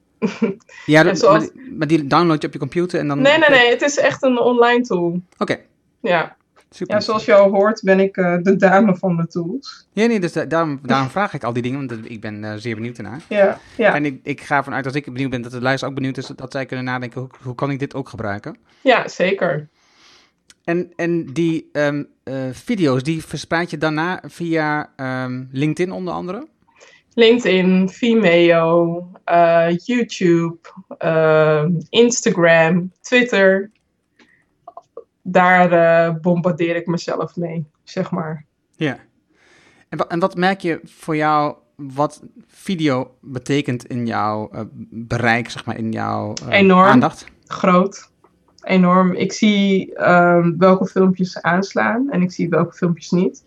ja, 0.86 1.04
dat, 1.04 1.20
zoals... 1.20 1.50
maar, 1.54 1.64
maar, 1.78 1.88
die 1.88 2.08
download 2.08 2.42
je 2.42 2.48
op 2.48 2.54
je 2.54 2.60
computer 2.60 3.00
en 3.00 3.08
dan... 3.08 3.22
Nee, 3.22 3.38
nee, 3.38 3.50
nee, 3.50 3.70
het 3.70 3.82
is 3.82 3.98
echt 3.98 4.24
een 4.24 4.40
online 4.40 4.82
tool. 4.82 5.08
Oké. 5.08 5.22
Okay. 5.38 5.66
Ja. 6.00 6.36
Super. 6.74 6.96
Ja, 6.96 7.02
zoals 7.02 7.26
je 7.26 7.34
al 7.34 7.50
hoort 7.50 7.82
ben 7.84 8.00
ik 8.00 8.18
uh, 8.18 8.38
de 8.42 8.56
dame 8.56 8.96
van 8.96 9.18
de 9.18 9.28
tools. 9.28 9.88
Ja, 9.94 10.06
nee, 10.06 10.20
dus 10.20 10.34
daarom, 10.34 10.80
daarom 10.82 11.10
vraag 11.10 11.34
ik 11.34 11.44
al 11.44 11.54
die 11.54 11.64
dingen, 11.64 11.88
want 11.88 12.12
ik 12.12 12.22
ben 12.22 12.44
uh, 12.44 12.54
zeer 12.56 12.76
benieuwd 12.76 12.98
ernaar. 12.98 13.22
Ja, 13.30 13.60
ja. 13.78 13.96
En 13.96 14.06
ik, 14.06 14.20
ik 14.24 14.42
ga 14.42 14.58
ervan 14.58 14.74
uit, 14.74 14.86
als 14.86 14.96
ik 14.96 15.06
benieuwd 15.06 15.30
ben, 15.30 15.42
dat 15.42 15.52
de 15.52 15.62
luister 15.62 15.90
ook 15.90 15.96
benieuwd 15.96 16.18
is, 16.18 16.28
dat 16.36 16.52
zij 16.52 16.66
kunnen 16.66 16.86
nadenken, 16.86 17.22
hoe, 17.22 17.30
hoe 17.44 17.56
kan 17.56 17.72
ik 17.72 17.80
dit 17.80 17.94
ook 17.94 18.10
gebruiken? 18.10 18.58
Ja, 18.82 19.08
zeker. 19.08 19.68
En, 20.64 20.92
en 20.96 21.26
die 21.26 21.70
um, 21.74 22.08
uh, 22.24 22.50
video's, 22.52 23.04
die 23.04 23.26
verspreid 23.26 23.70
je 23.70 23.78
daarna 23.78 24.22
via 24.28 24.90
um, 25.26 25.50
LinkedIn 25.52 25.92
onder 25.92 26.14
andere? 26.14 26.48
LinkedIn, 27.14 27.90
Vimeo, 27.90 29.10
uh, 29.26 29.78
YouTube, 29.86 30.58
uh, 31.00 31.66
Instagram, 31.90 32.92
Twitter. 33.02 33.72
Daar 35.22 35.74
uh, 35.74 36.16
bombardeer 36.22 36.76
ik 36.76 36.86
mezelf 36.86 37.36
mee, 37.36 37.66
zeg 37.84 38.12
maar. 38.12 38.46
Ja. 38.76 39.00
En, 39.90 39.98
wat, 39.98 40.08
en 40.08 40.20
wat 40.20 40.36
merk 40.36 40.62
je 40.62 40.80
voor 40.84 41.16
jou 41.16 41.56
wat 41.76 42.24
video 42.48 43.16
betekent 43.22 43.88
in 43.88 44.06
jouw 44.06 44.50
bereik, 44.90 45.50
zeg 45.50 45.66
maar, 45.66 45.78
in 45.78 45.92
jouw 45.92 46.34
Enorm 46.50 46.88
aandacht? 46.88 47.26
groot 47.46 48.11
enorm. 48.64 49.14
Ik 49.14 49.32
zie 49.32 49.94
um, 50.12 50.58
welke 50.58 50.86
filmpjes 50.86 51.42
aanslaan 51.42 52.10
en 52.10 52.22
ik 52.22 52.32
zie 52.32 52.50
welke 52.50 52.76
filmpjes 52.76 53.10
niet. 53.10 53.44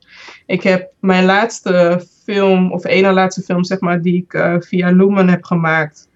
Ik 0.47 0.63
heb 0.63 0.91
mijn 1.01 1.25
laatste 1.25 2.07
film, 2.25 2.73
of 2.73 2.85
één 2.85 3.13
laatste 3.13 3.43
film, 3.43 3.65
zeg 3.65 3.81
maar, 3.81 4.03
die 4.03 4.17
ik 4.17 4.35
uh, 4.35 4.57
via 4.59 4.91
Lumen 4.91 5.29
heb 5.29 5.45
gemaakt. 5.45 6.09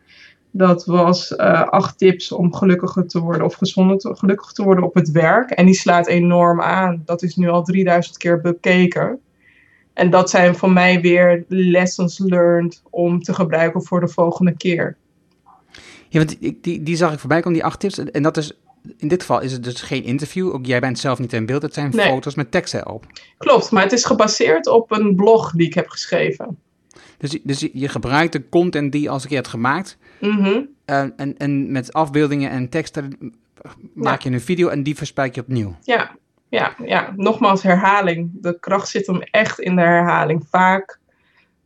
Dat 0.50 0.86
was 0.86 1.30
uh, 1.30 1.62
acht 1.62 1.98
tips 1.98 2.32
om 2.32 2.54
gelukkiger 2.54 3.06
te 3.06 3.20
worden 3.20 3.46
of 3.46 3.54
gezonder 3.54 3.98
te, 3.98 4.16
gelukkig 4.16 4.52
te 4.52 4.62
worden 4.62 4.84
op 4.84 4.94
het 4.94 5.10
werk. 5.10 5.50
En 5.50 5.66
die 5.66 5.74
slaat 5.74 6.06
enorm 6.06 6.60
aan. 6.60 7.02
Dat 7.04 7.22
is 7.22 7.36
nu 7.36 7.48
al 7.48 7.62
3000 7.62 8.16
keer 8.16 8.40
bekeken. 8.40 9.20
En 9.92 10.10
dat 10.10 10.30
zijn 10.30 10.54
voor 10.54 10.72
mij 10.72 11.00
weer 11.00 11.44
lessons 11.48 12.18
learned 12.18 12.82
om 12.90 13.22
te 13.22 13.34
gebruiken 13.34 13.82
voor 13.82 14.00
de 14.00 14.08
volgende 14.08 14.56
keer. 14.56 14.96
Ja, 16.08 16.18
want 16.18 16.40
die, 16.40 16.58
die, 16.62 16.82
die 16.82 16.96
zag 16.96 17.12
ik 17.12 17.18
voorbij 17.18 17.40
komen, 17.40 17.58
die 17.58 17.66
acht 17.66 17.80
tips. 17.80 17.98
En 17.98 18.22
dat 18.22 18.36
is 18.36 18.58
in 18.96 19.08
dit 19.08 19.20
geval 19.20 19.40
is 19.40 19.52
het 19.52 19.64
dus 19.64 19.82
geen 19.82 20.04
interview. 20.04 20.52
Ook 20.52 20.66
jij 20.66 20.80
bent 20.80 20.98
zelf 20.98 21.18
niet 21.18 21.32
in 21.32 21.46
beeld. 21.46 21.62
Het 21.62 21.74
zijn 21.74 21.90
nee. 21.94 22.08
foto's 22.08 22.34
met 22.34 22.50
tekst 22.50 22.74
erop. 22.74 23.06
Klopt, 23.38 23.70
maar 23.70 23.82
het 23.82 23.92
is 23.92 24.04
gebaseerd 24.04 24.66
op 24.66 24.90
een 24.90 25.14
blog 25.14 25.52
die 25.52 25.66
ik 25.66 25.74
heb 25.74 25.88
geschreven. 25.88 26.58
Dus, 27.18 27.38
dus 27.42 27.68
je 27.72 27.88
gebruikt 27.88 28.32
de 28.32 28.48
content 28.48 28.92
die 28.92 29.02
je 29.02 29.08
als 29.08 29.22
een 29.22 29.28
keer 29.28 29.36
hebt 29.36 29.50
gemaakt. 29.50 29.98
Mm 30.20 30.30
-hmm. 30.30 30.68
uh, 30.86 31.00
en, 31.16 31.36
en 31.36 31.72
met 31.72 31.92
afbeeldingen 31.92 32.50
en 32.50 32.68
teksten 32.68 33.34
maak 33.94 34.20
je 34.20 34.30
een 34.30 34.40
video 34.40 34.68
en 34.68 34.82
die 34.82 34.96
verspreid 34.96 35.34
je 35.34 35.40
opnieuw. 35.40 35.76
Ja, 35.82 36.16
ja, 36.48 36.74
ja. 36.84 37.12
nogmaals 37.16 37.62
herhaling. 37.62 38.30
De 38.32 38.58
kracht 38.60 38.88
zit 38.88 39.06
hem 39.06 39.22
echt 39.22 39.60
in 39.60 39.76
de 39.76 39.82
herhaling. 39.82 40.44
Vaak 40.50 40.98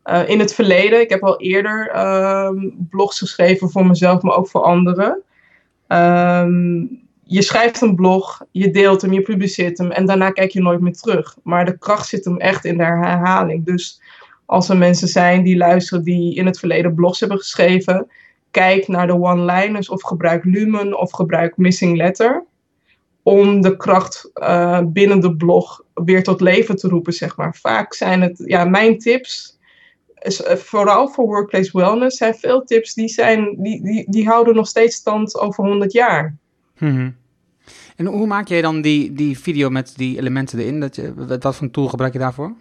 uh, 0.04 0.28
in 0.28 0.38
het 0.38 0.54
verleden, 0.54 1.00
ik 1.00 1.10
heb 1.10 1.22
al 1.22 1.40
eerder 1.40 1.92
uh, 1.94 2.50
blogs 2.90 3.18
geschreven 3.18 3.70
voor 3.70 3.86
mezelf, 3.86 4.22
maar 4.22 4.36
ook 4.36 4.48
voor 4.48 4.62
anderen. 4.62 5.22
Um, 5.88 7.01
je 7.24 7.42
schrijft 7.42 7.80
een 7.80 7.94
blog, 7.94 8.42
je 8.50 8.70
deelt 8.70 9.02
hem, 9.02 9.12
je 9.12 9.22
publiceert 9.22 9.78
hem 9.78 9.90
en 9.90 10.06
daarna 10.06 10.30
kijk 10.30 10.50
je 10.50 10.62
nooit 10.62 10.80
meer 10.80 10.92
terug. 10.92 11.36
Maar 11.42 11.64
de 11.64 11.78
kracht 11.78 12.08
zit 12.08 12.24
hem 12.24 12.38
echt 12.38 12.64
in 12.64 12.76
de 12.76 12.84
herhaling. 12.84 13.64
Dus 13.64 14.00
als 14.46 14.68
er 14.68 14.76
mensen 14.76 15.08
zijn 15.08 15.42
die 15.42 15.56
luisteren 15.56 16.04
die 16.04 16.34
in 16.34 16.46
het 16.46 16.58
verleden 16.58 16.94
blogs 16.94 17.20
hebben 17.20 17.38
geschreven, 17.38 18.10
kijk 18.50 18.88
naar 18.88 19.06
de 19.06 19.20
one-liners 19.20 19.88
of 19.88 20.02
gebruik 20.02 20.44
Lumen 20.44 20.98
of 20.98 21.12
gebruik 21.12 21.56
Missing 21.56 21.96
Letter. 21.96 22.44
om 23.22 23.60
de 23.60 23.76
kracht 23.76 24.30
uh, 24.34 24.80
binnen 24.86 25.20
de 25.20 25.36
blog 25.36 25.84
weer 25.94 26.22
tot 26.22 26.40
leven 26.40 26.76
te 26.76 26.88
roepen, 26.88 27.12
zeg 27.12 27.36
maar. 27.36 27.54
Vaak 27.54 27.94
zijn 27.94 28.20
het, 28.20 28.42
ja, 28.44 28.64
mijn 28.64 28.98
tips, 28.98 29.58
uh, 30.22 30.56
vooral 30.56 31.08
voor 31.08 31.26
workplace 31.26 31.78
wellness, 31.78 32.16
zijn 32.16 32.34
veel 32.34 32.64
tips 32.64 32.94
die, 32.94 33.08
zijn, 33.08 33.56
die, 33.58 33.82
die, 33.82 34.10
die 34.10 34.26
houden 34.26 34.54
nog 34.54 34.66
steeds 34.66 34.96
stand 34.96 35.38
over 35.38 35.64
100 35.64 35.92
jaar. 35.92 36.36
Mm 36.82 37.16
En 37.96 38.06
hoe 38.06 38.26
maak 38.26 38.48
jij 38.48 38.62
dan 38.62 38.80
die, 38.80 39.12
die 39.12 39.38
video 39.38 39.70
met 39.70 39.92
die 39.96 40.18
elementen 40.18 40.58
erin? 40.58 40.80
Dat 40.80 40.96
je, 40.96 41.14
wat 41.14 41.42
voor 41.42 41.66
een 41.66 41.70
tool 41.70 41.88
gebruik 41.88 42.12
je 42.12 42.18
daarvoor? 42.18 42.54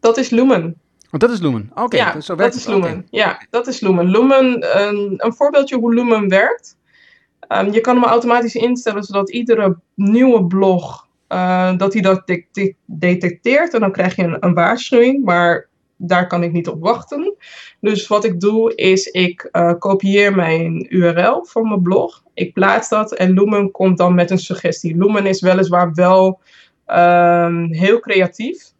Dat 0.00 0.16
is 0.16 0.30
Lumen. 0.30 0.76
Oh, 1.10 1.20
dat 1.20 1.30
is 1.30 1.40
Lumen. 1.40 1.68
Oké, 1.70 1.82
okay, 1.82 2.00
ja, 2.00 2.12
dus 2.12 2.26
zo 2.26 2.34
dat 2.34 2.54
is 2.54 2.66
Lumen. 2.66 2.90
Okay. 2.90 3.06
Ja, 3.10 3.46
dat 3.50 3.66
is 3.66 3.80
Lumen. 3.80 4.10
Lumen, 4.10 4.78
een, 4.88 5.14
een 5.16 5.34
voorbeeldje 5.34 5.76
hoe 5.76 5.94
Lumen 5.94 6.28
werkt. 6.28 6.76
Um, 7.48 7.72
je 7.72 7.80
kan 7.80 7.94
hem 7.94 8.04
automatisch 8.04 8.54
instellen 8.54 9.02
zodat 9.02 9.30
iedere 9.30 9.78
nieuwe 9.94 10.44
blog 10.44 11.08
uh, 11.28 11.76
dat 11.76 11.92
hij 11.92 12.02
dat 12.02 12.26
de 12.26 12.44
de 12.52 12.74
detecteert 12.84 13.74
en 13.74 13.80
dan 13.80 13.92
krijg 13.92 14.16
je 14.16 14.22
een, 14.22 14.36
een, 14.40 14.54
waarschuwing, 14.54 15.24
maar 15.24 15.68
daar 15.96 16.26
kan 16.26 16.42
ik 16.42 16.52
niet 16.52 16.68
op 16.68 16.82
wachten. 16.82 17.34
Dus 17.80 18.06
wat 18.06 18.24
ik 18.24 18.40
doe 18.40 18.74
is 18.74 19.06
ik 19.06 19.48
uh, 19.52 19.72
kopieer 19.78 20.34
mijn 20.34 20.96
URL 20.96 21.44
van 21.44 21.68
mijn 21.68 21.82
blog, 21.82 22.22
ik 22.34 22.52
plaats 22.52 22.88
dat 22.88 23.14
en 23.14 23.32
Lumen 23.32 23.70
komt 23.70 23.98
dan 23.98 24.14
met 24.14 24.30
een 24.30 24.38
suggestie. 24.38 24.96
Lumen 24.96 25.26
is 25.26 25.40
weliswaar 25.40 25.94
wel 25.94 26.40
um, 26.86 27.72
heel 27.72 28.00
creatief, 28.00 28.72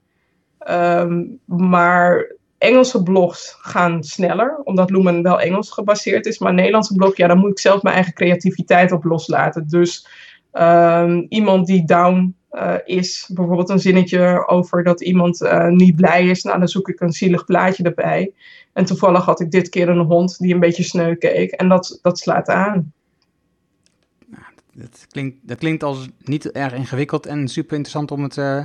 um, 0.71 1.39
maar 1.47 2.33
Engelse 2.59 3.03
blogs 3.03 3.57
gaan 3.61 4.05
sneller, 4.05 4.61
omdat 4.63 4.91
Lumen 4.91 5.23
wel 5.23 5.41
Engels 5.41 5.71
gebaseerd 5.71 6.27
is. 6.27 6.39
Maar 6.39 6.55
Nederlandse 6.55 6.95
blog, 6.95 7.17
ja, 7.17 7.27
daar 7.27 7.37
moet 7.37 7.51
ik 7.51 7.59
zelf 7.59 7.83
mijn 7.83 7.95
eigen 7.95 8.15
creativiteit 8.15 8.93
op 8.93 9.05
loslaten. 9.05 9.69
Dus 9.69 10.09
um, 10.53 11.27
iemand 11.29 11.67
die 11.67 11.85
down 11.85 12.37
uh, 12.53 12.75
is, 12.85 13.31
bijvoorbeeld 13.33 13.69
een 13.69 13.81
zinnetje 13.81 14.47
over 14.47 14.85
dat 14.85 15.01
iemand 15.01 15.43
uh, 15.43 15.67
niet 15.67 15.97
blij 15.97 16.27
is, 16.27 16.43
nou 16.43 16.59
dan 16.59 16.69
zoek 16.69 16.89
ik 16.89 17.01
een 17.01 17.13
zielig 17.13 17.45
plaatje 17.45 17.83
erbij. 17.83 18.33
En 18.73 18.85
toevallig 18.85 19.25
had 19.25 19.41
ik 19.41 19.51
dit 19.51 19.69
keer 19.69 19.89
een 19.89 20.07
hond 20.07 20.39
die 20.39 20.55
een 20.55 20.61
beetje 20.61 20.83
sneu 20.83 21.15
keek 21.15 21.51
en 21.51 21.69
dat, 21.69 21.99
dat 22.03 22.19
slaat 22.19 22.49
aan. 22.49 22.93
Dat, 24.75 25.07
klinkt, 25.11 25.37
dat 25.43 25.59
klinkt 25.59 25.83
als 25.83 26.09
niet 26.19 26.53
erg 26.53 26.73
ingewikkeld 26.73 27.27
en 27.27 27.49
super 27.49 27.77
interessant 27.77 28.11
om 28.11 28.23
het... 28.23 28.37
Uh 28.37 28.63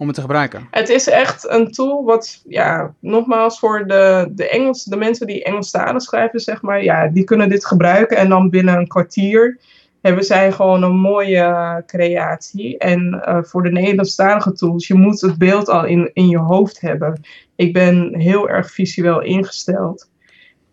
om 0.00 0.06
het 0.06 0.14
te 0.14 0.20
gebruiken? 0.20 0.66
Het 0.70 0.88
is 0.88 1.08
echt 1.08 1.48
een 1.48 1.70
tool 1.70 2.04
wat, 2.04 2.42
ja, 2.46 2.94
nogmaals, 3.00 3.58
voor 3.58 3.86
de, 3.86 4.28
de, 4.30 4.48
Engels, 4.48 4.84
de 4.84 4.96
mensen 4.96 5.26
die 5.26 5.44
Engelstalig 5.44 6.02
schrijven, 6.02 6.40
zeg 6.40 6.62
maar, 6.62 6.84
ja, 6.84 7.08
die 7.08 7.24
kunnen 7.24 7.48
dit 7.48 7.66
gebruiken. 7.66 8.16
En 8.16 8.28
dan 8.28 8.50
binnen 8.50 8.76
een 8.76 8.86
kwartier 8.86 9.58
hebben 10.00 10.24
zij 10.24 10.52
gewoon 10.52 10.82
een 10.82 10.96
mooie 10.96 11.82
creatie. 11.86 12.78
En 12.78 13.22
uh, 13.28 13.38
voor 13.42 13.62
de 13.62 13.70
Nederlandstalige 13.70 14.52
tools, 14.52 14.86
je 14.86 14.94
moet 14.94 15.20
het 15.20 15.38
beeld 15.38 15.68
al 15.68 15.84
in, 15.84 16.10
in 16.12 16.28
je 16.28 16.38
hoofd 16.38 16.80
hebben. 16.80 17.20
Ik 17.56 17.72
ben 17.72 18.14
heel 18.18 18.48
erg 18.48 18.70
visueel 18.70 19.22
ingesteld. 19.22 20.09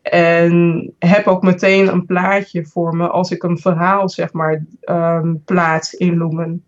En 0.10 0.94
heb 1.00 1.28
ook 1.28 1.42
meteen 1.42 1.88
een 1.88 2.06
plaatje 2.06 2.66
voor 2.66 2.96
me 2.96 3.08
als 3.08 3.32
ik 3.32 3.44
een 3.44 3.58
verhaal, 3.58 4.10
zeg 4.10 4.34
maar, 4.34 4.66
um, 4.86 5.44
plaats 5.46 5.94
in 5.94 6.18
Lumen. 6.18 6.64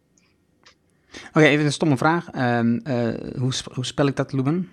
Oké, 1.29 1.45
even 1.45 1.65
een 1.65 1.71
stomme 1.71 1.97
vraag. 1.97 2.27
Um, 2.35 2.81
uh, 2.83 3.07
hoe, 3.37 3.51
hoe, 3.73 3.85
spel 3.85 4.07
ik 4.07 4.15
dat, 4.15 4.33
Lumen? 4.33 4.69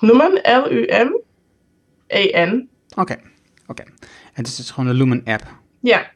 Lumen, 0.00 0.40
L-U-M-E-N. 0.42 1.18
Oké, 2.96 3.12
oké. 3.12 3.22
Okay. 3.66 3.86
Het 4.32 4.46
is 4.46 4.56
dus 4.56 4.70
gewoon 4.70 4.90
de 4.90 4.96
Lumen 4.96 5.20
app. 5.24 5.42
Ja, 5.80 6.10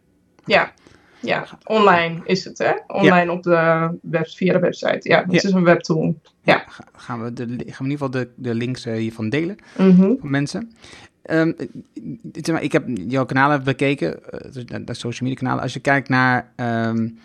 ja. 0.44 0.72
Ja, 1.20 1.46
online 1.64 2.20
is 2.24 2.44
het, 2.44 2.58
hè? 2.58 2.72
Online 2.86 3.30
ja. 3.30 3.32
op 3.32 3.42
de 3.42 3.90
web, 4.02 4.28
via 4.28 4.52
de 4.52 4.58
website. 4.58 5.00
Ja, 5.02 5.22
het 5.22 5.32
ja. 5.32 5.36
is 5.36 5.52
een 5.52 5.64
webtool. 5.64 6.20
Ja. 6.42 6.64
Gaan 6.92 7.22
we, 7.22 7.32
de, 7.32 7.44
gaan 7.46 7.56
we 7.56 7.62
in 7.62 7.90
ieder 7.90 7.90
geval 7.90 8.10
de, 8.10 8.30
de 8.36 8.54
links 8.54 8.86
uh, 8.86 8.94
hiervan 8.94 9.28
delen 9.28 9.56
mm 9.78 9.90
-hmm. 9.90 10.16
voor 10.20 10.30
mensen. 10.30 10.72
Um, 11.30 11.56
ik 12.60 12.72
heb 12.72 12.84
jouw 12.86 13.24
kanalen 13.24 13.64
bekeken, 13.64 14.20
uh, 14.54 14.78
de 14.84 14.94
social 14.94 15.28
media 15.28 15.34
kanalen. 15.34 15.62
Als 15.62 15.72
je 15.72 15.80
kijkt 15.80 16.08
naar 16.08 16.52
um, 16.56 17.18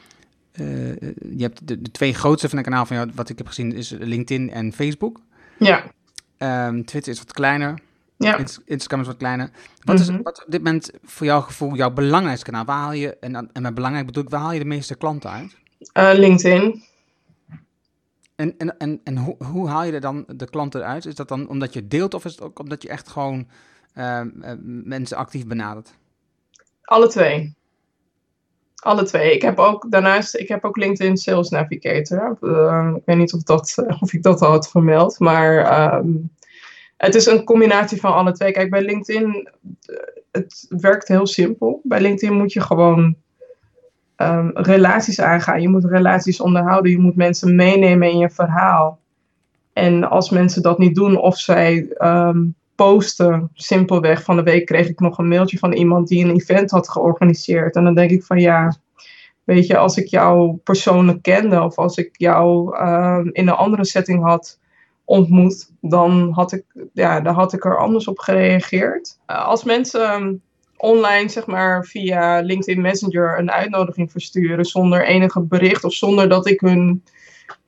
uh, 0.59 0.95
je 1.35 1.43
hebt 1.43 1.67
de, 1.67 1.81
de, 1.81 1.91
twee 1.91 2.13
grootste 2.13 2.49
van 2.49 2.57
het 2.57 2.67
kanaal 2.67 2.85
van 2.85 2.95
jou, 2.95 3.09
wat 3.15 3.29
ik 3.29 3.37
heb 3.37 3.47
gezien, 3.47 3.73
is 3.73 3.89
LinkedIn 3.89 4.51
en 4.51 4.73
Facebook. 4.73 5.19
Ja. 5.57 5.83
Um, 6.67 6.85
Twitter 6.85 7.11
is 7.11 7.17
wat 7.17 7.33
kleiner. 7.33 7.79
Ja. 8.17 8.37
Instagram 8.65 8.99
is 8.99 9.07
wat 9.07 9.17
kleiner. 9.17 9.49
Wat 9.83 9.99
is 9.99 10.07
mm 10.07 10.15
-hmm. 10.15 10.23
wat 10.23 10.43
op 10.45 10.51
dit 10.51 10.63
moment 10.63 10.91
voor 11.03 11.25
jouw 11.25 11.41
gevoel 11.41 11.75
jouw 11.75 11.91
belangrijkste 11.91 12.45
kanaal? 12.45 12.65
Waar 12.65 12.77
haal 12.77 12.93
je, 12.93 13.17
en, 13.19 13.49
en 13.53 13.61
met 13.61 13.73
belangrijk 13.73 14.05
bedoel 14.05 14.23
ik, 14.23 14.29
waar 14.29 14.39
haal 14.39 14.51
je 14.51 14.59
de 14.59 14.65
meeste 14.65 14.95
klanten 14.95 15.29
uit? 15.29 15.55
Uh, 15.93 16.19
LinkedIn. 16.19 16.83
En, 18.35 18.57
en, 18.57 18.77
en, 18.77 19.01
en 19.03 19.17
hoe, 19.17 19.35
hoe 19.37 19.69
haal 19.69 19.83
je 19.83 19.91
er 19.91 20.01
dan 20.01 20.25
de 20.27 20.49
klanten 20.49 20.85
uit? 20.85 21.05
Is 21.05 21.15
dat 21.15 21.27
dan 21.27 21.47
omdat 21.47 21.73
je 21.73 21.87
deelt 21.87 22.13
of 22.13 22.25
is 22.25 22.31
het 22.31 22.41
ook 22.41 22.59
omdat 22.59 22.81
je 22.81 22.89
echt 22.89 23.09
gewoon 23.09 23.47
mensen 24.83 25.17
actief 25.17 25.47
benadert? 25.47 25.93
Alle 26.81 27.07
twee. 27.07 27.55
Alle 28.75 29.03
twee. 29.03 29.33
Ik 29.33 29.41
heb 29.41 29.57
ook 29.57 29.91
daarnaast, 29.91 30.35
ik 30.35 30.47
heb 30.47 30.63
ook 30.63 30.77
LinkedIn 30.77 31.17
Sales 31.17 31.49
Navigator. 31.49 32.37
Uh, 32.41 32.91
ik 32.95 33.01
weet 33.05 33.17
niet 33.17 33.33
of, 33.33 33.43
dat, 33.43 33.85
of 34.01 34.13
ik 34.13 34.23
dat 34.23 34.41
al 34.41 34.49
had 34.49 34.69
vermeld, 34.69 35.19
maar 35.19 35.93
um, 35.95 36.31
het 36.97 37.15
is 37.15 37.25
een 37.25 37.43
combinatie 37.43 37.99
van 37.99 38.13
alle 38.13 38.31
twee. 38.31 38.51
Kijk, 38.51 38.69
bij 38.69 38.81
LinkedIn, 38.81 39.49
het 40.31 40.65
werkt 40.69 41.07
heel 41.07 41.27
simpel. 41.27 41.81
Bij 41.83 42.01
LinkedIn 42.01 42.37
moet 42.37 42.53
je 42.53 42.61
gewoon 42.61 43.15
um, 44.17 44.51
relaties 44.53 45.21
aangaan. 45.21 45.61
Je 45.61 45.69
moet 45.69 45.85
relaties 45.85 46.41
onderhouden. 46.41 46.91
Je 46.91 46.99
moet 46.99 47.15
mensen 47.15 47.55
meenemen 47.55 48.11
in 48.11 48.17
je 48.17 48.29
verhaal. 48.29 48.99
En 49.73 50.09
als 50.09 50.29
mensen 50.29 50.61
dat 50.61 50.77
niet 50.77 50.95
doen, 50.95 51.17
of 51.17 51.37
zij 51.37 51.87
posten, 52.83 53.49
simpelweg. 53.53 54.23
Van 54.23 54.35
de 54.35 54.43
week 54.43 54.65
kreeg 54.65 54.87
ik 54.87 54.99
nog 54.99 55.17
een 55.17 55.27
mailtje 55.27 55.57
van 55.57 55.73
iemand 55.73 56.07
die 56.07 56.23
een 56.23 56.33
event 56.33 56.71
had 56.71 56.89
georganiseerd. 56.89 57.75
En 57.75 57.83
dan 57.83 57.95
denk 57.95 58.11
ik 58.11 58.23
van 58.23 58.39
ja, 58.39 58.75
weet 59.43 59.67
je, 59.67 59.77
als 59.77 59.97
ik 59.97 60.07
jou 60.07 60.55
persoonlijk 60.55 61.21
kende 61.21 61.61
of 61.61 61.77
als 61.77 61.97
ik 61.97 62.09
jou 62.11 62.77
um, 62.77 63.29
in 63.31 63.47
een 63.47 63.53
andere 63.53 63.85
setting 63.85 64.23
had 64.23 64.59
ontmoet, 65.05 65.71
dan 65.81 66.31
had 66.31 66.51
ik, 66.51 66.63
ja, 66.93 67.21
dan 67.21 67.33
had 67.33 67.53
ik 67.53 67.65
er 67.65 67.77
anders 67.77 68.07
op 68.07 68.19
gereageerd. 68.19 69.19
Als 69.25 69.63
mensen 69.63 70.13
um, 70.13 70.41
online, 70.77 71.29
zeg 71.29 71.45
maar, 71.45 71.85
via 71.85 72.39
LinkedIn 72.39 72.81
Messenger 72.81 73.39
een 73.39 73.51
uitnodiging 73.51 74.11
versturen 74.11 74.65
zonder 74.65 75.05
enige 75.05 75.41
bericht 75.41 75.83
of 75.83 75.93
zonder 75.93 76.29
dat 76.29 76.47
ik 76.47 76.59
hun 76.59 77.03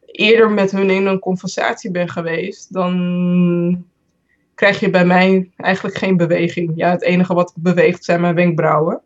eerder 0.06 0.52
met 0.52 0.72
hun 0.72 0.90
in 0.90 1.06
een 1.06 1.20
conversatie 1.20 1.92
ben 1.92 2.10
geweest, 2.10 2.74
dan 2.74 3.86
krijg 4.56 4.80
je 4.80 4.90
bij 4.90 5.06
mij 5.06 5.50
eigenlijk 5.56 5.98
geen 5.98 6.18
beweging. 6.18 6.72
Ja, 6.76 6.90
het 6.90 7.02
enige 7.02 7.34
wat 7.34 7.54
beweegt 7.56 8.04
zijn 8.04 8.22
mijn 8.22 8.36
wenkbrauwen. 8.36 9.02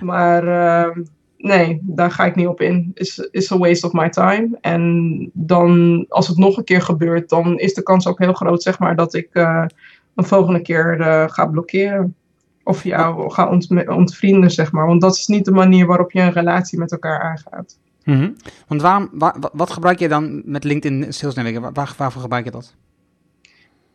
Maar 0.00 0.44
uh, 0.44 0.96
nee, 1.36 1.78
daar 1.82 2.10
ga 2.10 2.24
ik 2.24 2.34
niet 2.34 2.46
op 2.46 2.60
in. 2.60 2.90
Is 2.94 3.18
is 3.30 3.52
a 3.52 3.58
waste 3.58 3.86
of 3.86 3.92
my 3.92 4.08
time. 4.08 4.58
En 4.60 5.30
dan, 5.32 6.04
als 6.08 6.28
het 6.28 6.36
nog 6.36 6.56
een 6.56 6.64
keer 6.64 6.82
gebeurt, 6.82 7.28
dan 7.28 7.58
is 7.58 7.74
de 7.74 7.82
kans 7.82 8.06
ook 8.06 8.18
heel 8.18 8.32
groot, 8.32 8.62
zeg 8.62 8.78
maar, 8.78 8.96
dat 8.96 9.14
ik 9.14 9.28
uh, 9.32 9.64
een 10.14 10.24
volgende 10.24 10.60
keer 10.60 11.00
uh, 11.00 11.24
ga 11.28 11.46
blokkeren. 11.46 12.14
Of 12.62 12.84
jou 12.84 13.30
ga 13.30 13.48
ont 13.48 13.88
ontvrienden, 13.88 14.50
zeg 14.50 14.72
maar. 14.72 14.86
Want 14.86 15.00
dat 15.00 15.14
is 15.14 15.26
niet 15.26 15.44
de 15.44 15.50
manier 15.50 15.86
waarop 15.86 16.12
je 16.12 16.20
een 16.20 16.32
relatie 16.32 16.78
met 16.78 16.92
elkaar 16.92 17.20
aangaat. 17.20 17.78
Mm 18.04 18.14
-hmm. 18.14 18.36
Want 18.68 18.82
waarom, 18.82 19.08
waar, 19.12 19.34
wat 19.52 19.70
gebruik 19.70 19.98
je 19.98 20.08
dan 20.08 20.42
met 20.44 20.64
LinkedIn 20.64 21.12
Sales 21.12 21.34
Navigator? 21.34 21.72
Waar, 21.72 21.94
waarvoor 21.96 22.22
gebruik 22.22 22.44
je 22.44 22.50
dat? 22.50 22.74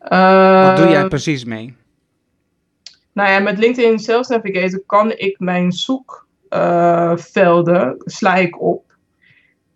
Wat 0.08 0.76
doe 0.76 0.88
jij 0.88 1.08
precies 1.08 1.44
mee? 1.44 1.74
Nou 3.12 3.30
ja, 3.30 3.38
met 3.38 3.58
LinkedIn 3.58 3.98
Sales 3.98 4.28
Navigator 4.28 4.82
kan 4.86 5.12
ik 5.16 5.38
mijn 5.38 5.72
zoekvelden 5.72 7.86
uh, 7.86 7.92
sla 8.04 8.34
ik 8.34 8.60
op. 8.60 8.88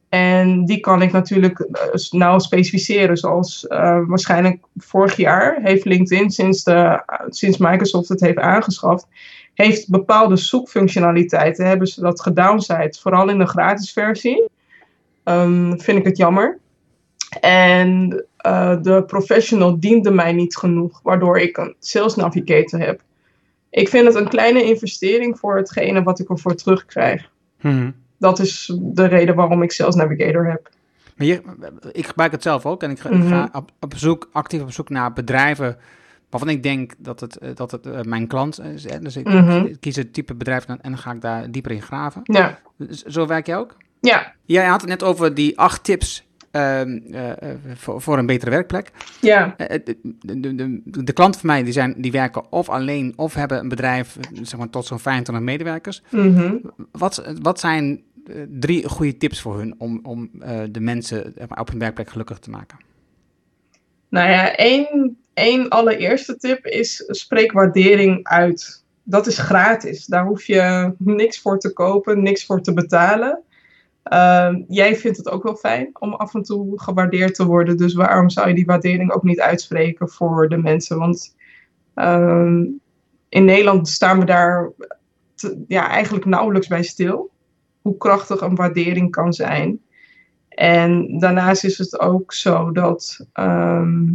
En 0.09 0.65
die 0.65 0.81
kan 0.81 1.03
ik 1.03 1.13
natuurlijk 1.13 1.69
nou 2.11 2.41
specificeren. 2.41 3.17
Zoals 3.17 3.67
uh, 3.69 4.01
waarschijnlijk 4.07 4.65
vorig 4.77 5.17
jaar 5.17 5.59
heeft 5.63 5.85
LinkedIn, 5.85 6.31
sinds, 6.31 6.65
de, 6.65 7.03
sinds 7.29 7.59
Microsoft 7.59 8.09
het 8.09 8.21
heeft 8.21 8.39
aangeschaft, 8.39 9.07
heeft 9.55 9.91
bepaalde 9.91 10.37
zoekfunctionaliteiten. 10.37 11.67
Hebben 11.67 11.87
ze 11.87 12.01
dat 12.01 12.21
gedownsized, 12.21 13.01
vooral 13.01 13.29
in 13.29 13.39
de 13.39 13.47
gratis 13.47 13.93
versie. 13.93 14.49
Um, 15.25 15.81
vind 15.81 15.99
ik 15.99 16.05
het 16.05 16.17
jammer. 16.17 16.59
En 17.41 18.25
uh, 18.47 18.83
de 18.83 19.05
professional 19.07 19.81
diende 19.81 20.11
mij 20.11 20.33
niet 20.33 20.57
genoeg, 20.57 21.01
waardoor 21.03 21.39
ik 21.39 21.57
een 21.57 21.75
sales 21.79 22.15
navigator 22.15 22.81
heb. 22.81 23.01
Ik 23.71 23.89
vind 23.89 24.07
het 24.07 24.15
een 24.15 24.29
kleine 24.29 24.65
investering 24.65 25.39
voor 25.39 25.57
hetgene 25.57 26.03
wat 26.03 26.19
ik 26.19 26.29
ervoor 26.29 26.55
terugkrijg. 26.55 27.31
Hmm. 27.61 27.95
Dat 28.19 28.39
is 28.39 28.79
de 28.81 29.05
reden 29.05 29.35
waarom 29.35 29.63
ik 29.63 29.73
sales 29.73 29.95
navigator 29.95 30.47
heb. 30.47 30.69
Maar 31.17 31.27
hier, 31.27 31.43
ik 31.93 32.07
gebruik 32.07 32.33
het 32.33 32.43
zelf 32.43 32.67
ook 32.67 32.83
en 32.83 32.91
ik 32.91 32.99
ga, 32.99 33.09
mm 33.09 33.15
-hmm. 33.15 33.27
ik 33.27 33.29
ga 33.33 33.49
op, 33.53 33.71
op, 33.81 33.93
zoek, 33.97 34.29
actief 34.33 34.63
op 34.63 34.73
zoek 34.73 34.89
naar 34.89 35.13
bedrijven 35.13 35.77
waarvan 36.31 36.49
ik 36.49 36.63
denk 36.63 36.93
dat 36.99 37.21
het, 37.21 37.39
dat 37.55 37.71
het 37.71 37.87
uh, 37.87 38.01
mijn 38.01 38.27
klant 38.27 38.61
is. 38.61 38.91
Hè? 38.91 38.99
Dus 38.99 39.17
ik, 39.17 39.29
mm 39.29 39.49
-hmm. 39.49 39.79
kies 39.81 39.97
het 39.97 40.13
type 40.13 40.35
bedrijf 40.35 40.67
en 40.67 40.79
dan 40.83 40.99
ga 40.99 41.13
ik 41.13 41.21
daar 41.21 41.51
dieper 41.51 41.71
in 41.71 41.83
graven. 41.83 42.21
Ja. 42.25 42.59
Zo 42.89 43.27
werk 43.27 43.47
je 43.47 43.55
ook? 43.55 43.77
Ja. 44.01 44.33
Jij 44.45 44.67
had 44.67 44.81
het 44.81 44.91
net 44.91 45.03
over 45.03 45.35
die 45.35 45.59
acht 45.59 45.85
tips 45.85 46.19
eh, 46.19 46.27
eh, 46.27 46.34
voor, 47.75 48.03
voor 48.03 48.19
een 48.19 48.27
betere 48.27 48.51
werkplek. 48.51 48.91
Ja. 49.21 49.57
Eh, 49.57 49.79
de, 49.85 49.99
de, 50.21 50.55
de, 50.55 50.81
de 51.05 51.13
klanten 51.13 51.41
van 51.41 51.51
mij 51.51 51.63
die 51.63 51.73
zijn, 51.73 51.95
die 51.97 52.13
werken 52.13 52.53
of 52.53 52.69
alleen 52.69 53.13
of 53.17 53.35
hebben 53.35 53.59
een 53.59 53.69
bedrijf 53.69 54.17
eh, 54.17 54.41
zeg 54.43 54.59
maar, 54.59 54.71
tot 54.71 54.87
zo'n 54.87 54.99
25 54.99 55.45
medewerkers. 55.45 56.03
Mhm. 56.11 56.57
Wat, 56.91 57.25
wat 57.43 57.61
zijn 57.61 58.03
eh, 58.27 58.43
drie 58.49 58.89
goede 58.89 59.17
tips 59.17 59.41
voor 59.41 59.59
hun 59.59 59.75
om, 59.79 60.01
om 60.03 60.31
eh, 60.41 60.61
de 60.71 60.81
mensen 60.81 61.37
eh, 61.37 61.47
op 61.61 61.69
hun 61.69 61.79
werkplek 61.79 62.11
gelukkig 62.11 62.39
te 62.39 62.51
maken? 62.51 62.79
Nou 64.09 64.31
ja, 64.31 64.57
één, 64.57 65.19
één 65.35 65.69
allereerste 65.69 66.37
tip 66.37 66.67
is 66.67 67.05
spreek 67.07 67.53
waardering 67.53 68.25
uit. 68.27 68.85
Dat 69.03 69.27
is 69.27 69.39
gratis. 69.39 70.07
Daar 70.07 70.27
hoef 70.27 70.45
je 70.45 70.93
niks 70.99 71.41
voor 71.41 71.59
te 71.59 71.73
kopen, 71.73 72.23
niks 72.23 72.47
voor 72.47 72.61
te 72.61 72.73
betalen. 72.73 73.43
Ehm, 74.05 74.63
jij 74.69 74.97
vindt 74.97 75.17
het 75.17 75.31
ook 75.31 75.43
wel 75.43 75.57
fijn 75.57 75.91
om 75.93 76.15
af 76.15 76.35
en 76.35 76.43
toe 76.43 76.81
gewaardeerd 76.81 77.35
te 77.35 77.47
worden. 77.47 77.77
Dus 77.77 77.95
waarom 77.95 78.31
zou 78.31 78.49
je 78.49 78.55
die 78.55 78.67
waardering 78.67 79.13
ook 79.13 79.23
niet 79.23 79.41
uitspreken 79.41 80.09
voor 80.09 80.49
de 80.49 80.57
mensen? 80.57 80.99
Want 80.99 81.37
ehm, 81.95 82.63
in 83.29 83.45
Nederland 83.45 83.89
staan 83.89 84.19
we 84.19 84.25
daar 84.25 84.73
ja, 85.69 85.89
eigenlijk 85.89 86.25
nauwelijks 86.25 86.67
bij 86.67 86.83
stil. 86.83 87.31
Hoe 87.83 87.97
krachtig 87.97 88.41
een 88.41 88.55
waardering 88.55 89.11
kan 89.11 89.33
zijn. 89.33 89.81
En 90.49 91.19
daarnaast 91.19 91.65
is 91.65 91.79
het 91.79 92.01
ook 92.01 92.33
zo 92.33 92.73
dat 92.73 93.27
ehm, 93.33 94.13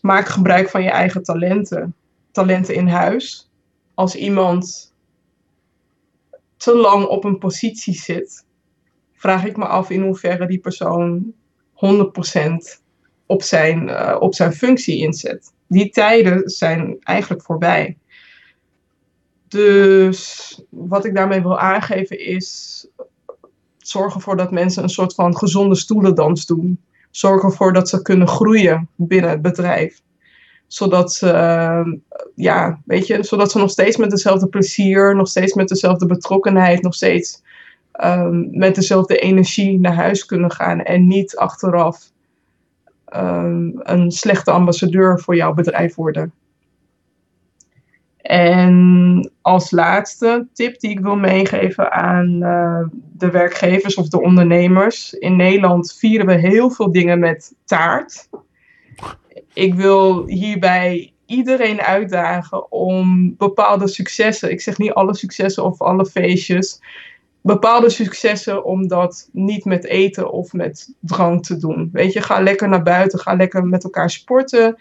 maak 0.00 0.26
gebruik 0.26 0.68
van 0.68 0.82
je 0.82 0.90
eigen 0.90 1.22
talenten. 1.22 1.94
Talenten 2.30 2.74
in 2.74 2.88
huis. 2.88 3.50
Als 3.94 4.16
iemand 4.16 4.94
te 6.56 6.76
lang 6.76 7.04
op 7.04 7.24
een 7.24 7.38
positie 7.38 7.94
zit, 7.94 8.45
vraag 9.26 9.44
ik 9.44 9.56
me 9.56 9.64
af 9.66 9.90
in 9.90 10.02
hoeverre 10.02 10.46
die 10.46 10.58
persoon 10.58 11.32
100% 11.72 12.82
op 13.26 13.42
zijn, 13.42 13.88
eh, 13.88 14.16
op 14.20 14.34
zijn 14.34 14.52
functie 14.52 14.98
inzet. 14.98 15.52
Die 15.66 15.90
tijden 15.90 16.48
zijn 16.48 16.96
eigenlijk 17.00 17.42
voorbij. 17.42 17.96
Dus 19.48 20.62
wat 20.70 21.04
ik 21.04 21.14
daarmee 21.14 21.42
wil 21.42 21.58
aangeven 21.58 22.26
is 22.26 22.86
zorg 23.78 24.14
ervoor 24.14 24.36
dat 24.36 24.50
mensen 24.50 24.82
een 24.82 24.88
soort 24.88 25.14
van 25.14 25.36
gezonde 25.36 25.74
stoelendans 25.74 26.46
doen. 26.46 26.80
Zorg 27.10 27.42
ervoor 27.42 27.72
dat 27.72 27.88
ze 27.88 28.02
kunnen 28.02 28.28
groeien 28.28 28.88
binnen 28.96 29.30
het 29.30 29.42
bedrijf. 29.42 30.00
Zodat 30.66 31.12
ze, 31.12 31.30
eh, 31.30 31.86
ja, 32.34 32.80
weet 32.84 33.06
je, 33.06 33.22
zodat 33.24 33.50
ze 33.50 33.58
nog 33.58 33.70
steeds 33.70 33.96
met 33.96 34.10
dezelfde 34.10 34.48
plezier, 34.48 35.16
nog 35.16 35.28
steeds 35.28 35.54
met 35.54 35.68
dezelfde 35.68 36.06
betrokkenheid, 36.06 36.82
nog 36.82 36.94
steeds 36.94 37.42
ehm, 37.96 38.58
met 38.58 38.74
dezelfde 38.74 39.18
energie 39.18 39.80
naar 39.80 39.94
huis 39.94 40.24
kunnen 40.24 40.52
gaan. 40.52 40.80
En 40.80 41.06
niet 41.06 41.36
achteraf 41.36 42.12
ehm, 43.04 43.70
een 43.74 44.10
slechte 44.10 44.50
ambassadeur 44.50 45.20
voor 45.20 45.36
jouw 45.36 45.54
bedrijf 45.54 45.94
worden. 45.94 46.32
En 48.26 49.30
als 49.42 49.70
laatste 49.70 50.46
tip 50.52 50.80
die 50.80 50.90
ik 50.90 51.00
wil 51.00 51.16
meegeven 51.16 51.92
aan 51.92 52.42
eh, 52.42 52.82
de 53.12 53.30
werkgevers 53.30 53.94
of 53.94 54.08
de 54.08 54.20
ondernemers. 54.20 55.12
In 55.12 55.36
Nederland 55.36 55.94
vieren 55.98 56.26
we 56.26 56.32
heel 56.32 56.70
veel 56.70 56.92
dingen 56.92 57.18
met 57.18 57.54
taart. 57.64 58.28
Ik 59.52 59.74
wil 59.74 60.26
hierbij 60.26 61.12
iedereen 61.26 61.80
uitdagen 61.80 62.72
om 62.72 63.34
bepaalde 63.36 63.88
successen, 63.88 64.50
ik 64.50 64.60
zeg 64.60 64.78
niet 64.78 64.92
alle 64.92 65.14
successen 65.14 65.64
of 65.64 65.80
alle 65.80 66.06
feestjes, 66.06 66.80
bepaalde 67.46 67.90
successen 67.90 68.64
om 68.64 68.88
dat 68.88 69.28
niet 69.32 69.64
met 69.64 69.84
eten 69.84 70.30
of 70.30 70.52
met 70.52 70.94
drank 71.00 71.44
te 71.44 71.56
doen. 71.56 71.88
Weet 71.92 72.12
je, 72.12 72.20
ga 72.20 72.40
lekker 72.40 72.68
naar 72.68 72.82
buiten, 72.82 73.18
ga 73.18 73.34
lekker 73.34 73.64
met 73.64 73.84
elkaar 73.84 74.10
sporten. 74.10 74.76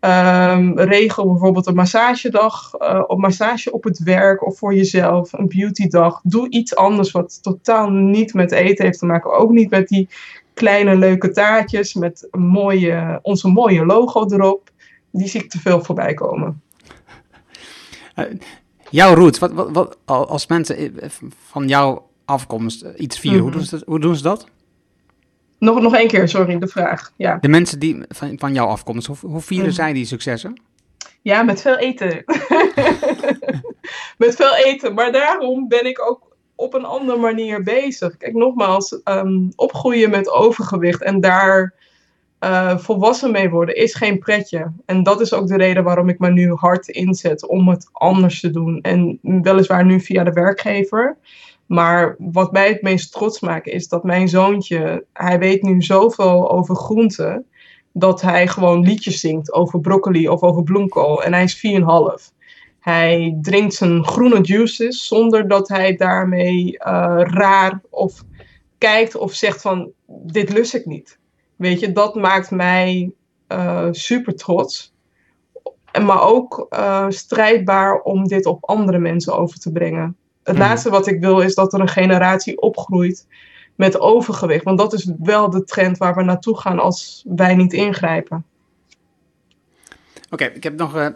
Ehm, 0.00 0.78
regel 0.78 1.26
bijvoorbeeld 1.26 1.66
een 1.66 1.74
massagedag, 1.74 2.70
uh, 2.78 3.02
op 3.06 3.18
massage 3.18 3.72
op 3.72 3.84
het 3.84 3.98
werk 3.98 4.46
of 4.46 4.58
voor 4.58 4.74
jezelf, 4.74 5.32
een 5.32 5.48
beautydag. 5.48 6.20
Doe 6.22 6.50
iets 6.50 6.76
anders 6.76 7.10
wat 7.10 7.42
totaal 7.42 7.90
niet 7.90 8.34
met 8.34 8.52
eten 8.52 8.84
heeft 8.84 8.98
te 8.98 9.06
maken. 9.06 9.32
Ook 9.32 9.50
niet 9.50 9.70
met 9.70 9.88
die 9.88 10.08
kleine 10.54 10.96
leuke 10.96 11.30
taartjes 11.30 11.94
met 11.94 12.28
een 12.30 12.46
mooie, 12.46 13.18
onze 13.22 13.48
mooie 13.48 13.86
logo 13.86 14.26
erop. 14.26 14.70
Die 15.10 15.28
zie 15.28 15.42
ik 15.42 15.50
te 15.50 15.60
veel 15.60 15.84
voorbij 15.84 16.14
komen. 16.14 16.62
Jouw 18.90 19.14
roots, 19.14 19.38
wat, 19.38 19.52
wat, 19.52 19.70
wat, 19.72 19.96
als 20.06 20.46
mensen 20.46 21.00
van 21.48 21.68
jouw 21.68 22.08
afkomst 22.24 22.84
iets 22.96 23.18
vieren, 23.18 23.40
mm 23.40 23.46
-hmm. 23.46 23.58
hoe, 23.58 23.68
doen 23.68 23.78
ze, 23.78 23.84
hoe 23.86 24.00
doen 24.00 24.16
ze 24.16 24.22
dat? 24.22 24.46
Nog, 25.58 25.80
nog 25.80 25.94
één 25.96 26.08
keer, 26.08 26.28
sorry, 26.28 26.58
de 26.58 26.66
vraag. 26.66 27.12
Ja. 27.16 27.38
De 27.40 27.48
mensen 27.48 27.78
die 27.78 28.02
van, 28.08 28.38
van 28.38 28.54
jouw 28.54 28.66
afkomst, 28.66 29.06
hoe, 29.06 29.16
hoe 29.20 29.40
vieren 29.40 29.66
mm. 29.66 29.72
zij 29.72 29.92
die 29.92 30.04
successen? 30.04 30.60
Ja, 31.22 31.42
met 31.42 31.60
veel 31.60 31.76
eten. 31.76 32.24
met 34.22 34.36
veel 34.36 34.54
eten. 34.56 34.94
Maar 34.94 35.12
daarom 35.12 35.68
ben 35.68 35.86
ik 35.86 36.08
ook 36.08 36.36
op 36.54 36.74
een 36.74 36.84
andere 36.84 37.18
manier 37.18 37.62
bezig. 37.62 38.16
Kijk, 38.16 38.34
nogmaals, 38.34 39.00
um, 39.04 39.52
opgroeien 39.56 40.10
met 40.10 40.30
overgewicht 40.30 41.02
en 41.02 41.20
daar 41.20 41.74
uh, 42.44 42.78
volwassen 42.78 43.30
mee 43.30 43.50
worden 43.50 43.76
is 43.76 43.94
geen 43.94 44.18
pretje. 44.18 44.72
En 44.86 45.02
dat 45.02 45.20
is 45.20 45.32
ook 45.32 45.46
de 45.46 45.56
reden 45.56 45.84
waarom 45.84 46.08
ik 46.08 46.18
me 46.18 46.30
nu 46.30 46.52
hard 46.52 46.88
inzet 46.88 47.48
om 47.48 47.68
het 47.68 47.88
anders 47.92 48.40
te 48.40 48.50
doen. 48.50 48.80
En 48.80 49.18
weliswaar 49.22 49.84
nu 49.84 50.00
via 50.00 50.24
de 50.24 50.32
werkgever. 50.32 51.16
Maar 51.66 52.16
wat 52.18 52.52
mij 52.52 52.68
het 52.68 52.82
meest 52.82 53.12
trots 53.12 53.40
maakt 53.40 53.66
is 53.66 53.88
dat 53.88 54.04
mijn 54.04 54.28
zoontje, 54.28 55.04
hij 55.12 55.38
weet 55.38 55.62
nu 55.62 55.82
zoveel 55.82 56.50
over 56.50 56.76
groenten, 56.76 57.46
dat 57.92 58.22
hij 58.22 58.48
gewoon 58.48 58.80
liedjes 58.80 59.20
zingt 59.20 59.52
over 59.52 59.80
broccoli 59.80 60.28
of 60.28 60.42
over 60.42 60.62
bloemkool. 60.62 61.22
En 61.22 61.32
hij 61.32 61.42
is 61.42 61.66
4,5. 62.18 62.32
Hij 62.80 63.38
drinkt 63.42 63.74
zijn 63.74 64.04
groene 64.04 64.40
juices 64.40 65.06
zonder 65.06 65.48
dat 65.48 65.68
hij 65.68 65.96
daarmee 65.96 66.72
uh, 66.72 67.20
raar 67.20 67.80
of 67.90 68.22
kijkt 68.78 69.14
of 69.14 69.32
zegt 69.32 69.60
van 69.60 69.90
dit 70.06 70.52
lust 70.52 70.74
ik 70.74 70.86
niet. 70.86 71.18
Weet 71.56 71.80
je, 71.80 71.92
dat 71.92 72.14
maakt 72.14 72.50
mij 72.50 73.12
uh, 73.48 73.88
super 73.90 74.34
trots. 74.34 74.92
Maar 76.04 76.22
ook 76.22 76.66
uh, 76.70 77.06
strijdbaar 77.08 78.00
om 78.00 78.28
dit 78.28 78.46
op 78.46 78.64
andere 78.64 78.98
mensen 78.98 79.38
over 79.38 79.58
te 79.58 79.72
brengen. 79.72 80.16
Het 80.42 80.58
laatste 80.58 80.90
wat 80.90 81.06
ik 81.06 81.20
wil 81.20 81.40
is 81.40 81.54
dat 81.54 81.72
er 81.72 81.80
een 81.80 81.88
generatie 81.88 82.60
opgroeit 82.60 83.26
met 83.74 84.00
overgewicht. 84.00 84.64
Want 84.64 84.78
dat 84.78 84.92
is 84.92 85.10
wel 85.18 85.50
de 85.50 85.64
trend 85.64 85.98
waar 85.98 86.14
we 86.14 86.22
naartoe 86.22 86.58
gaan 86.58 86.78
als 86.78 87.24
wij 87.28 87.54
niet 87.54 87.72
ingrijpen. 87.72 88.44
Oké, 90.30 90.44
okay, 90.44 90.48
ik 90.48 90.62
heb 90.62 90.76
nog 90.76 90.96
uh, 90.96 91.06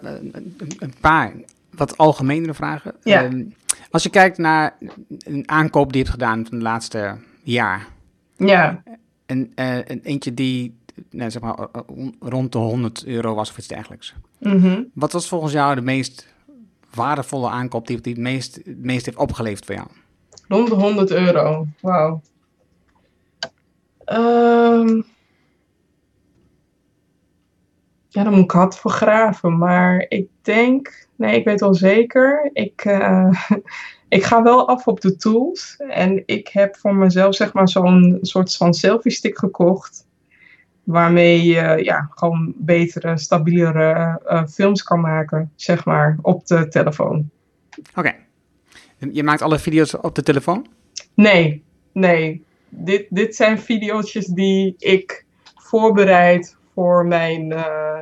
een 0.78 0.94
paar 1.00 1.32
wat 1.70 1.96
algemenere 1.96 2.54
vragen. 2.54 2.94
Ja. 3.02 3.30
Uh, 3.30 3.46
als 3.90 4.02
je 4.02 4.10
kijkt 4.10 4.38
naar 4.38 4.76
een 5.18 5.48
aankoop 5.48 5.92
die 5.92 6.02
je 6.02 6.08
hebt 6.08 6.20
gedaan 6.20 6.44
van 6.44 6.54
het 6.54 6.62
laatste 6.62 7.16
jaar. 7.42 7.86
Ja. 8.36 8.82
En 9.28 9.52
uh, 9.56 9.76
een 9.76 10.00
eentje 10.02 10.34
die 10.34 10.76
nou, 11.10 11.30
zeg 11.30 11.42
maar, 11.42 11.68
rond 12.20 12.52
de 12.52 12.58
100 12.58 13.06
euro 13.06 13.34
was 13.34 13.50
of 13.50 13.58
iets 13.58 13.66
dergelijks. 13.66 14.14
Mm 14.38 14.60
-hmm. 14.60 14.90
Wat 14.94 15.12
was 15.12 15.28
volgens 15.28 15.52
jou 15.52 15.74
de 15.74 15.80
meest 15.80 16.26
waardevolle 16.94 17.48
aankoop 17.48 17.86
die, 17.86 18.00
die 18.00 18.12
het, 18.12 18.22
meest, 18.22 18.54
het 18.54 18.84
meest 18.84 19.06
heeft 19.06 19.18
opgeleverd 19.18 19.64
voor 19.64 19.74
jou? 19.74 19.86
Rond 20.48 20.68
de 20.68 20.74
100 20.74 21.10
euro, 21.10 21.66
wauw. 21.80 22.20
Um, 24.12 25.04
ja, 28.08 28.22
dan 28.22 28.32
moet 28.32 28.44
ik 28.44 28.50
hard 28.50 28.76
voor 28.76 28.90
graven. 28.90 29.58
Maar 29.58 30.06
ik 30.08 30.28
denk, 30.42 31.06
nee, 31.16 31.36
ik 31.38 31.44
weet 31.44 31.60
wel 31.60 31.74
zeker. 31.74 32.50
Ik, 32.52 32.84
uh, 32.84 33.30
ik 34.08 34.24
ga 34.24 34.42
wel 34.42 34.68
af 34.68 34.86
op 34.86 35.00
de 35.00 35.16
tools. 35.16 35.76
En 35.88 36.22
ik 36.26 36.48
heb 36.48 36.76
voor 36.76 36.94
mezelf 36.94 37.34
zeg 37.34 37.52
maar 37.52 37.68
zo'n 37.68 38.18
soort 38.20 38.56
van 38.56 38.74
selfie 38.74 39.12
stick 39.12 39.38
gekocht. 39.38 40.06
Waarmee 40.84 41.44
je 41.44 41.84
ja, 41.84 42.08
gewoon 42.10 42.54
betere, 42.56 43.18
stabielere 43.18 44.20
uh, 44.26 44.46
films 44.46 44.82
kan 44.82 45.00
maken, 45.00 45.52
zeg 45.56 45.84
maar, 45.84 46.18
op 46.22 46.46
de 46.46 46.68
telefoon. 46.68 47.30
Oké. 47.78 47.98
Okay. 47.98 48.16
Je 49.12 49.22
maakt 49.22 49.42
alle 49.42 49.58
video's 49.58 49.94
op 49.94 50.14
de 50.14 50.22
telefoon? 50.22 50.66
Nee, 51.14 51.64
nee. 51.92 52.44
Dit, 52.68 53.06
dit 53.10 53.36
zijn 53.36 53.58
video's 53.58 54.12
die 54.12 54.74
ik 54.78 55.24
voorbereid 55.54 56.56
voor 56.74 57.06
mijn, 57.06 57.50
uh, 57.50 57.98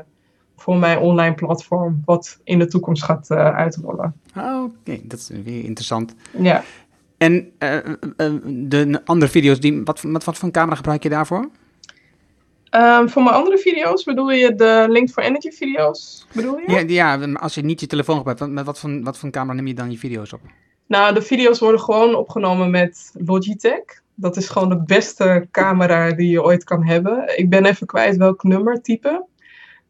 voor 0.57 0.77
mijn 0.77 0.99
online 0.99 1.35
platform, 1.35 2.03
wat 2.05 2.41
in 2.45 2.59
de 2.59 2.67
toekomst 2.67 3.05
gaat 3.05 3.31
uh, 3.31 3.55
uitrollen. 3.55 4.15
Oh, 4.37 4.63
Oké, 4.63 4.91
okay. 4.91 5.03
dat 5.05 5.19
is 5.19 5.31
weer 5.45 5.65
interessant. 5.65 6.15
Ja. 6.39 6.65
En 7.19 7.53
de 8.69 9.01
andere 9.05 9.31
video's, 9.31 9.61
die, 9.61 9.83
wat, 9.85 10.03
wat, 10.03 10.25
wat 10.25 10.37
voor 10.39 10.51
camera 10.51 10.77
gebruik 10.77 11.03
je 11.03 11.09
daarvoor? 11.09 11.49
Um, 12.71 13.09
voor 13.09 13.23
mijn 13.23 13.35
andere 13.35 13.59
video's 13.59 14.05
bedoel 14.05 14.31
je 14.31 14.55
de 14.55 14.87
Linked 14.89 15.13
for 15.13 15.23
Energy 15.23 15.51
video's? 15.51 16.27
Bedoel 16.33 16.59
je? 16.59 16.71
Ja, 16.73 17.17
ja 17.19 17.33
als 17.33 17.55
je 17.55 17.63
niet 17.63 17.81
je 17.81 17.87
telefoon 17.87 18.17
gebruikt, 18.17 18.49
met 18.49 18.65
wat 18.65 18.79
voor, 18.79 19.03
wat 19.03 19.19
voor 19.19 19.31
camera 19.31 19.55
neem 19.55 19.67
je 19.67 19.75
dan 19.75 19.91
je 19.91 19.99
video's 19.99 20.33
op? 20.33 20.41
Nou, 20.87 21.15
de 21.15 21.23
video's 21.23 21.59
worden 21.59 21.81
gewoon 21.81 22.15
opgenomen 22.15 22.71
met 22.71 23.13
Logitech. 23.13 24.03
Dat 24.15 24.37
is 24.37 24.49
gewoon 24.49 24.69
de 24.69 24.83
beste 24.83 25.49
camera 25.51 26.13
die 26.13 26.31
je 26.31 26.43
ooit 26.43 26.65
kan 26.65 26.85
hebben. 26.85 27.39
Ik 27.39 27.51
ben 27.51 27.65
even 27.65 27.87
kwijt 27.87 28.17
welk 28.17 28.43
nummer, 28.43 28.83
type. 28.83 29.25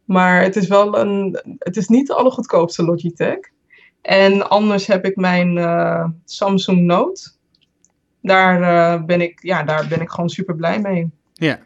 Maar 0.07 0.43
het 0.43 0.57
is 0.57 0.69
wel 0.69 0.99
een. 0.99 1.41
Het 1.59 1.77
is 1.77 1.89
niet 1.89 2.07
de 2.07 2.15
allergoedkoopste 2.15 2.85
Logitech. 2.85 3.39
En 4.03 4.49
anders 4.49 4.87
heb 4.87 5.05
ik 5.05 5.17
mijn 5.17 5.57
uh, 5.57 6.09
Samsung 6.25 6.81
Note. 6.81 7.31
Daar, 8.21 8.61
uh, 8.61 9.05
ben 9.05 9.21
ik, 9.21 9.43
ja, 9.43 9.63
daar 9.63 9.87
ben 9.89 10.01
ik 10.01 10.11
gewoon 10.11 10.29
super 10.29 10.55
blij 10.55 10.81
mee. 10.81 11.11
Ja. 11.33 11.59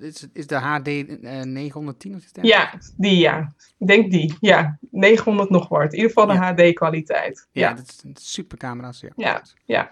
Is, 0.00 0.26
is 0.32 0.46
de 0.46 0.54
HD 0.54 0.88
uh, 0.88 1.42
910 1.42 2.14
of 2.14 2.22
is 2.24 2.32
dat? 2.32 2.46
Ja, 2.46 2.78
die 2.96 3.18
ja. 3.18 3.52
Ik 3.78 3.86
denk 3.86 4.10
die. 4.10 4.36
Ja, 4.40 4.78
900 4.90 5.50
nog 5.50 5.68
wat. 5.68 5.92
In 5.92 5.94
ieder 5.94 6.08
geval 6.08 6.26
de 6.26 6.32
ja. 6.32 6.54
HD-kwaliteit. 6.54 7.48
Ja, 7.52 7.68
ja, 7.68 7.74
dat 7.74 7.88
is 7.88 8.00
een 8.04 8.16
super 8.18 8.58
camera's. 8.58 9.00
Ja, 9.00 9.12
ja. 9.16 9.42
ja. 9.64 9.90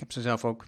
Ik 0.00 0.06
heb 0.06 0.14
ze 0.14 0.28
zelf 0.28 0.44
ook. 0.44 0.64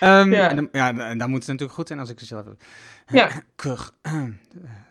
um, 0.00 0.32
ja. 0.38 0.50
En 0.50 0.56
dan, 0.56 0.68
ja, 0.72 0.92
dan 1.14 1.30
moet 1.30 1.38
het 1.38 1.48
natuurlijk 1.48 1.72
goed 1.72 1.86
zijn 1.86 1.98
als 1.98 2.10
ik 2.10 2.18
ze 2.18 2.26
zelf 2.26 2.44
heb. 2.44 2.62
Ja. 3.06 3.30
Kug. 3.56 3.94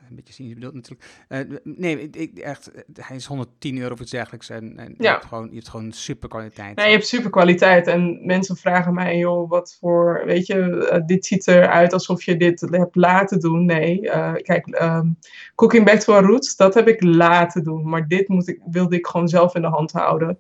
een 0.10 0.16
beetje 0.16 0.34
cynisch 0.34 0.54
bedoeld 0.54 0.74
natuurlijk. 0.74 1.06
Uh, 1.30 1.58
nee, 1.64 2.10
ik, 2.10 2.38
echt, 2.38 2.72
hij 2.94 3.16
is 3.16 3.26
110 3.26 3.78
euro 3.78 3.94
of 3.94 4.00
iets 4.00 4.12
dergelijks. 4.12 4.50
En, 4.50 4.78
en 4.78 4.88
ja. 4.88 4.96
je, 4.98 5.08
hebt 5.08 5.26
gewoon, 5.26 5.48
je 5.48 5.56
hebt 5.56 5.70
gewoon 5.70 5.92
super 5.92 6.30
kwaliteit. 6.30 6.76
Nee, 6.76 6.86
je 6.86 6.92
hebt 6.92 7.08
super 7.08 7.30
kwaliteit. 7.30 7.88
En 7.88 8.26
mensen 8.26 8.56
vragen 8.56 8.94
mij, 8.94 9.18
joh, 9.18 9.50
wat 9.50 9.78
voor, 9.80 10.22
weet 10.26 10.48
je, 10.48 10.90
uh, 10.94 11.06
dit 11.06 11.26
ziet 11.26 11.48
eruit 11.48 11.94
alsof 11.94 12.24
je 12.24 12.38
dit 12.38 12.62
hebt 12.72 12.96
laten 12.96 13.40
doen. 13.40 13.66
Nee, 13.66 14.02
uh, 14.02 14.34
kijk, 14.34 14.82
um, 14.82 15.18
Cooking 15.56 15.86
Back 15.86 16.00
to 16.00 16.14
Our 16.14 16.26
Roots, 16.26 16.56
dat 16.56 16.74
heb 16.74 16.88
ik 16.88 17.04
laten 17.04 17.64
doen. 17.64 17.90
Maar 17.90 18.08
dit 18.08 18.28
moet 18.28 18.48
ik, 18.48 18.62
wilde 18.66 18.96
ik 18.96 19.08
gewoon 19.08 19.28
zelf 19.28 19.56
in 19.56 19.62
de 19.62 19.68
hand 19.68 19.92
houden. 19.92 20.38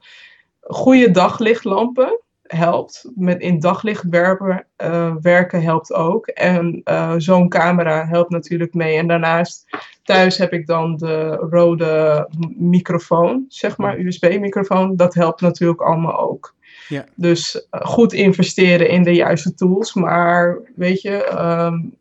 Goede 0.68 1.11
daglichtlampen 1.11 2.20
helpt. 2.47 3.11
Met 3.15 3.41
in 3.41 3.59
daglicht 3.59 4.03
werken, 4.09 4.65
uh, 4.78 5.15
werken 5.22 5.61
helpt 5.61 5.93
ook. 5.93 6.28
En 6.28 6.82
uh, 6.86 7.13
zo'n 7.18 7.49
camera 7.49 8.05
helpt 8.07 8.30
natuurlijk 8.30 8.74
mee. 8.74 8.97
En 8.97 9.07
daarnaast 9.07 9.65
thuis 10.03 10.38
heb 10.38 10.53
ik 10.53 10.68
dan 10.68 10.97
de 10.97 11.30
rode 11.49 12.28
microfoon, 12.57 13.45
zeg 13.47 13.78
maar, 13.78 13.99
USB-microfoon. 13.99 14.95
Dat 14.95 15.13
helpt 15.13 15.41
natuurlijk 15.41 15.82
allemaal 15.82 16.20
ook. 16.20 16.55
Ja. 16.88 17.05
Dus 17.15 17.55
uh, 17.72 17.82
goed 17.82 18.13
investeren 18.13 18.89
in 18.89 19.03
de 19.03 19.13
juiste 19.13 19.53
tools. 19.53 19.93
Maar 19.93 20.59
weet 20.76 21.01
je, 21.01 21.39
um, 21.39 21.95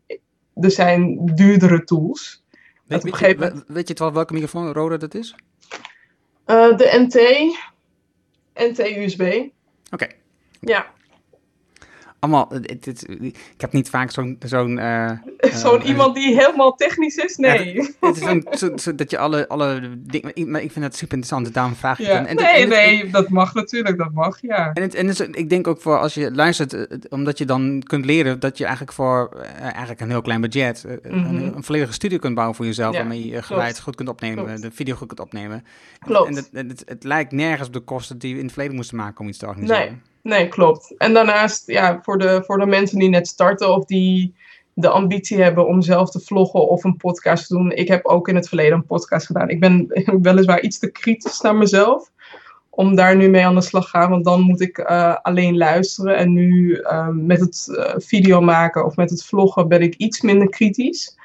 er 0.53 0.71
zijn 0.71 1.25
duurdere 1.35 1.83
tools. 1.83 2.43
Weet, 2.85 3.03
weet, 3.03 3.19
je, 3.19 3.35
moment... 3.39 3.63
weet 3.67 3.87
je 3.87 3.93
het 3.93 3.99
wel 3.99 4.13
welke 4.13 4.33
microfoon 4.33 4.71
rode 4.71 4.97
dat 4.97 5.13
is? 5.13 5.35
de 6.45 7.07
NT. 7.07 7.19
NT-USB. 8.59 9.21
Oké. 9.21 9.51
Okay. 9.91 10.09
Ja. 10.59 10.85
Allemaal, 12.19 12.47
dit, 12.47 12.83
dit, 12.83 13.09
ik 13.19 13.61
heb 13.61 13.71
niet 13.71 13.89
vaak 13.89 14.11
zo'n... 14.11 14.37
Zo'n 14.45 14.77
uh, 14.77 15.11
zo'n 15.63 15.81
uh, 15.81 15.87
iemand 15.87 16.15
die 16.15 16.35
helemaal 16.35 16.75
technisch 16.75 17.15
is? 17.15 17.35
Nee. 17.35 17.73
Ja, 17.73 17.87
het 17.99 18.15
is 18.15 18.23
zo'n, 18.23 18.45
zo, 18.51 18.77
zo, 18.77 18.95
dat 18.95 19.11
je 19.11 19.17
alle, 19.17 19.47
alle 19.47 19.91
dingen... 19.97 20.51
Maar 20.51 20.61
ik 20.61 20.71
vind 20.71 20.85
dat 20.85 20.95
super 20.95 21.17
interessant, 21.17 21.53
daarom 21.53 21.75
vraag 21.75 21.99
ik 21.99 22.05
ja. 22.05 22.25
En 22.25 22.35
nee, 22.35 22.67
nee, 22.67 23.01
het, 23.01 23.11
dat 23.11 23.29
mag 23.29 23.53
natuurlijk, 23.53 23.97
dat 23.97 24.13
mag, 24.13 24.41
ja. 24.41 24.73
En, 24.73 24.81
het, 24.81 24.95
en 24.95 25.07
het, 25.07 25.27
ik 25.31 25.49
denk 25.49 25.67
ook 25.67 25.81
voor 25.81 25.99
als 25.99 26.13
je 26.13 26.31
luistert, 26.31 26.87
omdat 27.09 27.37
je 27.37 27.45
dan 27.45 27.83
kunt 27.85 28.05
leren 28.05 28.39
dat 28.39 28.57
je 28.57 28.63
eigenlijk 28.63 28.93
voor 28.93 29.29
uh, 29.35 29.59
eigenlijk 29.59 30.01
een 30.01 30.09
heel 30.09 30.21
klein 30.21 30.41
budget 30.41 30.85
mm 30.85 31.11
-hmm. 31.11 31.25
een, 31.25 31.55
een, 31.55 31.63
volledige 31.63 31.93
studio 31.93 32.17
kunt 32.17 32.35
bouwen 32.35 32.55
voor 32.55 32.65
jezelf, 32.65 32.93
ja, 32.93 32.99
waarmee 32.99 33.27
je 33.27 33.41
geluid 33.41 33.65
klopt. 33.65 33.81
goed 33.81 33.95
kunt 33.95 34.09
opnemen, 34.09 34.45
klopt. 34.45 34.61
de 34.61 34.71
video 34.71 34.95
goed 34.95 35.07
kunt 35.07 35.19
opnemen. 35.19 35.65
Klopt. 35.99 36.29
En 36.29 36.35
het, 36.35 36.49
het, 36.51 36.83
het, 36.85 37.03
lijkt 37.03 37.31
nergens 37.31 37.67
op 37.67 37.73
de 37.73 37.79
kosten 37.79 38.17
die 38.17 38.31
we 38.31 38.37
in 38.37 38.43
het 38.43 38.53
verleden 38.53 38.75
moesten 38.75 38.97
maken 38.97 39.19
om 39.19 39.27
iets 39.27 39.37
te 39.37 39.47
organiseren. 39.47 39.85
Nee. 39.85 40.01
Nee, 40.21 40.47
klopt. 40.47 40.95
En 40.97 41.13
daarnaast, 41.13 41.67
ja, 41.67 41.99
voor 42.01 42.17
de, 42.17 42.43
voor 42.45 42.57
de 42.57 42.65
mensen 42.65 42.99
die 42.99 43.09
net 43.09 43.27
starten 43.27 43.75
of 43.75 43.85
die 43.85 44.33
de 44.73 44.89
ambitie 44.89 45.41
hebben 45.41 45.67
om 45.67 45.81
zelf 45.81 46.09
te 46.09 46.19
vloggen 46.19 46.67
of 46.67 46.83
een 46.83 46.97
podcast 46.97 47.47
te 47.47 47.53
doen. 47.53 47.71
Ik 47.71 47.87
heb 47.87 48.05
ook 48.05 48.27
in 48.27 48.35
het 48.35 48.47
verleden 48.47 48.73
een 48.73 48.85
podcast 48.85 49.25
gedaan. 49.25 49.49
Ik 49.49 49.59
ben 49.59 49.87
weliswaar 50.21 50.61
iets 50.61 50.79
te 50.79 50.91
kritisch 50.91 51.41
naar 51.41 51.55
mezelf 51.55 52.11
om 52.77 52.95
daar 52.95 53.15
nu 53.15 53.29
mee 53.29 53.45
aan 53.45 53.55
de 53.55 53.61
slag 53.61 53.83
te 53.83 53.89
gaan. 53.89 54.09
Want 54.09 54.25
dan 54.25 54.41
moet 54.41 54.61
ik 54.61 54.77
uh, 54.77 55.15
alleen 55.21 55.57
luisteren. 55.57 56.17
En 56.17 56.33
nu 56.33 56.69
uh, 56.69 57.07
met 57.07 57.39
het 57.39 57.67
uh, 57.69 57.93
video 57.97 58.41
maken 58.41 58.85
of 58.85 58.95
met 58.95 59.09
het 59.09 59.25
vloggen 59.25 59.67
ben 59.67 59.81
ik 59.81 59.95
iets 59.95 60.21
minder 60.21 60.49
kritisch. 60.49 61.16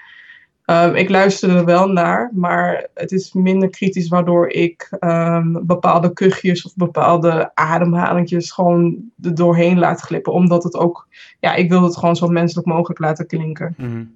Um, 0.66 0.94
ik 0.94 1.08
luister 1.08 1.56
er 1.56 1.64
wel 1.64 1.88
naar, 1.88 2.30
maar 2.32 2.86
het 2.94 3.12
is 3.12 3.32
minder 3.32 3.70
kritisch 3.70 4.08
waardoor 4.08 4.48
ik 4.48 4.96
um, 5.00 5.66
bepaalde 5.66 6.12
kuchjes 6.12 6.64
of 6.64 6.74
bepaalde 6.74 7.50
ademhalingjes 7.54 8.50
gewoon 8.50 9.10
er 9.22 9.34
doorheen 9.34 9.78
laat 9.78 10.00
glippen. 10.00 10.32
Omdat 10.32 10.62
het 10.62 10.76
ook, 10.76 11.08
ja, 11.40 11.54
ik 11.54 11.70
wil 11.70 11.82
het 11.82 11.96
gewoon 11.96 12.16
zo 12.16 12.28
menselijk 12.28 12.66
mogelijk 12.66 13.00
laten 13.00 13.26
klinken. 13.26 13.74
Mm 13.76 13.90
-hmm. 13.90 14.14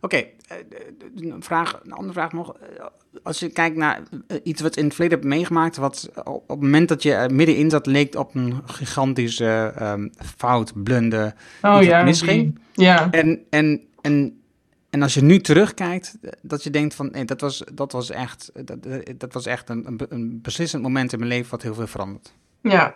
Oké, 0.00 0.16
okay. 0.16 0.34
een, 1.16 1.42
vraag, 1.42 1.80
een 1.84 1.92
andere 1.92 2.12
vraag 2.12 2.32
nog. 2.32 2.56
Als 3.22 3.38
je 3.38 3.48
kijkt 3.48 3.76
naar 3.76 4.02
iets 4.42 4.62
wat 4.62 4.76
in 4.76 4.84
het 4.84 4.94
verleden 4.94 5.18
hebt 5.18 5.30
meegemaakt, 5.30 5.76
wat 5.76 6.10
op 6.24 6.48
het 6.48 6.60
moment 6.60 6.88
dat 6.88 7.02
je 7.02 7.28
middenin 7.32 7.70
zat, 7.70 7.86
leek 7.86 8.14
op 8.14 8.34
een 8.34 8.54
gigantische 8.64 9.74
um, 9.82 10.10
fout, 10.36 10.82
blunder, 10.82 11.34
oh, 11.62 11.82
ja, 11.82 12.02
misging. 12.02 12.58
Ja. 12.72 13.10
En, 13.10 13.40
en, 13.50 13.80
en 14.00 14.40
en 14.90 15.02
als 15.02 15.14
je 15.14 15.22
nu 15.22 15.40
terugkijkt, 15.40 16.18
dat 16.42 16.62
je 16.62 16.70
denkt 16.70 16.94
van 16.94 17.10
nee, 17.10 17.24
dat 17.24 17.40
was, 17.40 17.62
dat 17.74 17.92
was 17.92 18.10
echt, 18.10 18.50
dat, 18.64 18.78
dat 19.16 19.32
was 19.32 19.46
echt 19.46 19.68
een, 19.68 20.00
een, 20.08 20.40
beslissend 20.42 20.82
moment 20.82 21.12
in 21.12 21.18
mijn 21.18 21.30
leven 21.30 21.50
wat 21.50 21.62
heel 21.62 21.74
veel 21.74 21.86
verandert. 21.86 22.34
Ja. 22.62 22.94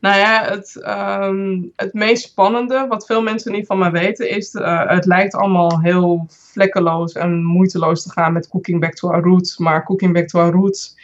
Nou 0.00 0.18
ja, 0.18 0.44
het, 0.44 0.82
um, 0.86 1.72
het 1.76 1.92
meest 1.92 2.22
spannende, 2.22 2.86
wat 2.88 3.06
veel 3.06 3.22
mensen 3.22 3.52
niet 3.52 3.66
van 3.66 3.78
mij 3.78 3.90
weten, 3.90 4.30
is 4.30 4.54
uh, 4.54 4.88
het 4.88 5.06
lijkt 5.06 5.34
allemaal 5.34 5.80
heel 5.80 6.26
vlekkeloos 6.28 7.12
en 7.12 7.44
moeiteloos 7.44 8.02
te 8.02 8.10
gaan 8.10 8.32
met 8.32 8.48
Cooking 8.48 8.80
Back 8.80 8.94
to 8.94 9.10
Our 9.10 9.22
Roots. 9.22 9.58
Maar 9.58 9.84
Cooking 9.84 10.12
Back 10.12 10.28
to 10.28 10.40
Our 10.40 10.52
Roots, 10.52 10.96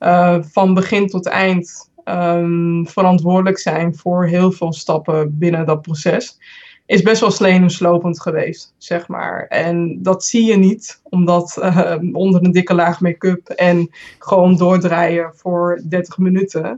uh, 0.00 0.38
van 0.42 0.74
begin 0.74 1.06
tot 1.06 1.26
eind 1.26 1.90
um, 2.04 2.86
verantwoordelijk 2.88 3.58
zijn 3.58 3.96
voor 3.96 4.26
heel 4.26 4.52
veel 4.52 4.72
stappen 4.72 5.38
binnen 5.38 5.66
dat 5.66 5.82
proces 5.82 6.38
is 6.86 7.02
best 7.02 7.20
wel 7.20 7.70
slopend 7.70 8.20
geweest, 8.20 8.74
zeg 8.78 9.08
maar. 9.08 9.46
En 9.46 10.02
dat 10.02 10.24
zie 10.24 10.44
je 10.44 10.56
niet, 10.56 11.00
omdat 11.02 11.56
uh, 11.60 11.96
onder 12.12 12.44
een 12.44 12.52
dikke 12.52 12.74
laag 12.74 13.00
make-up 13.00 13.48
en 13.48 13.90
gewoon 14.18 14.56
doordraaien 14.56 15.30
voor 15.34 15.82
30 15.88 16.18
minuten. 16.18 16.64
Uh, 16.64 16.72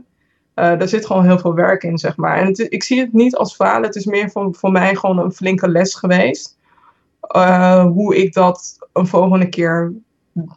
daar 0.53 0.87
zit 0.87 1.05
gewoon 1.05 1.25
heel 1.25 1.39
veel 1.39 1.53
werk 1.53 1.83
in, 1.83 1.97
zeg 1.97 2.15
maar. 2.15 2.37
En 2.37 2.45
het, 2.45 2.59
ik 2.59 2.83
zie 2.83 2.99
het 2.99 3.13
niet 3.13 3.35
als 3.35 3.55
falen, 3.55 3.83
het 3.83 3.95
is 3.95 4.05
meer 4.05 4.29
voor, 4.29 4.55
voor 4.55 4.71
mij 4.71 4.95
gewoon 4.95 5.19
een 5.19 5.31
flinke 5.31 5.67
les 5.67 5.95
geweest. 5.95 6.57
Uh, 7.35 7.85
hoe 7.85 8.15
ik 8.15 8.33
dat 8.33 8.77
een 8.93 9.07
volgende 9.07 9.49
keer 9.49 9.93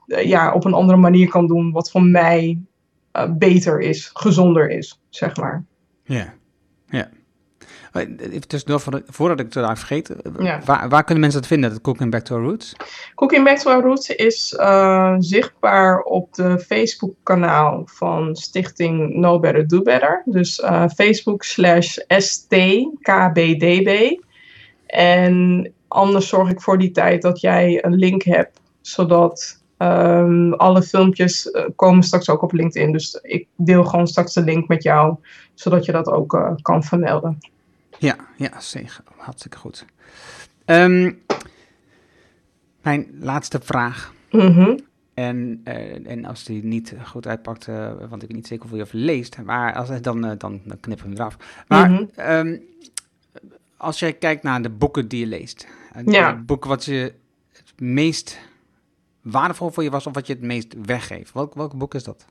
ja, 0.06 0.52
op 0.52 0.64
een 0.64 0.74
andere 0.74 0.98
manier 0.98 1.28
kan 1.28 1.46
doen, 1.46 1.72
wat 1.72 1.90
voor 1.90 2.02
mij 2.02 2.58
beter 3.28 3.80
is, 3.80 4.10
gezonder 4.14 4.70
is, 4.70 5.00
zeg 5.08 5.36
maar. 5.36 5.64
Ja, 6.04 6.34
ja. 6.86 7.08
Even 7.92 8.48
tussendoor, 8.48 9.02
voordat 9.06 9.40
ik 9.40 9.44
het 9.44 9.56
eruit 9.56 9.78
vergeet, 9.78 10.14
ja. 10.38 10.60
waar, 10.64 10.88
waar, 10.88 11.04
kunnen 11.04 11.20
mensen 11.20 11.40
het 11.40 11.48
vinden, 11.48 11.70
dat 11.70 11.80
Cooking 11.80 12.10
Back 12.10 12.22
to 12.24 12.36
Our 12.36 12.44
Roots? 12.44 12.76
Cooking 13.14 13.44
Back 13.44 13.58
to 13.58 13.70
Our 13.70 13.82
Roots 13.82 14.08
is 14.08 14.56
uh, 14.60 15.14
zichtbaar 15.18 16.00
op 16.00 16.34
de 16.34 16.58
Facebook-kanaal 16.58 17.82
van 17.84 18.36
Stichting 18.36 19.14
No 19.14 19.38
Better 19.38 19.68
Do 19.68 19.82
Better. 19.82 20.22
Dus 20.24 20.58
uh, 20.58 20.84
Facebook 20.94 21.42
slash 21.42 21.96
STKBDB. 22.08 22.98
En 24.86 25.72
anders 25.88 26.28
zorg 26.28 26.50
ik 26.50 26.60
voor 26.60 26.78
die 26.78 26.90
tijd 26.90 27.22
dat 27.22 27.40
jij 27.40 27.84
een 27.84 27.94
link 27.94 28.22
hebt, 28.22 28.60
zodat 28.80 29.58
Um, 29.82 30.52
alle 30.54 30.82
filmpjes 30.82 31.50
komen 31.76 32.02
straks 32.02 32.30
ook 32.30 32.42
op 32.42 32.52
LinkedIn. 32.52 32.92
Dus 32.92 33.18
ik 33.22 33.46
deel 33.56 33.84
gewoon 33.84 34.06
straks 34.06 34.32
de 34.34 34.42
link 34.42 34.68
met 34.68 34.82
jou, 34.82 35.16
zodat 35.54 35.84
je 35.84 35.92
dat 35.92 36.08
ook 36.10 36.32
uh, 36.32 36.50
kan 36.62 36.82
vermelden. 36.82 37.38
Ja, 38.00 38.16
ja, 38.36 38.60
zeker. 38.60 39.00
Hartstikke 39.16 39.56
goed. 39.56 39.84
Um, 40.66 41.22
mijn 42.82 43.06
laatste 43.18 43.60
vraag. 43.62 44.14
Mm 44.30 44.40
-hmm. 44.40 44.80
En, 45.14 45.60
uh, 45.64 46.10
en 46.10 46.24
als 46.24 46.44
die 46.44 46.64
niet 46.64 46.94
goed 47.04 47.26
uitpakt, 47.26 47.66
uh, 47.66 47.92
want 48.08 48.22
ik 48.22 48.28
weet 48.28 48.36
niet 48.36 48.46
zeker 48.46 48.80
of 48.80 48.92
je 48.92 48.98
leest, 48.98 49.42
maar 49.42 49.74
als, 49.74 50.00
dan, 50.00 50.24
uh, 50.24 50.30
dan, 50.38 50.60
dan 50.64 50.80
knippen 50.80 51.06
we 51.06 51.12
hem 51.12 51.20
eraf. 51.20 51.36
Maar 51.68 51.90
mm 51.90 52.10
-hmm. 52.14 52.36
um, 52.36 52.62
als 53.76 53.98
jij 53.98 54.12
kijkt 54.12 54.42
naar 54.42 54.62
de 54.62 54.70
boeken 54.70 55.08
die 55.08 55.20
je 55.20 55.26
leest, 55.26 55.66
ja. 56.06 56.34
het 56.34 56.46
boek 56.46 56.64
wat 56.64 56.84
je 56.84 57.14
het 57.52 57.80
meest 57.80 58.38
waardevol 59.20 59.70
voor 59.70 59.82
je 59.82 59.90
was 59.90 60.06
of 60.06 60.14
wat 60.14 60.26
je 60.26 60.32
het 60.32 60.42
meest 60.42 60.74
weggeeft, 60.84 61.32
welk, 61.32 61.54
welk 61.54 61.78
boek 61.78 61.94
is 61.94 62.04
dat? 62.04 62.24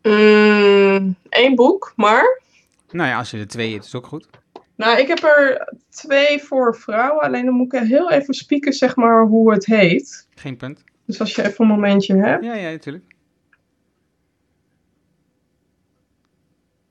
Eén 0.00 1.16
mm, 1.30 1.54
boek, 1.54 1.92
maar? 1.96 2.42
Nou 2.90 3.08
ja, 3.08 3.18
als 3.18 3.30
je 3.30 3.38
er 3.38 3.48
twee 3.48 3.72
hebt, 3.72 3.84
is 3.84 3.94
ook 3.94 4.06
goed. 4.06 4.28
Nou, 4.76 4.98
ik 4.98 5.08
heb 5.08 5.22
er 5.22 5.72
twee 5.90 6.42
voor 6.42 6.76
vrouwen. 6.76 7.22
Alleen 7.22 7.44
dan 7.44 7.54
moet 7.54 7.72
ik 7.72 7.80
heel 7.80 8.10
even 8.10 8.34
spieken, 8.34 8.72
zeg 8.72 8.96
maar, 8.96 9.24
hoe 9.24 9.52
het 9.52 9.66
heet. 9.66 10.26
Geen 10.34 10.56
punt. 10.56 10.84
Dus 11.04 11.20
als 11.20 11.34
je 11.34 11.44
even 11.44 11.64
een 11.64 11.70
momentje 11.70 12.16
hebt. 12.16 12.44
Ja, 12.44 12.54
ja, 12.54 12.70
natuurlijk. 12.70 13.04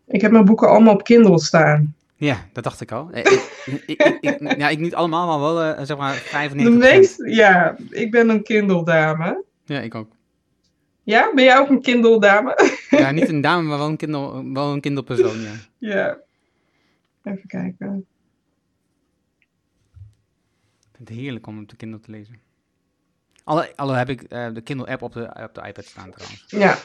Ik 0.08 0.22
heb 0.22 0.32
mijn 0.32 0.46
boeken 0.46 0.70
allemaal 0.70 0.94
op 0.94 1.04
Kindle 1.04 1.40
staan. 1.40 1.96
Ja, 2.16 2.46
dat 2.54 2.64
dacht 2.64 2.82
ik 2.82 2.92
al. 2.92 3.10
Eh, 3.12 3.20
ik, 3.20 3.52
ik, 3.86 4.18
ik, 4.22 4.58
ja, 4.58 4.70
ik 4.70 4.80
niet 4.80 4.96
allemaal, 4.96 5.28
maar 5.28 5.40
wel 5.40 5.80
uh, 5.80 5.86
zeg 5.86 5.98
maar 5.98 6.14
95. 6.14 6.74
De 6.74 6.96
meeste, 6.96 7.30
ja, 7.30 7.76
ik 7.90 8.12
ben 8.12 8.30
een 8.30 8.44
Kindle-dame. 8.44 9.44
Ja, 9.66 9.80
ik 9.80 9.96
ook. 9.96 10.08
Ja, 11.04 11.32
ben 11.36 11.44
jij 11.44 11.58
ook 11.58 11.70
een 11.70 11.82
Kindle-dame? 11.82 12.78
Ja, 12.90 13.12
niet 13.22 13.30
een 13.30 13.42
dame, 13.42 13.68
maar 13.68 13.78
wel 13.78 13.88
een, 13.88 13.98
Kindle, 13.98 14.52
wel 14.54 14.72
een 14.72 14.82
Kindle-persoon, 14.82 15.42
ja. 15.42 15.54
Ja. 15.78 16.18
Even 17.26 17.48
kijken. 17.48 18.08
Ik 20.80 21.02
vind 21.02 21.10
het 21.10 21.18
heerlijk 21.18 21.48
om 21.48 21.62
op 21.62 21.70
de 21.70 21.76
Kindle 21.76 22.00
te 22.00 22.12
lezen. 22.12 22.40
Alle, 23.44 23.76
alle 23.76 23.96
heb 23.96 24.10
ik 24.10 24.34
uh, 24.34 24.54
de 24.54 24.62
Kindle-app 24.62 25.02
op 25.02 25.14
de, 25.14 25.36
op 25.44 25.54
de 25.54 25.68
iPad 25.68 25.86
staan 25.86 26.12
trouwens. 26.12 26.46
Ja. 26.48 26.78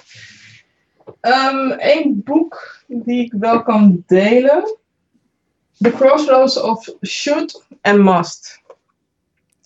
Um, 1.21 1.75
Eén 1.79 2.21
boek 2.25 2.83
die 2.87 3.25
ik 3.25 3.33
wel 3.33 3.63
kan 3.63 4.05
delen. 4.07 4.77
The 5.79 5.91
Crossroads 5.91 6.61
of 6.61 6.95
Should 7.03 7.65
and 7.81 7.99
Must. 7.99 8.63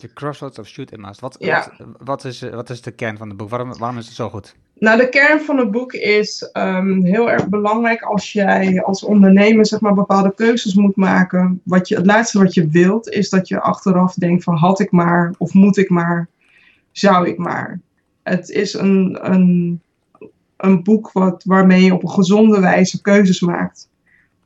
The 0.05 0.13
Crossroads 0.13 0.59
of 0.59 0.77
and 0.77 0.97
Must. 0.97 1.19
Wat, 1.19 1.35
Ja. 1.39 1.71
wat, 1.77 1.87
wat, 2.03 2.25
is, 2.25 2.41
eh, 2.41 2.53
wat 2.53 2.69
is 2.69 2.81
de 2.81 2.91
kern 2.91 3.17
van 3.17 3.27
het 3.27 3.37
boek? 3.37 3.49
Waarom, 3.49 3.77
waarom 3.77 3.97
is 3.97 4.05
het 4.05 4.15
zo 4.15 4.29
goed? 4.29 4.55
Nou, 4.79 4.99
de 4.99 5.09
kern 5.09 5.41
van 5.41 5.57
het 5.57 5.71
boek 5.71 5.93
is 5.93 6.49
ehm, 6.51 7.01
heel 7.01 7.31
erg 7.31 7.47
belangrijk 7.49 8.01
als 8.01 8.33
jij 8.33 8.83
als 8.83 9.03
ondernemer 9.03 9.65
zeg 9.65 9.79
maar, 9.79 9.93
bepaalde 9.93 10.33
keuzes 10.35 10.73
moet 10.73 10.95
maken. 10.95 11.61
Wat 11.63 11.87
je, 11.87 11.95
het 11.95 12.05
laatste 12.05 12.37
wat 12.39 12.53
je 12.53 12.67
wilt 12.67 13.09
is 13.09 13.29
dat 13.29 13.47
je 13.47 13.61
achteraf 13.61 14.13
denkt 14.13 14.43
van 14.43 14.55
had 14.55 14.79
ik 14.79 14.91
maar 14.91 15.33
of 15.37 15.53
moet 15.53 15.77
ik 15.77 15.89
maar, 15.89 16.27
zou 16.91 17.27
ik 17.27 17.37
maar. 17.37 17.79
Het 18.23 18.49
is 18.49 18.73
een, 18.73 19.17
een, 19.31 19.81
een 20.57 20.83
boek 20.83 21.11
wat, 21.11 21.43
waarmee 21.43 21.83
je 21.83 21.93
op 21.93 22.03
een 22.03 22.09
gezonde 22.09 22.59
wijze 22.59 23.01
keuzes 23.01 23.39
maakt 23.39 23.89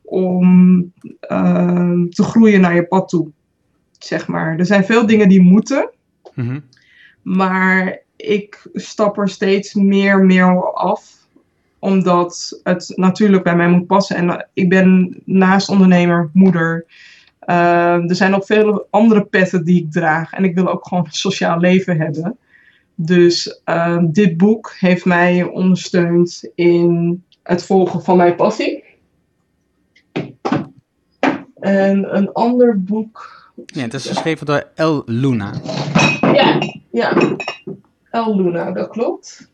om 0.02 0.92
ehm, 1.20 2.08
te 2.08 2.22
groeien 2.22 2.60
naar 2.60 2.74
je 2.74 2.86
pad 2.86 3.08
toe. 3.08 3.30
Zeg 4.04 4.26
maar. 4.26 4.58
Er 4.58 4.66
zijn 4.66 4.84
veel 4.84 5.06
dingen 5.06 5.28
die 5.28 5.40
moeten. 5.40 5.90
Mhm. 6.34 6.60
Maar 7.22 7.98
ik 8.16 8.68
stap 8.74 9.18
er 9.18 9.28
steeds 9.28 9.74
meer 9.74 10.18
meer 10.18 10.72
af. 10.72 11.18
Omdat 11.78 12.60
het 12.62 12.92
natuurlijk 12.94 13.42
bij 13.42 13.56
mij 13.56 13.68
moet 13.68 13.86
passen. 13.86 14.16
En 14.16 14.48
ik 14.52 14.68
ben 14.68 15.16
naast 15.24 15.68
ondernemer, 15.68 16.30
moeder. 16.32 16.86
Uh, 17.46 18.10
er 18.10 18.14
zijn 18.14 18.34
ook 18.34 18.44
vele 18.44 18.86
andere 18.90 19.24
petten 19.24 19.64
die 19.64 19.82
ik 19.82 19.92
draag. 19.92 20.32
En 20.32 20.44
ik 20.44 20.54
wil 20.54 20.68
ook 20.68 20.86
gewoon 20.86 21.04
een 21.04 21.12
sociaal 21.12 21.58
leven 21.58 21.96
hebben. 21.96 22.38
Dus 22.94 23.60
uh, 23.64 23.98
dit 24.10 24.36
boek 24.36 24.74
heeft 24.78 25.04
mij 25.04 25.42
ondersteund 25.42 26.50
in 26.54 27.22
het 27.42 27.64
volgen 27.64 28.02
van 28.02 28.16
mijn 28.16 28.36
passie. 28.36 28.84
En 31.60 32.16
een 32.16 32.32
ander 32.32 32.82
boek. 32.82 33.39
Ja, 33.66 33.82
het 33.82 33.94
is 33.94 34.06
geschreven 34.06 34.46
door 34.46 34.68
El 34.74 35.02
Luna. 35.06 35.52
Ja, 36.20 36.58
ja. 36.90 37.36
El 38.10 38.36
Luna, 38.36 38.72
dat 38.72 38.88
klopt. 38.88 39.50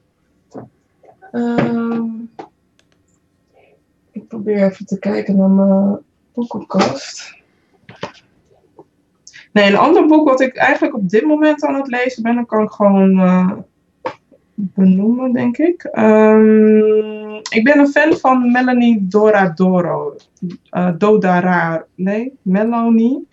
Um, 1.32 2.30
ik 4.12 4.28
probeer 4.28 4.64
even 4.64 4.86
te 4.86 4.98
kijken 4.98 5.36
naar 5.36 5.48
mijn 5.48 5.98
boekenkast. 6.34 7.34
Nee, 9.52 9.68
een 9.68 9.76
ander 9.76 10.06
boek 10.06 10.28
wat 10.28 10.40
ik 10.40 10.56
eigenlijk 10.56 10.96
op 10.96 11.08
dit 11.08 11.24
moment 11.24 11.64
aan 11.64 11.74
het 11.74 11.86
lezen 11.86 12.22
ben, 12.22 12.36
dat 12.36 12.46
kan 12.46 12.62
ik 12.62 12.70
gewoon 12.70 13.10
uh, 13.10 13.52
benoemen, 14.54 15.32
denk 15.32 15.58
ik. 15.58 15.88
Um, 15.92 17.34
ik 17.36 17.60
ben 17.64 17.78
een 17.78 17.88
fan 17.88 18.16
van 18.16 18.50
Melanie 18.52 19.06
Doradoro. 19.08 20.16
Uh, 20.70 20.90
Dodara, 20.98 21.84
nee, 21.94 22.32
Melanie 22.42 23.28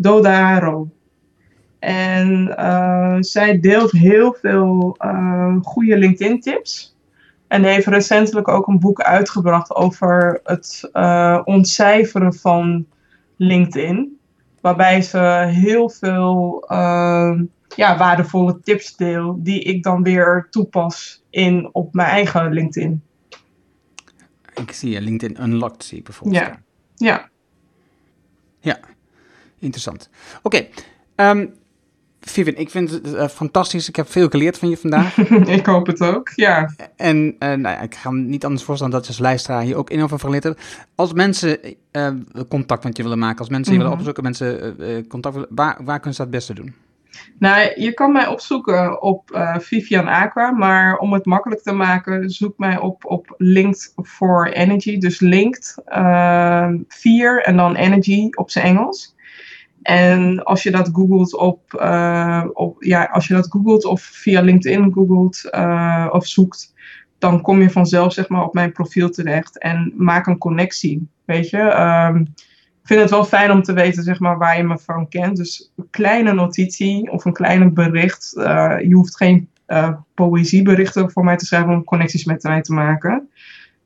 Dodaro. 0.00 0.88
En 1.78 2.54
uh, 2.58 3.16
zij 3.20 3.60
deelt 3.60 3.90
heel 3.90 4.36
veel 4.40 4.96
uh, 5.04 5.56
goede 5.62 5.98
LinkedIn-tips. 5.98 6.96
En 7.48 7.64
heeft 7.64 7.86
recentelijk 7.86 8.48
ook 8.48 8.66
een 8.66 8.78
boek 8.78 9.00
uitgebracht 9.00 9.74
over 9.74 10.40
het 10.44 10.90
uh, 10.92 11.40
ontcijferen 11.44 12.34
van 12.34 12.86
LinkedIn. 13.36 14.18
Waarbij 14.60 15.02
ze 15.02 15.18
heel 15.48 15.90
veel 15.90 16.64
ja, 17.76 17.96
waardevolle 17.98 18.60
tips 18.60 18.96
deelt, 18.96 19.44
die 19.44 19.62
ik 19.62 19.82
dan 19.82 20.02
weer 20.02 20.46
toepas 20.50 21.24
in, 21.30 21.68
op 21.72 21.94
mijn 21.94 22.08
eigen 22.08 22.52
LinkedIn. 22.52 23.02
Ik 24.54 24.72
zie 24.72 24.90
je 24.90 25.00
LinkedIn 25.00 25.42
Unlocked, 25.42 25.84
zie 25.84 25.98
ik 25.98 26.04
bijvoorbeeld. 26.04 26.42
Ja. 26.42 26.58
Ja. 26.94 27.28
Ja, 28.60 28.78
interessant. 29.58 30.10
Oké, 30.42 30.68
okay. 31.14 31.30
um, 31.30 31.54
Vivian, 32.20 32.56
ik 32.56 32.70
vind 32.70 32.90
het 32.90 33.06
uh, 33.06 33.28
fantastisch. 33.28 33.88
Ik 33.88 33.96
heb 33.96 34.10
veel 34.10 34.28
geleerd 34.28 34.58
van 34.58 34.68
je 34.68 34.76
vandaag. 34.76 35.18
ik 35.58 35.66
hoop 35.66 35.86
het 35.86 36.02
ook, 36.02 36.32
ja. 36.34 36.70
En 36.96 37.26
uh, 37.26 37.38
nou 37.38 37.60
ja, 37.60 37.80
ik 37.80 37.94
ga 37.94 38.10
me 38.10 38.20
niet 38.20 38.44
anders 38.44 38.64
voorstellen 38.64 38.92
dat 38.92 39.02
je 39.02 39.08
als 39.08 39.18
luisteraar 39.18 39.62
hier 39.62 39.76
ook 39.76 39.90
enorm 39.90 40.08
van 40.08 40.20
geleerd 40.20 40.44
hebt. 40.44 40.62
Als 40.94 41.12
mensen 41.12 41.58
uh, 41.92 42.08
contact 42.48 42.84
met 42.84 42.96
je 42.96 43.02
willen 43.02 43.18
maken, 43.18 43.38
als 43.38 43.48
mensen 43.48 43.72
je 43.72 43.78
mm 43.78 43.84
-hmm. 43.86 43.96
willen 43.96 44.14
opzoeken, 44.14 44.22
mensen 44.22 45.06
contact 45.08 45.34
willen, 45.34 45.50
waar, 45.54 45.76
waar 45.84 46.00
kunnen 46.00 46.14
ze 46.14 46.24
dat 46.24 46.32
het 46.32 46.46
beste 46.46 46.54
doen? 46.54 46.74
Nou, 47.38 47.72
je 47.80 47.92
kan 47.92 48.12
mij 48.12 48.26
opzoeken 48.26 49.02
op 49.02 49.30
uh, 49.34 49.58
Vivian 49.58 50.08
Aqua, 50.08 50.50
maar 50.50 50.96
om 50.96 51.12
het 51.12 51.24
makkelijk 51.24 51.62
te 51.62 51.72
maken, 51.72 52.30
zoek 52.30 52.58
mij 52.58 52.78
op 52.78 53.04
op 53.04 53.34
Linked 53.36 53.92
for 54.02 54.52
Energy. 54.52 54.98
Dus 54.98 55.20
Linked, 55.20 55.74
uh, 55.88 56.68
4 56.88 57.42
en 57.42 57.56
dan 57.56 57.74
Energy 57.74 58.28
op 58.30 58.50
zijn 58.50 58.64
Engels. 58.64 59.16
En 59.82 60.44
als 60.44 60.62
je 60.62 60.70
dat 60.70 60.90
googelt 60.92 61.36
op, 61.36 61.78
uh, 61.80 62.44
op 62.52 62.82
ja, 62.82 63.04
als 63.04 63.26
je 63.26 63.34
dat 63.34 63.50
googelt 63.50 63.84
of 63.84 64.02
via 64.02 64.40
LinkedIn 64.40 64.92
googelt 64.92 65.48
uh, 65.50 66.06
of 66.10 66.26
zoekt, 66.26 66.74
dan 67.18 67.40
kom 67.40 67.60
je 67.60 67.70
vanzelf 67.70 68.12
zeg 68.12 68.28
maar 68.28 68.44
op 68.44 68.54
mijn 68.54 68.72
profiel 68.72 69.10
terecht 69.10 69.58
en 69.58 69.92
maak 69.96 70.26
een 70.26 70.38
connectie, 70.38 71.08
weet 71.24 71.50
je. 71.50 71.58
Um, 71.58 72.34
ik 72.82 72.94
vind 72.94 73.00
het 73.00 73.10
wel 73.10 73.24
fijn 73.24 73.50
om 73.50 73.62
te 73.62 73.72
weten 73.72 74.02
zeg 74.02 74.20
maar 74.20 74.38
waar 74.38 74.56
je 74.56 74.62
me 74.62 74.78
van 74.78 75.08
kent. 75.08 75.36
Dus 75.36 75.72
een 75.76 75.90
kleine 75.90 76.32
notitie 76.32 77.10
of 77.10 77.24
een 77.24 77.32
kleine 77.32 77.70
bericht. 77.70 78.32
Uh, 78.36 78.76
je 78.80 78.94
hoeft 78.94 79.16
geen 79.16 79.48
poëzieberichten 80.14 81.10
voor 81.10 81.24
mij 81.24 81.36
te 81.36 81.46
schrijven 81.46 81.72
om 81.72 81.84
connecties 81.84 82.24
met 82.24 82.42
mij 82.42 82.60
te 82.60 82.72
maken. 82.72 83.28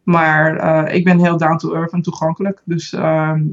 Maar 0.02 0.92
ik 0.92 1.04
ben 1.04 1.18
heel 1.18 1.36
down 1.36 1.56
to 1.56 1.74
earth 1.74 1.92
en 1.92 2.02
toegankelijk. 2.02 2.62
Dus 2.64 2.96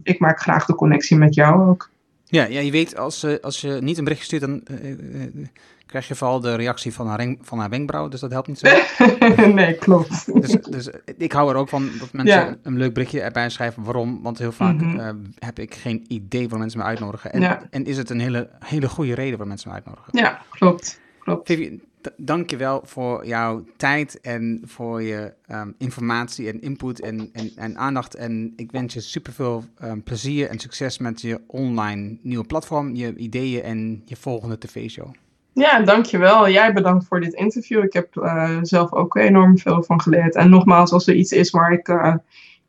ik 0.04 0.20
maak 0.20 0.40
graag 0.40 0.66
de 0.66 0.76
connectie 0.76 1.18
met 1.18 1.34
jou 1.34 1.70
ook. 1.70 1.92
Ja, 2.30 2.46
ja 2.46 2.60
je 2.60 2.72
weet, 2.72 2.98
als, 2.98 3.24
uh, 3.24 3.36
als 3.42 3.62
je 3.62 3.78
niet 3.82 3.98
een 3.98 4.04
bericht 4.04 4.24
stuurt, 4.24 4.42
dan 4.42 4.62
uh, 4.72 4.90
uh, 4.90 5.48
krijg 5.86 6.08
je 6.08 6.16
vooral 6.16 6.40
de 6.40 6.56
reactie 6.56 6.94
van 6.94 7.08
haar, 7.08 7.36
van 7.42 7.60
haar 7.60 7.70
wenkbrauw. 7.70 8.08
Dus 8.08 8.20
dat 8.20 8.32
helpt 8.32 8.48
niet 8.48 8.60
zo. 8.60 8.68
nee, 9.54 9.74
klopt. 9.74 10.42
Dus, 10.42 10.52
dus, 10.52 10.90
ik 11.18 11.32
hou 11.32 11.50
er 11.50 11.56
ook 11.56 11.70
van 11.70 11.90
dat 12.00 12.14
mensen 12.14 12.36
ja. 12.36 12.58
een 12.64 12.78
leuk 12.78 12.94
berichtje 12.94 13.22
erbij 13.22 13.50
schrijven. 13.50 13.84
Waarom? 13.84 14.22
Want 14.22 14.38
heel 14.38 14.52
vaak 14.52 14.82
mm 14.82 14.98
-hmm. 14.98 15.22
heb 15.40 15.60
ik 15.60 15.76
geen 15.76 16.06
idee 16.08 16.50
waar 16.50 16.60
mensen 16.60 16.80
me 16.80 16.86
uitnodigen. 16.86 17.34
En, 17.34 17.42
ja. 17.42 17.68
en 17.70 17.86
is 17.86 17.98
het 17.98 18.10
een 18.10 18.20
hele, 18.20 18.50
hele 18.60 18.90
goede 18.90 19.14
reden 19.14 19.38
waar 19.38 19.48
mensen 19.48 19.70
me 19.70 19.76
uitnodigen. 19.76 20.18
Ja, 20.18 20.42
klopt. 20.50 21.00
klopt. 21.20 21.48
Vivi, 21.48 21.80
dank 22.18 22.50
je 22.50 22.58
wel 22.58 22.82
voor 22.84 23.28
jouw 23.28 23.64
tijd 23.78 24.22
en 24.22 24.62
voor 24.66 25.02
je 25.02 25.34
um, 25.52 25.76
informatie 25.78 26.48
en 26.48 26.62
input 26.62 27.02
en, 27.02 27.30
en, 27.34 27.52
en, 27.56 27.78
aandacht. 27.78 28.16
En 28.16 28.54
ik 28.56 28.72
wens 28.72 28.94
je 28.94 29.02
superveel 29.02 29.64
um, 29.84 30.04
plezier 30.04 30.50
en 30.50 30.60
succes 30.60 30.98
met 30.98 31.22
je 31.22 31.42
online 31.48 32.18
nieuwe 32.22 32.46
platform, 32.46 32.96
je 32.96 33.16
ideeën 33.16 33.64
en 33.64 34.02
je 34.06 34.16
volgende 34.16 34.58
tv-show. 34.58 35.14
Ja, 35.54 35.80
dankjewel. 35.80 36.50
Jij 36.50 36.74
bedankt 36.74 37.06
voor 37.06 37.20
dit 37.22 37.34
interview. 37.34 37.84
Ik 37.84 37.94
heb 37.94 38.16
uh, 38.16 38.58
zelf 38.62 38.94
ook 38.94 39.16
enorm 39.16 39.58
veel 39.58 39.84
van 39.84 40.02
geleerd. 40.02 40.36
En 40.36 40.50
nogmaals, 40.50 40.92
als 40.92 41.08
er 41.08 41.16
iets 41.16 41.32
is 41.32 41.50
waar 41.50 41.72
ik 41.72 41.88
uh, 41.88 42.16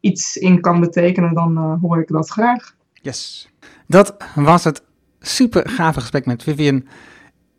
iets 0.00 0.36
in 0.36 0.60
kan 0.60 0.80
betekenen, 0.80 1.34
dan 1.34 1.58
uh, 1.58 1.74
hoor 1.80 2.00
ik 2.00 2.08
dat 2.08 2.28
graag. 2.28 2.74
Yes. 2.92 3.48
Dat 3.86 4.16
was 4.34 4.64
het 4.64 4.82
super 5.20 5.68
gave 5.68 6.00
gesprek 6.00 6.26
met 6.26 6.42
Vivian. 6.42 6.84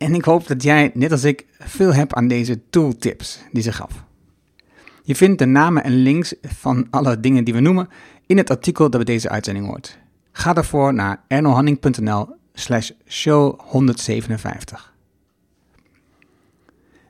En 0.02 0.14
ik 0.14 0.24
hoop 0.24 0.46
dat 0.46 0.62
jij, 0.62 0.90
net 0.94 1.12
als 1.12 1.24
ik, 1.24 1.46
veel 1.58 1.94
hebt 1.94 2.14
aan 2.14 2.28
deze 2.28 2.60
tooltips 2.70 3.40
die 3.52 3.62
ze 3.62 3.72
gaf. 3.72 4.04
Je 5.02 5.16
vindt 5.16 5.38
de 5.38 5.44
namen 5.46 5.84
en 5.84 5.92
links 5.92 6.34
van 6.42 6.86
alle 6.90 7.20
dingen 7.20 7.44
die 7.44 7.54
we 7.54 7.60
noemen 7.60 7.88
in 8.26 8.36
het 8.36 8.50
artikel 8.50 8.90
dat 8.90 9.04
bij 9.04 9.14
deze 9.14 9.28
uitzending 9.28 9.66
hoort. 9.66 9.98
Ga 10.32 10.52
daarvoor 10.52 10.94
naar 10.94 11.22
ernohanning.nl 11.28 12.28
slash 12.54 12.90
show 13.06 13.60
157. 13.60 14.94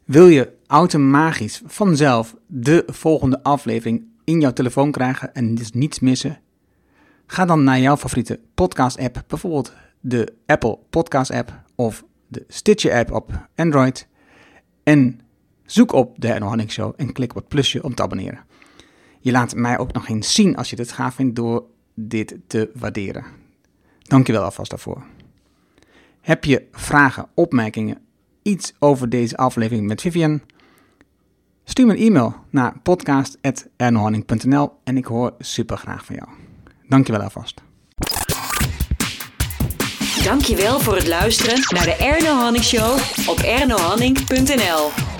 Wil 0.05 0.29
je 0.29 0.53
automatisch 0.67 1.63
vanzelf 1.67 2.37
de 2.47 2.83
volgende 2.87 3.43
aflevering 3.43 4.05
in 4.25 4.41
jouw 4.41 4.53
telefoon 4.53 4.91
krijgen 4.91 5.35
en 5.35 5.55
dus 5.55 5.71
niets 5.71 6.01
missen? 6.01 6.41
Ga 7.27 7.45
dan 7.45 7.65
naar 7.65 7.81
jouw 7.81 7.97
favoriete 7.97 8.41
podcast 8.55 8.99
app, 8.99 9.23
bijvoorbeeld 9.27 9.73
de 10.01 10.33
Apple 10.47 10.79
Podcast 10.91 11.31
app 11.31 11.61
of 11.75 12.05
de 12.33 12.45
Stitcher 12.49 12.93
app 12.93 13.13
op 13.13 13.49
Android 13.57 14.09
en 14.83 15.21
zoek 15.65 15.93
op 15.93 16.15
de 16.21 16.29
Erno 16.29 16.47
Hanning 16.47 16.71
Show 16.71 16.95
en 16.97 17.13
klik 17.13 17.31
op 17.31 17.37
het 17.37 17.49
plusje 17.49 17.83
om 17.83 17.95
te 17.95 18.03
abonneren. 18.03 18.45
Je 19.21 19.31
laat 19.31 19.55
mij 19.55 19.79
ook 19.79 19.93
nog 19.93 20.09
eens 20.09 20.35
zien 20.35 20.57
als 20.57 20.71
je 20.71 20.77
dit 20.77 20.93
gaaf 20.93 21.15
vindt 21.15 21.37
door 21.37 21.65
dit 21.95 22.37
te 22.47 22.71
waarderen. 22.75 23.25
Dankjewel 24.03 24.43
alvast 24.43 24.71
daarvoor. 24.71 25.03
Heb 26.21 26.45
je 26.45 26.69
vragen, 26.73 27.27
opmerkingen, 27.35 27.99
iets 28.43 28.73
over 28.79 29.09
deze 29.09 29.37
aflevering 29.37 29.87
met 29.87 30.01
Vivian? 30.01 30.41
Stuur 31.65 31.87
me 31.87 31.93
een 31.97 32.07
e-mail 32.07 32.35
naar 32.51 32.79
podcast.ernohanning.nl 32.83 34.73
en 34.85 34.97
ik 34.97 35.05
hoor 35.05 35.35
super 35.39 35.77
graag 35.77 36.05
van 36.05 36.15
jou. 36.15 36.29
Dankjewel 36.89 37.23
alvast. 37.23 37.63
Dankjewel 40.23 40.81
voor 40.81 40.95
het 40.95 41.07
luisteren 41.09 41.59
naar 41.75 41.85
de 41.85 41.97
Erno 41.97 42.35
Hanning 42.35 42.65
Show 42.65 42.99
op 43.27 43.39
ernohanning.nl. 43.39 45.12